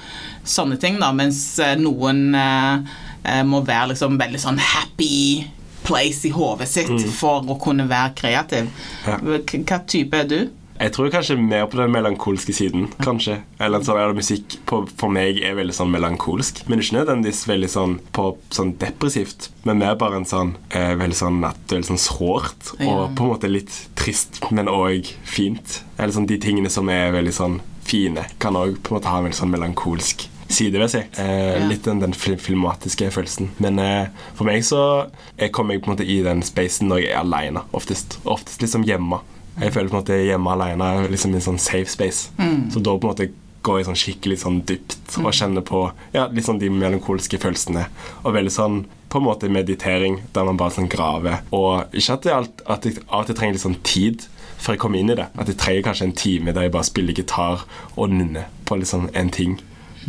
sånne 0.43 0.77
ting, 0.81 0.99
da. 1.01 1.11
Mens 1.15 1.41
eh, 1.63 1.75
noen 1.79 2.35
eh, 2.37 2.95
eh, 3.23 3.43
må 3.47 3.63
være 3.65 3.93
liksom 3.93 4.19
veldig 4.21 4.41
sånn 4.41 4.61
happy 4.61 5.47
place 5.83 6.27
i 6.29 6.31
hodet 6.31 6.69
sitt 6.71 7.07
for 7.11 7.43
å 7.49 7.57
kunne 7.59 7.87
være 7.89 8.13
kreativ. 8.15 8.69
Ja. 9.07 9.17
Hva 9.19 9.79
type 9.89 10.21
er 10.21 10.29
du? 10.29 10.39
Jeg 10.83 10.91
tror 10.97 11.07
kanskje 11.13 11.37
mer 11.39 11.63
på 11.71 11.77
den 11.79 11.93
melankolske 11.93 12.51
siden. 12.55 12.89
Kanskje 12.99 13.37
Eller 13.63 13.79
sånn 13.87 14.01
eller 14.01 14.17
musikk 14.17 14.57
på, 14.67 14.81
for 14.99 15.13
meg 15.15 15.37
er 15.39 15.55
veldig 15.55 15.75
sånn 15.77 15.93
melankolsk. 15.93 16.59
Men 16.67 16.81
ikke 16.83 16.97
nødvendigvis 16.97 17.45
veldig 17.47 17.69
sånn 17.71 17.93
på 18.15 18.25
sånn 18.51 18.73
depressivt. 18.81 19.47
Men 19.63 19.79
mer 19.79 19.95
bare 20.01 20.19
en 20.19 20.27
sånn 20.27 20.57
eh, 20.75 20.91
veldig 20.99 21.15
sånn 21.21 21.39
natt, 21.45 21.61
veldig 21.71 21.87
sånn 21.93 22.01
sårt. 22.03 22.73
Ja. 22.81 22.91
Og 22.97 23.15
på 23.15 23.23
en 23.23 23.31
måte 23.31 23.51
litt 23.51 23.71
trist, 23.95 24.41
men 24.51 24.67
òg 24.67 25.07
fint. 25.23 25.79
Eller 25.95 26.11
sånn 26.17 26.27
de 26.27 26.37
tingene 26.43 26.71
som 26.73 26.91
er 26.91 27.15
veldig 27.15 27.33
sånn 27.39 27.57
fine, 27.87 28.27
kan 28.43 28.55
òg 28.59 28.77
på 28.83 28.91
en 28.91 28.99
måte 28.99 29.11
ha 29.11 29.21
en 29.21 29.29
veldig 29.29 29.39
sånn 29.39 29.55
melankolsk 29.55 30.27
side 30.53 30.77
ved 30.83 30.91
seg. 30.91 31.07
Eh, 31.17 31.61
Ja. 31.61 31.67
Litt 31.69 31.87
den, 31.87 32.03
den 32.03 32.13
filmatiske 32.13 33.07
følelsen. 33.15 33.53
Men 33.63 33.79
eh, 33.79 34.11
for 34.35 34.43
meg 34.51 34.67
så 34.67 35.07
jeg 35.39 35.55
kommer 35.55 35.73
jeg 35.77 35.85
på 35.85 35.91
en 35.91 35.95
måte 35.95 36.05
i 36.11 36.19
den 36.27 36.43
spacen 36.43 36.91
når 36.91 37.05
jeg 37.05 37.13
er 37.15 37.21
aleine, 37.23 37.63
oftest. 37.71 38.19
Oftest 38.27 38.61
liksom 38.61 38.83
hjemme. 38.83 39.21
Jeg 39.59 39.73
føler 39.73 39.89
på 39.91 39.97
en 39.97 40.01
måte 40.01 40.17
hjemme 40.17 40.53
alene 40.55 41.07
liksom 41.13 41.33
i 41.33 41.39
en 41.39 41.47
sånn 41.47 41.61
safe 41.61 41.91
space. 41.91 42.31
Så 42.73 42.81
da 42.81 42.95
på 42.97 43.07
en 43.07 43.13
måte 43.13 43.29
går 43.63 43.79
jeg 43.79 43.87
sånn 43.87 43.99
skikkelig 43.99 44.37
sånn 44.41 44.59
dypt 44.67 45.17
og 45.21 45.31
kjenner 45.35 45.63
på 45.63 45.85
ja, 46.11 46.25
litt 46.27 46.47
sånn 46.47 46.59
de 46.59 46.69
melankolske 46.73 47.39
følelsene. 47.39 47.85
Og 48.23 48.35
veldig 48.35 48.51
sånn 48.53 48.81
på 49.13 49.21
en 49.21 49.27
måte 49.27 49.49
meditering 49.51 50.19
der 50.35 50.47
man 50.47 50.59
bare 50.59 50.75
sånn 50.75 50.89
graver. 50.91 51.43
Og 51.55 51.93
ikke 51.95 52.17
at, 52.17 52.27
alt, 52.33 52.63
at 52.65 52.87
jeg 52.87 52.99
av 53.07 53.23
og 53.23 53.29
til 53.29 53.37
trenger 53.39 53.55
litt 53.55 53.63
sånn 53.63 53.79
tid 53.85 54.25
før 54.63 54.75
jeg 54.75 54.81
kommer 54.83 54.99
inn 54.99 55.13
i 55.13 55.17
det. 55.19 55.29
At 55.39 55.51
jeg 55.51 55.59
trenger 55.61 55.87
kanskje 55.87 56.09
en 56.09 56.17
time 56.17 56.55
der 56.55 56.67
jeg 56.67 56.73
bare 56.75 56.89
spiller 56.89 57.15
gitar 57.15 57.63
og 57.93 58.11
nunner 58.11 58.49
på 58.67 58.79
liksom 58.81 59.07
en 59.13 59.31
ting. 59.33 59.55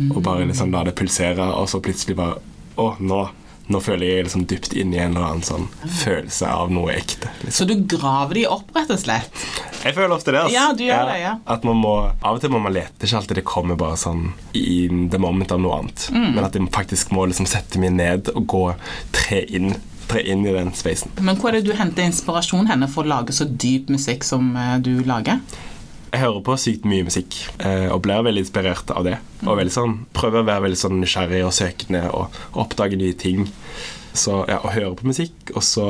Og 0.09 0.19
bare 0.25 0.47
liksom 0.49 0.73
la 0.75 0.83
det 0.83 0.95
pulsere, 0.99 1.45
og 1.55 1.69
så 1.71 1.79
plutselig 1.83 2.17
bare 2.19 2.41
Å, 2.75 2.89
nå, 2.99 3.21
nå 3.67 3.79
føler 3.81 4.05
jeg 4.05 4.25
liksom 4.27 4.45
dypt 4.49 4.75
inn 4.77 4.93
i 4.93 4.99
en 5.01 5.15
eller 5.15 5.25
annen 5.29 5.45
sånn 5.45 5.65
følelse 6.03 6.49
av 6.49 6.73
noe 6.73 6.93
ekte. 6.93 7.31
Liksom. 7.41 7.55
Så 7.57 7.65
du 7.69 7.73
graver 7.95 8.37
de 8.37 8.45
opp, 8.51 8.69
rett 8.75 8.91
og 8.93 9.01
slett? 9.01 9.41
Jeg 9.81 9.95
føler 9.97 10.13
ofte 10.13 10.33
det. 10.35 10.43
Altså. 10.43 10.53
Ja, 10.53 10.67
du 10.77 10.83
gjør 10.85 11.09
det, 11.09 11.17
ja. 11.23 11.33
At 11.55 11.65
man 11.67 11.81
må, 11.81 11.95
Av 12.21 12.37
og 12.37 12.43
til 12.43 12.53
må 12.53 12.61
man 12.61 12.75
lete. 12.75 12.93
Det 12.99 13.09
ikke 13.09 13.21
alltid 13.23 13.41
det 13.41 13.45
kommer 13.49 13.79
bare 13.79 13.97
sånn 14.01 14.27
i 14.57 14.85
the 15.11 15.21
moment 15.21 15.53
av 15.55 15.61
noe 15.63 15.81
annet. 15.81 16.07
Mm. 16.13 16.29
Men 16.37 16.45
at 16.45 16.57
jeg 16.57 16.69
faktisk 16.75 17.13
må 17.15 17.25
liksom 17.29 17.49
sette 17.49 17.81
meg 17.81 17.95
ned 17.97 18.31
og 18.35 18.45
gå 18.53 18.63
tre 19.15 19.41
inn, 19.49 19.73
tre 20.09 20.21
inn 20.29 20.45
i 20.45 20.53
den 20.53 20.73
spacen. 20.77 21.13
Men 21.21 21.41
hvor 21.41 21.51
er 21.51 21.59
det 21.59 21.69
du 21.71 21.77
henter 21.77 22.05
inspirasjon 22.05 22.69
henne 22.69 22.89
for 22.91 23.05
å 23.05 23.13
lage 23.15 23.33
så 23.33 23.49
dyp 23.49 23.89
musikk 23.93 24.27
som 24.27 24.53
eh, 24.59 24.77
du 24.85 24.99
lager? 25.09 25.41
Jeg 26.15 26.21
hører 26.23 26.43
på 26.47 26.55
sykt 26.55 26.85
mye 26.87 27.03
musikk 27.03 27.35
eh, 27.59 27.89
og 27.91 28.05
blir 28.05 28.21
veldig 28.23 28.45
inspirert 28.45 28.91
av 28.95 29.03
det. 29.03 29.17
Og 29.43 29.59
sånn, 29.73 29.97
prøver 30.15 30.45
å 30.45 30.47
være 30.47 30.63
veldig 30.69 30.79
sånn 30.79 31.01
nysgjerrig 31.01 31.41
og 31.43 31.51
søkende 31.57 32.05
og 32.15 32.37
oppdage 32.55 32.95
nye 32.95 33.17
ting. 33.19 33.49
Så 34.15 34.45
ja, 34.47 34.61
å 34.63 34.71
høre 34.71 34.93
på 34.95 35.09
musikk, 35.09 35.51
og 35.51 35.65
så 35.67 35.87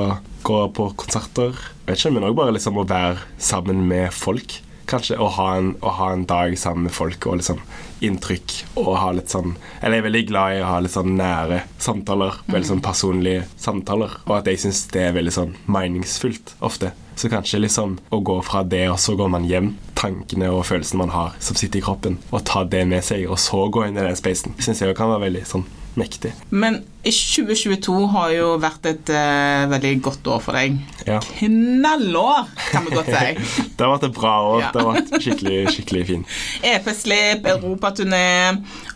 gå 0.48 0.64
på 0.74 0.88
konserter. 0.98 1.54
Vet 1.86 2.00
ikke, 2.00 2.16
Men 2.16 2.26
òg 2.26 2.40
bare 2.40 2.56
liksom 2.56 2.82
å 2.82 2.88
være 2.90 3.22
sammen 3.38 3.86
med 3.86 4.10
folk. 4.18 4.58
Kanskje 4.90 5.18
å 5.22 5.28
ha, 5.38 5.48
en, 5.58 5.72
å 5.82 5.94
ha 5.98 6.12
en 6.14 6.26
dag 6.30 6.54
sammen 6.60 6.88
med 6.88 6.96
folk 6.96 7.26
og 7.30 7.40
liksom 7.40 7.62
inntrykk. 8.06 8.56
Og 8.82 8.92
ha 9.00 9.12
litt 9.16 9.32
sånn 9.32 9.56
Eller 9.80 9.98
jeg 9.98 10.04
er 10.04 10.08
veldig 10.10 10.24
glad 10.30 10.58
i 10.58 10.60
å 10.62 10.68
ha 10.70 10.82
litt 10.84 10.96
sånn 10.96 11.16
nære 11.18 11.62
samtaler. 11.82 12.42
Veldig 12.52 12.72
sånn 12.74 12.84
personlige 12.86 13.48
samtaler. 13.62 14.20
Og 14.28 14.38
at 14.40 14.52
jeg 14.52 14.62
syns 14.66 14.86
det 14.94 15.08
er 15.08 15.18
veldig 15.18 15.36
sånn 15.36 15.56
meningsfullt 15.72 16.56
ofte. 16.66 16.94
Så 17.16 17.32
kanskje 17.32 17.62
liksom 17.64 17.96
å 18.12 18.20
gå 18.28 18.42
fra 18.44 18.66
det, 18.68 18.90
og 18.92 19.00
så 19.00 19.16
går 19.16 19.32
man 19.32 19.48
hjem. 19.48 19.72
Tankene 19.96 20.52
og 20.52 20.66
følelsene 20.68 21.06
man 21.06 21.16
har 21.16 21.38
som 21.40 21.56
sitter 21.56 21.80
i 21.80 21.86
kroppen, 21.86 22.20
og 22.36 22.44
ta 22.44 22.66
det 22.68 22.84
med 22.92 23.06
seg, 23.08 23.24
og 23.32 23.40
så 23.40 23.62
gå 23.72 23.86
inn 23.86 23.96
i 23.96 24.04
den 24.04 24.20
spacen. 24.20 24.58
Syns 24.60 24.84
jeg 24.84 24.98
kan 25.00 25.14
være 25.14 25.30
veldig 25.30 25.46
sånn 25.48 25.64
mektig. 26.00 26.32
Men 26.50 26.82
2022 27.06 27.96
har 28.14 28.32
jo 28.34 28.48
vært 28.62 28.88
et 28.90 29.12
uh, 29.14 29.66
veldig 29.72 29.92
godt 30.06 30.30
år 30.34 30.42
for 30.44 30.58
deg. 30.58 30.78
Ja. 31.08 31.20
Knallår, 31.40 32.50
kan 32.72 32.88
vi 32.88 32.96
godt 32.96 33.12
si. 33.12 33.36
Det 33.76 33.86
har 33.86 33.94
vært 33.94 34.08
et 34.10 34.16
bra 34.16 34.34
år. 34.48 34.62
Ja. 34.64 34.72
Det 34.74 34.84
har 34.84 34.98
vært 34.98 35.14
skikkelig, 35.26 35.60
skikkelig 35.76 36.06
fint. 36.10 36.38
EP-slipp, 36.74 37.46
europaturné, 37.56 38.26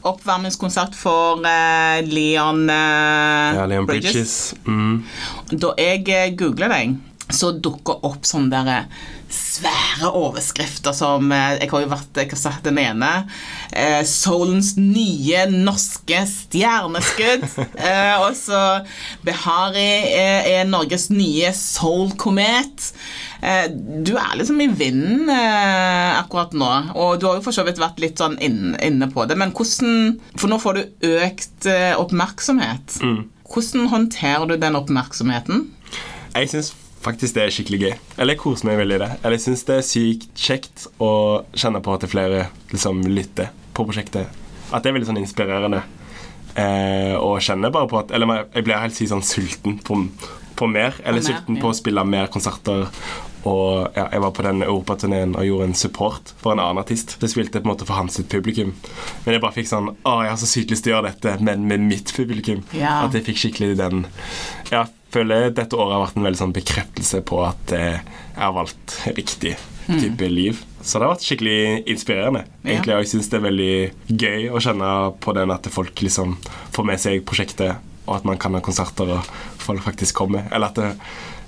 oppvarmingskonsert 0.09 0.97
for 0.97 1.43
uh, 1.45 1.99
Leon, 2.07 2.65
uh, 2.69 3.59
Ja, 3.59 3.67
Leon 3.69 3.89
Bridges. 3.89 4.55
Mm. 4.67 5.03
Da 5.55 5.75
jeg 5.79 6.35
googler 6.39 6.73
deg, 6.73 6.97
så 7.29 7.51
dukker 7.53 8.05
opp 8.07 8.25
sånne 8.25 8.49
der 8.53 8.73
eh, 8.73 9.07
svære 9.29 10.09
overskrifter 10.15 10.95
som 10.95 11.31
eh, 11.31 11.59
Jeg 11.61 11.69
har 11.71 11.83
jo 11.83 11.91
vært 11.91 12.19
jeg 12.19 12.31
har 12.31 12.39
sagt 12.39 12.65
den 12.67 12.79
ene. 12.81 13.09
Eh, 13.71 14.01
Solens 14.07 14.73
nye 14.79 15.45
norske 15.51 16.23
stjerneskudd. 16.29 17.45
eh, 17.89 18.15
og 18.23 18.33
så 18.37 18.61
Behari 19.25 19.87
er, 20.15 20.49
er 20.59 20.69
Norges 20.69 21.09
nye 21.13 21.51
soul-komet. 21.55 22.89
Eh, 23.41 23.69
du 23.71 24.15
er 24.19 24.35
liksom 24.39 24.59
i 24.63 24.69
vinden 24.71 25.29
eh, 25.31 26.19
akkurat 26.19 26.55
nå, 26.57 26.71
og 26.95 27.21
du 27.21 27.29
har 27.29 27.39
jo 27.39 27.45
for 27.45 27.55
så 27.55 27.63
vidt 27.67 27.79
vært 27.79 28.01
litt 28.03 28.19
sånn 28.19 28.37
inn, 28.43 28.75
inne 28.83 29.07
på 29.13 29.27
det. 29.29 29.37
Men 29.39 29.53
hvordan 29.55 30.19
For 30.35 30.51
nå 30.51 30.59
får 30.61 30.79
du 30.79 31.09
økt 31.19 31.69
eh, 31.69 31.93
oppmerksomhet. 31.99 32.99
Hvordan 33.49 33.89
håndterer 33.93 34.45
du 34.49 34.59
den 34.61 34.77
oppmerksomheten? 34.77 35.67
Jeg 36.35 36.51
syns 36.51 36.73
faktisk 37.03 37.37
det 37.37 37.45
er 37.45 37.53
skikkelig 37.53 37.79
gøy. 37.83 37.93
Eller 38.17 38.35
jeg 38.35 38.41
koser 38.41 38.69
meg 38.69 38.81
veldig 38.81 38.97
i 38.97 39.03
det. 39.03 39.11
Eller 39.21 39.37
jeg 39.37 39.45
syns 39.47 39.65
det 39.67 39.77
er 39.77 39.87
sykt 39.87 40.27
kjekt 40.47 40.87
å 41.03 41.11
kjenne 41.53 41.83
på 41.85 41.95
at 41.95 42.03
det 42.03 42.09
er 42.09 42.15
flere 42.15 42.43
liksom 42.73 43.01
lytter 43.07 43.53
på 43.77 43.87
prosjektet. 43.87 44.41
At 44.69 44.83
det 44.83 44.91
er 44.91 44.99
veldig 44.99 45.09
sånn 45.09 45.21
inspirerende. 45.21 45.81
Eh, 46.59 47.15
og 47.15 47.39
kjenner 47.45 47.71
bare 47.71 47.87
på 47.87 47.99
at 47.99 48.09
Eller 48.11 48.47
jeg 48.55 48.65
blir 48.65 48.81
helt 48.81 48.97
sånn 48.97 49.25
sulten 49.25 49.79
på, 49.85 50.01
på 50.59 50.69
mer. 50.69 50.97
Eller 51.03 51.21
mer, 51.21 51.27
sulten 51.29 51.57
ja. 51.57 51.63
på 51.63 51.71
å 51.71 51.77
spille 51.77 52.05
mer 52.05 52.31
konserter. 52.33 52.87
Og 53.47 53.87
ja, 53.95 54.09
jeg 54.11 54.19
var 54.19 54.33
på 54.35 54.43
den 54.43 54.63
europaturneen 54.65 55.37
og 55.39 55.45
gjorde 55.47 55.69
en 55.69 55.77
support 55.77 56.33
for 56.41 56.53
en 56.53 56.59
annen 56.59 56.81
artist. 56.81 57.15
Jeg 57.21 57.31
spilte 57.31 57.61
på 57.61 57.69
en 57.69 57.71
måte 57.71 57.87
for 57.87 57.95
hans 57.95 58.19
publikum. 58.29 58.73
Men 59.23 59.37
jeg 59.37 59.43
bare 59.45 59.55
fikk 59.55 59.69
sånn 59.71 59.93
Å, 59.93 60.15
jeg 60.25 60.33
har 60.33 60.39
så 60.41 60.49
sykt 60.49 60.73
lyst 60.73 60.85
til 60.85 60.93
å 60.93 60.97
gjøre 60.97 61.13
dette, 61.13 61.37
men 61.45 61.63
med 61.69 61.85
mitt 61.87 62.11
publikum. 62.15 62.65
Ja. 62.75 62.99
At 63.05 63.15
jeg 63.15 63.29
fikk 63.29 63.43
skikkelig 63.45 63.77
den 63.79 64.07
Ja, 64.73 64.85
føler 65.13 65.49
dette 65.55 65.77
året 65.77 65.95
har 65.95 66.03
vært 66.05 66.17
en 66.19 66.27
veldig 66.27 66.41
sånn 66.43 66.55
bekreftelse 66.55 67.21
på 67.27 67.41
at 67.47 67.73
eh, 67.75 67.99
jeg 67.99 68.41
har 68.43 68.55
valgt 68.55 68.95
riktig 69.17 69.55
type 69.89 70.27
liv. 70.29 70.59
Så 70.81 70.99
det 70.99 71.07
har 71.07 71.15
vært 71.15 71.25
skikkelig 71.25 71.61
inspirerende. 71.89 72.43
egentlig, 72.65 72.93
Og 72.93 73.01
jeg 73.03 73.11
syns 73.13 73.29
det 73.31 73.39
er 73.39 73.47
veldig 73.47 73.71
gøy 74.21 74.43
å 74.53 74.61
kjenne 74.61 74.89
på 75.23 75.33
den 75.33 75.53
at 75.55 75.69
folk 75.73 76.03
liksom 76.05 76.35
får 76.75 76.85
med 76.85 77.01
seg 77.01 77.23
prosjektet, 77.25 77.79
og 78.05 78.19
at 78.19 78.27
man 78.29 78.37
kan 78.41 78.53
ha 78.53 78.61
konserter, 78.61 79.09
og 79.17 79.31
folk 79.61 79.81
faktisk 79.85 80.21
kommer. 80.21 80.45
Eller 80.53 80.69
at 80.69 80.77
det, 80.77 80.91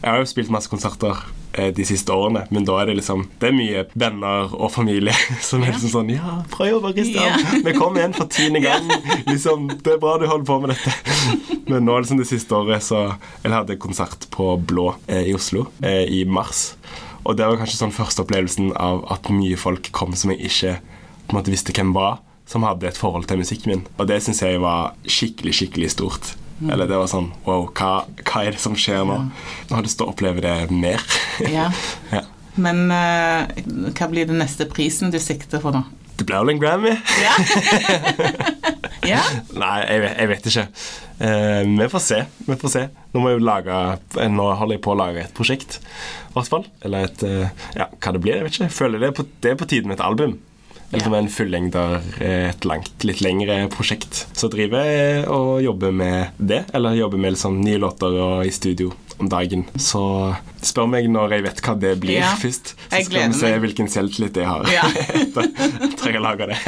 Jeg 0.02 0.10
har 0.10 0.18
jo 0.18 0.26
spilt 0.32 0.50
masse 0.50 0.70
konserter 0.70 1.22
de 1.52 1.84
siste 1.84 2.14
årene, 2.16 2.46
men 2.50 2.64
da 2.68 2.78
er 2.80 2.88
det 2.88 2.94
liksom 3.02 3.26
Det 3.42 3.50
er 3.50 3.56
mye 3.56 3.82
venner 4.00 4.54
og 4.56 4.70
familie 4.72 5.12
som 5.50 5.64
er 5.66 5.74
liksom 5.74 5.92
sånn 5.92 6.14
Ja, 6.14 6.38
bra 6.54 6.70
jobba, 6.70 6.94
Christian. 6.96 7.28
Ja. 7.28 7.60
Vi 7.66 7.74
kom 7.76 7.98
igjen 8.00 8.16
for 8.16 8.32
tiende 8.32 8.62
gang. 8.64 8.88
Liksom, 9.28 9.68
det 9.84 9.98
er 9.98 10.02
bra 10.02 10.18
du 10.22 10.28
holder 10.30 10.48
på 10.48 10.60
med 10.64 10.74
dette. 10.74 10.94
Men 11.72 11.86
nå 11.88 12.00
liksom 12.00 12.22
det 12.22 12.30
siste 12.30 12.56
året 12.56 12.84
så 12.86 13.04
Jeg 13.44 13.54
hadde 13.54 13.80
konsert 13.82 14.30
på 14.34 14.54
Blå 14.68 14.94
eh, 15.08 15.28
i 15.32 15.36
Oslo 15.36 15.68
eh, 15.84 16.06
i 16.08 16.24
mars. 16.26 16.72
Og 17.24 17.38
det 17.38 17.46
var 17.46 17.60
kanskje 17.60 17.78
sånn 17.78 17.94
første 17.96 18.24
opplevelsen 18.24 18.72
av 18.80 19.04
at 19.14 19.30
mye 19.34 19.60
folk 19.60 19.92
kom 19.96 20.16
som 20.18 20.34
jeg 20.34 20.50
ikke 20.50 20.76
på 20.82 21.36
en 21.36 21.40
måte 21.40 21.54
visste 21.54 21.74
hvem 21.76 21.94
var, 21.96 22.20
som 22.50 22.66
hadde 22.66 22.90
et 22.90 22.98
forhold 23.00 23.28
til 23.30 23.40
musikken 23.40 23.72
min. 23.72 23.84
Og 23.98 24.08
det 24.10 24.20
syns 24.26 24.42
jeg 24.44 24.60
var 24.64 24.96
skikkelig, 25.06 25.54
skikkelig 25.60 25.92
stort. 25.94 26.34
Eller 26.70 26.90
det 26.90 27.00
var 27.00 27.10
sånn 27.10 27.32
Wow, 27.46 27.70
hva, 27.78 28.04
hva 28.22 28.44
er 28.46 28.56
det 28.56 28.62
som 28.62 28.76
skjer 28.78 29.06
nå? 29.08 29.18
Nå 29.26 29.74
har 29.74 29.82
jeg 29.82 29.90
lyst 29.90 30.00
til 30.02 30.08
å 30.08 30.14
oppleve 30.14 30.44
det 30.44 30.58
mer. 30.74 31.02
Ja. 31.56 31.72
ja. 32.12 32.26
Men 32.62 32.92
uh, 32.92 33.48
hva 33.96 34.10
blir 34.12 34.28
den 34.30 34.42
neste 34.42 34.68
prisen 34.70 35.14
du 35.14 35.18
sikter 35.24 35.64
for 35.64 35.74
nå? 35.74 35.86
Det 36.20 36.28
ble 36.28 36.38
vel 36.44 36.52
en 36.54 36.60
Grammy? 36.62 36.92
Ja. 37.24 37.32
ja. 39.14 39.22
Nei, 39.56 39.78
jeg 39.88 40.04
vet, 40.04 40.18
jeg 40.20 40.30
vet 40.30 40.50
ikke. 40.52 40.66
Uh, 41.22 41.62
vi 41.80 41.88
får 41.96 42.04
se. 42.06 42.20
Vi 42.46 42.60
får 42.62 42.74
se. 42.76 42.84
Nå 43.16 43.24
må 43.24 43.32
jeg 43.34 43.42
lage 43.46 43.80
Nå 44.30 44.46
holder 44.60 44.78
jeg 44.78 44.84
på 44.86 44.94
å 44.94 45.00
lage 45.00 45.24
et 45.24 45.34
prosjekt, 45.38 45.80
i 45.82 46.36
hvert 46.36 46.52
fall. 46.52 46.68
Eller 46.86 47.10
et 47.10 47.26
uh, 47.26 47.66
Ja, 47.80 47.90
hva 47.96 48.14
det 48.14 48.22
blir, 48.22 48.38
jeg 48.38 48.46
vet 48.46 48.60
ikke. 48.60 48.70
Jeg 48.70 48.78
føler 48.78 49.02
det 49.02 49.10
er 49.10 49.18
på, 49.18 49.28
det 49.42 49.54
er 49.54 49.62
på 49.64 49.70
tide 49.72 49.90
med 49.90 49.98
et 49.98 50.06
album. 50.06 50.38
Eller 50.92 51.04
som 51.06 51.14
en 51.16 51.30
fullengder, 51.32 52.02
eh, 52.20 52.50
et 52.50 52.66
langt, 52.68 53.04
litt 53.08 53.22
lengre 53.24 53.62
prosjekt. 53.72 54.26
Så 54.36 54.50
driver 54.52 54.84
jeg 54.84 55.22
og 55.32 55.62
jobber 55.64 55.92
med 55.96 56.36
det. 56.38 56.66
Eller 56.76 56.98
jobber 57.00 57.18
med 57.24 57.32
liksom 57.38 57.62
nye 57.64 57.80
låter 57.80 58.18
og 58.20 58.46
i 58.46 58.52
studio 58.52 58.92
om 59.22 59.30
dagen. 59.30 59.64
Så 59.80 60.02
spør 60.66 60.88
meg 60.90 61.08
når 61.14 61.36
jeg 61.38 61.44
vet 61.46 61.62
hva 61.64 61.76
det 61.80 61.94
blir 62.02 62.18
Ja. 62.20 62.34
først. 62.42 62.74
Så 62.92 63.02
skal 63.06 63.30
vi 63.32 63.38
se 63.40 63.52
meg. 63.54 63.62
hvilken 63.64 63.88
selvtillit 63.94 64.40
jeg 64.42 64.50
har. 64.50 64.68
Ja. 64.74 64.84
trenger 66.02 66.18
jeg 66.20 66.26
lage 66.26 66.50
det. 66.52 66.60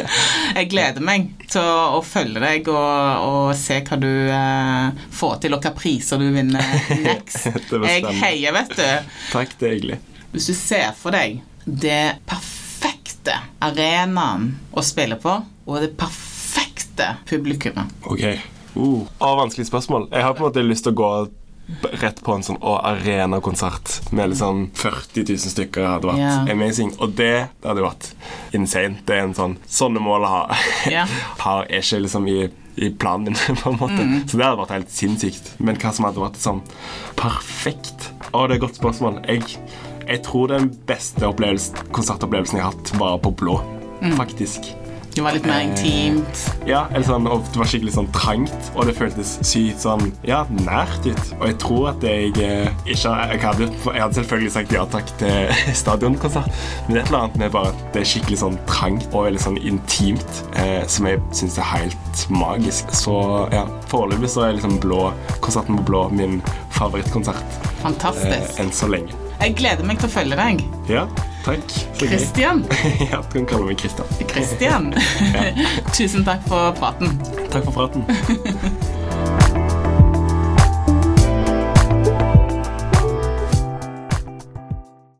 Jeg 0.55 0.69
gleder 0.71 1.03
meg 1.03 1.27
til 1.49 1.59
å, 1.61 1.99
å 1.99 2.01
følge 2.05 2.39
deg 2.43 2.69
og, 2.71 3.27
og 3.27 3.51
se 3.59 3.81
hva 3.83 3.99
du 3.99 4.09
eh, 4.31 5.05
får 5.19 5.37
til, 5.43 5.57
og 5.57 5.67
hva 5.67 5.73
priser 5.77 6.21
du 6.21 6.29
vinner 6.35 6.63
next. 7.09 7.49
Jeg 7.73 8.07
heier, 8.23 8.55
vet 8.55 8.75
du. 8.79 9.15
Takk, 9.33 9.57
det 9.59 9.67
er 9.71 9.77
hyggelig. 9.79 9.99
Hvis 10.33 10.47
du 10.49 10.55
ser 10.57 10.91
for 10.97 11.11
deg 11.13 11.41
det 11.65 12.03
perfekte 12.23 12.61
arenaen 13.63 14.49
å 14.73 14.83
spille 14.85 15.15
på, 15.21 15.37
og 15.65 15.79
det 15.79 15.93
perfekte 15.99 17.15
publikummet 17.29 18.09
Ok. 18.09 18.25
Uh. 18.73 19.05
Å, 19.21 19.35
vanskelig 19.37 19.67
spørsmål. 19.69 20.07
Jeg 20.11 20.25
har 20.25 20.33
på 20.33 20.41
en 20.41 20.49
måte 20.49 20.65
lyst 20.65 20.87
til 20.87 20.95
å 20.95 20.97
gå 20.97 21.09
rett 22.01 22.19
på 22.23 22.33
en 22.35 22.43
sånn 22.43 22.57
å, 22.59 22.75
arenakonsert 22.83 24.11
med 24.11 24.33
liksom 24.33 24.65
40 24.75 25.29
000 25.29 25.53
stykker 25.53 25.85
hadde 25.87 26.09
vært 26.09 26.23
yeah. 26.23 26.49
amazing. 26.51 26.91
Og 26.99 27.13
det, 27.17 27.47
det 27.61 27.69
hadde 27.69 27.85
vært 27.85 28.09
insane. 28.57 28.99
Det 29.07 29.15
er 29.15 29.27
en 29.27 29.37
sånn 29.37 29.55
Sånne 29.69 30.03
mål 30.03 30.27
har, 30.27 30.51
yeah. 30.89 31.15
har 31.45 31.69
ikke 31.71 32.01
liksom 32.03 32.27
i, 32.31 32.39
i 32.75 32.91
planen 32.99 33.31
min, 33.31 33.59
på 33.61 33.71
en 33.71 33.79
måte. 33.79 34.01
Mm. 34.01 34.17
Så 34.27 34.39
det 34.39 34.47
hadde 34.47 34.61
vært 34.63 34.75
helt 34.75 34.93
sinnssykt. 34.93 35.53
Men 35.63 35.79
hva 35.79 35.93
som 35.95 36.09
hadde 36.09 36.23
vært 36.23 36.41
sånn 36.43 36.63
perfekt? 37.19 38.09
Å, 38.31 38.43
det 38.47 38.55
er 38.55 38.57
et 38.57 38.65
godt 38.65 38.81
spørsmål. 38.81 39.21
Jeg, 39.29 39.61
jeg 40.07 40.23
tror 40.25 40.51
den 40.53 40.69
beste 40.87 41.33
konsertopplevelsen 41.95 42.59
jeg 42.59 42.65
har 42.65 42.73
hatt, 42.75 42.95
var 42.99 43.19
på 43.23 43.33
Blå. 43.43 43.59
Mm. 44.03 44.17
Faktisk. 44.19 44.73
Det 45.13 45.21
var 45.21 45.35
litt 45.35 45.45
mer 45.45 45.61
intimt. 45.61 46.39
Ja, 46.65 46.87
eller 46.89 47.05
sånn, 47.05 47.27
Det 47.27 47.59
var 47.59 47.67
skikkelig 47.69 47.91
sånn 47.93 48.07
trangt, 48.15 48.69
og 48.73 48.87
det 48.89 48.95
føltes 48.97 49.35
sykt 49.45 49.83
sånn 49.83 50.07
ja, 50.25 50.39
nært 50.63 51.05
ut. 51.05 51.21
Og 51.37 51.45
jeg 51.51 51.57
tror 51.61 51.89
at 51.91 52.05
jeg 52.07 52.31
eh, 52.41 52.71
ikke 52.89 53.13
jeg 53.13 53.41
hadde, 53.43 53.67
jeg 53.69 54.01
hadde 54.01 54.17
selvfølgelig 54.17 54.53
sagt 54.55 54.73
ja 54.73 54.87
takk 54.89 55.13
til 55.21 55.53
stadionkonsert, 55.83 56.49
men 56.87 56.97
det 56.97 57.03
er 57.03 57.03
et 57.03 57.11
eller 57.13 57.19
annet 57.27 57.41
med 57.43 57.53
bare 57.53 57.73
at 57.75 57.83
det 57.93 58.01
er 58.01 58.09
skikkelig 58.09 58.41
sånn 58.41 58.57
trangt 58.69 59.05
og 59.11 59.27
veldig 59.27 59.43
sånn 59.45 59.61
intimt, 59.61 60.41
eh, 60.57 60.81
som 60.89 61.09
jeg 61.11 61.21
syns 61.43 61.59
er 61.61 61.69
helt 61.75 62.25
magisk. 62.33 62.89
Så 62.97 63.19
ja, 63.53 63.67
foreløpig 63.93 64.33
så 64.33 64.47
er 64.47 64.57
liksom 64.57 64.79
blå, 64.81 65.11
konserten 65.45 65.77
på 65.77 65.85
Blå 65.91 66.07
min 66.09 66.39
favorittkonsert 66.73 67.59
eh, 67.59 67.69
Fantastisk. 67.83 68.57
enn 68.63 68.73
så 68.73 68.89
lenge. 68.89 69.22
Jeg 69.43 69.57
gleder 69.59 69.83
meg 69.83 69.97
til 69.99 70.07
å 70.07 70.11
følge 70.13 70.37
deg. 70.39 70.61
Ja, 70.87 71.01
takk. 71.43 71.73
Kristian. 71.99 72.61
ja, 73.11 73.19
du 73.19 73.33
kan 73.33 73.49
kalle 73.49 73.67
meg 73.67 73.81
Kristian. 73.81 74.07
Kristian. 74.31 74.87
ja. 75.35 75.51
Tusen 75.97 76.23
takk 76.23 76.47
for 76.47 76.71
praten. 76.79 77.19
Takk 77.51 77.67
for 77.67 77.75
praten. 77.75 79.61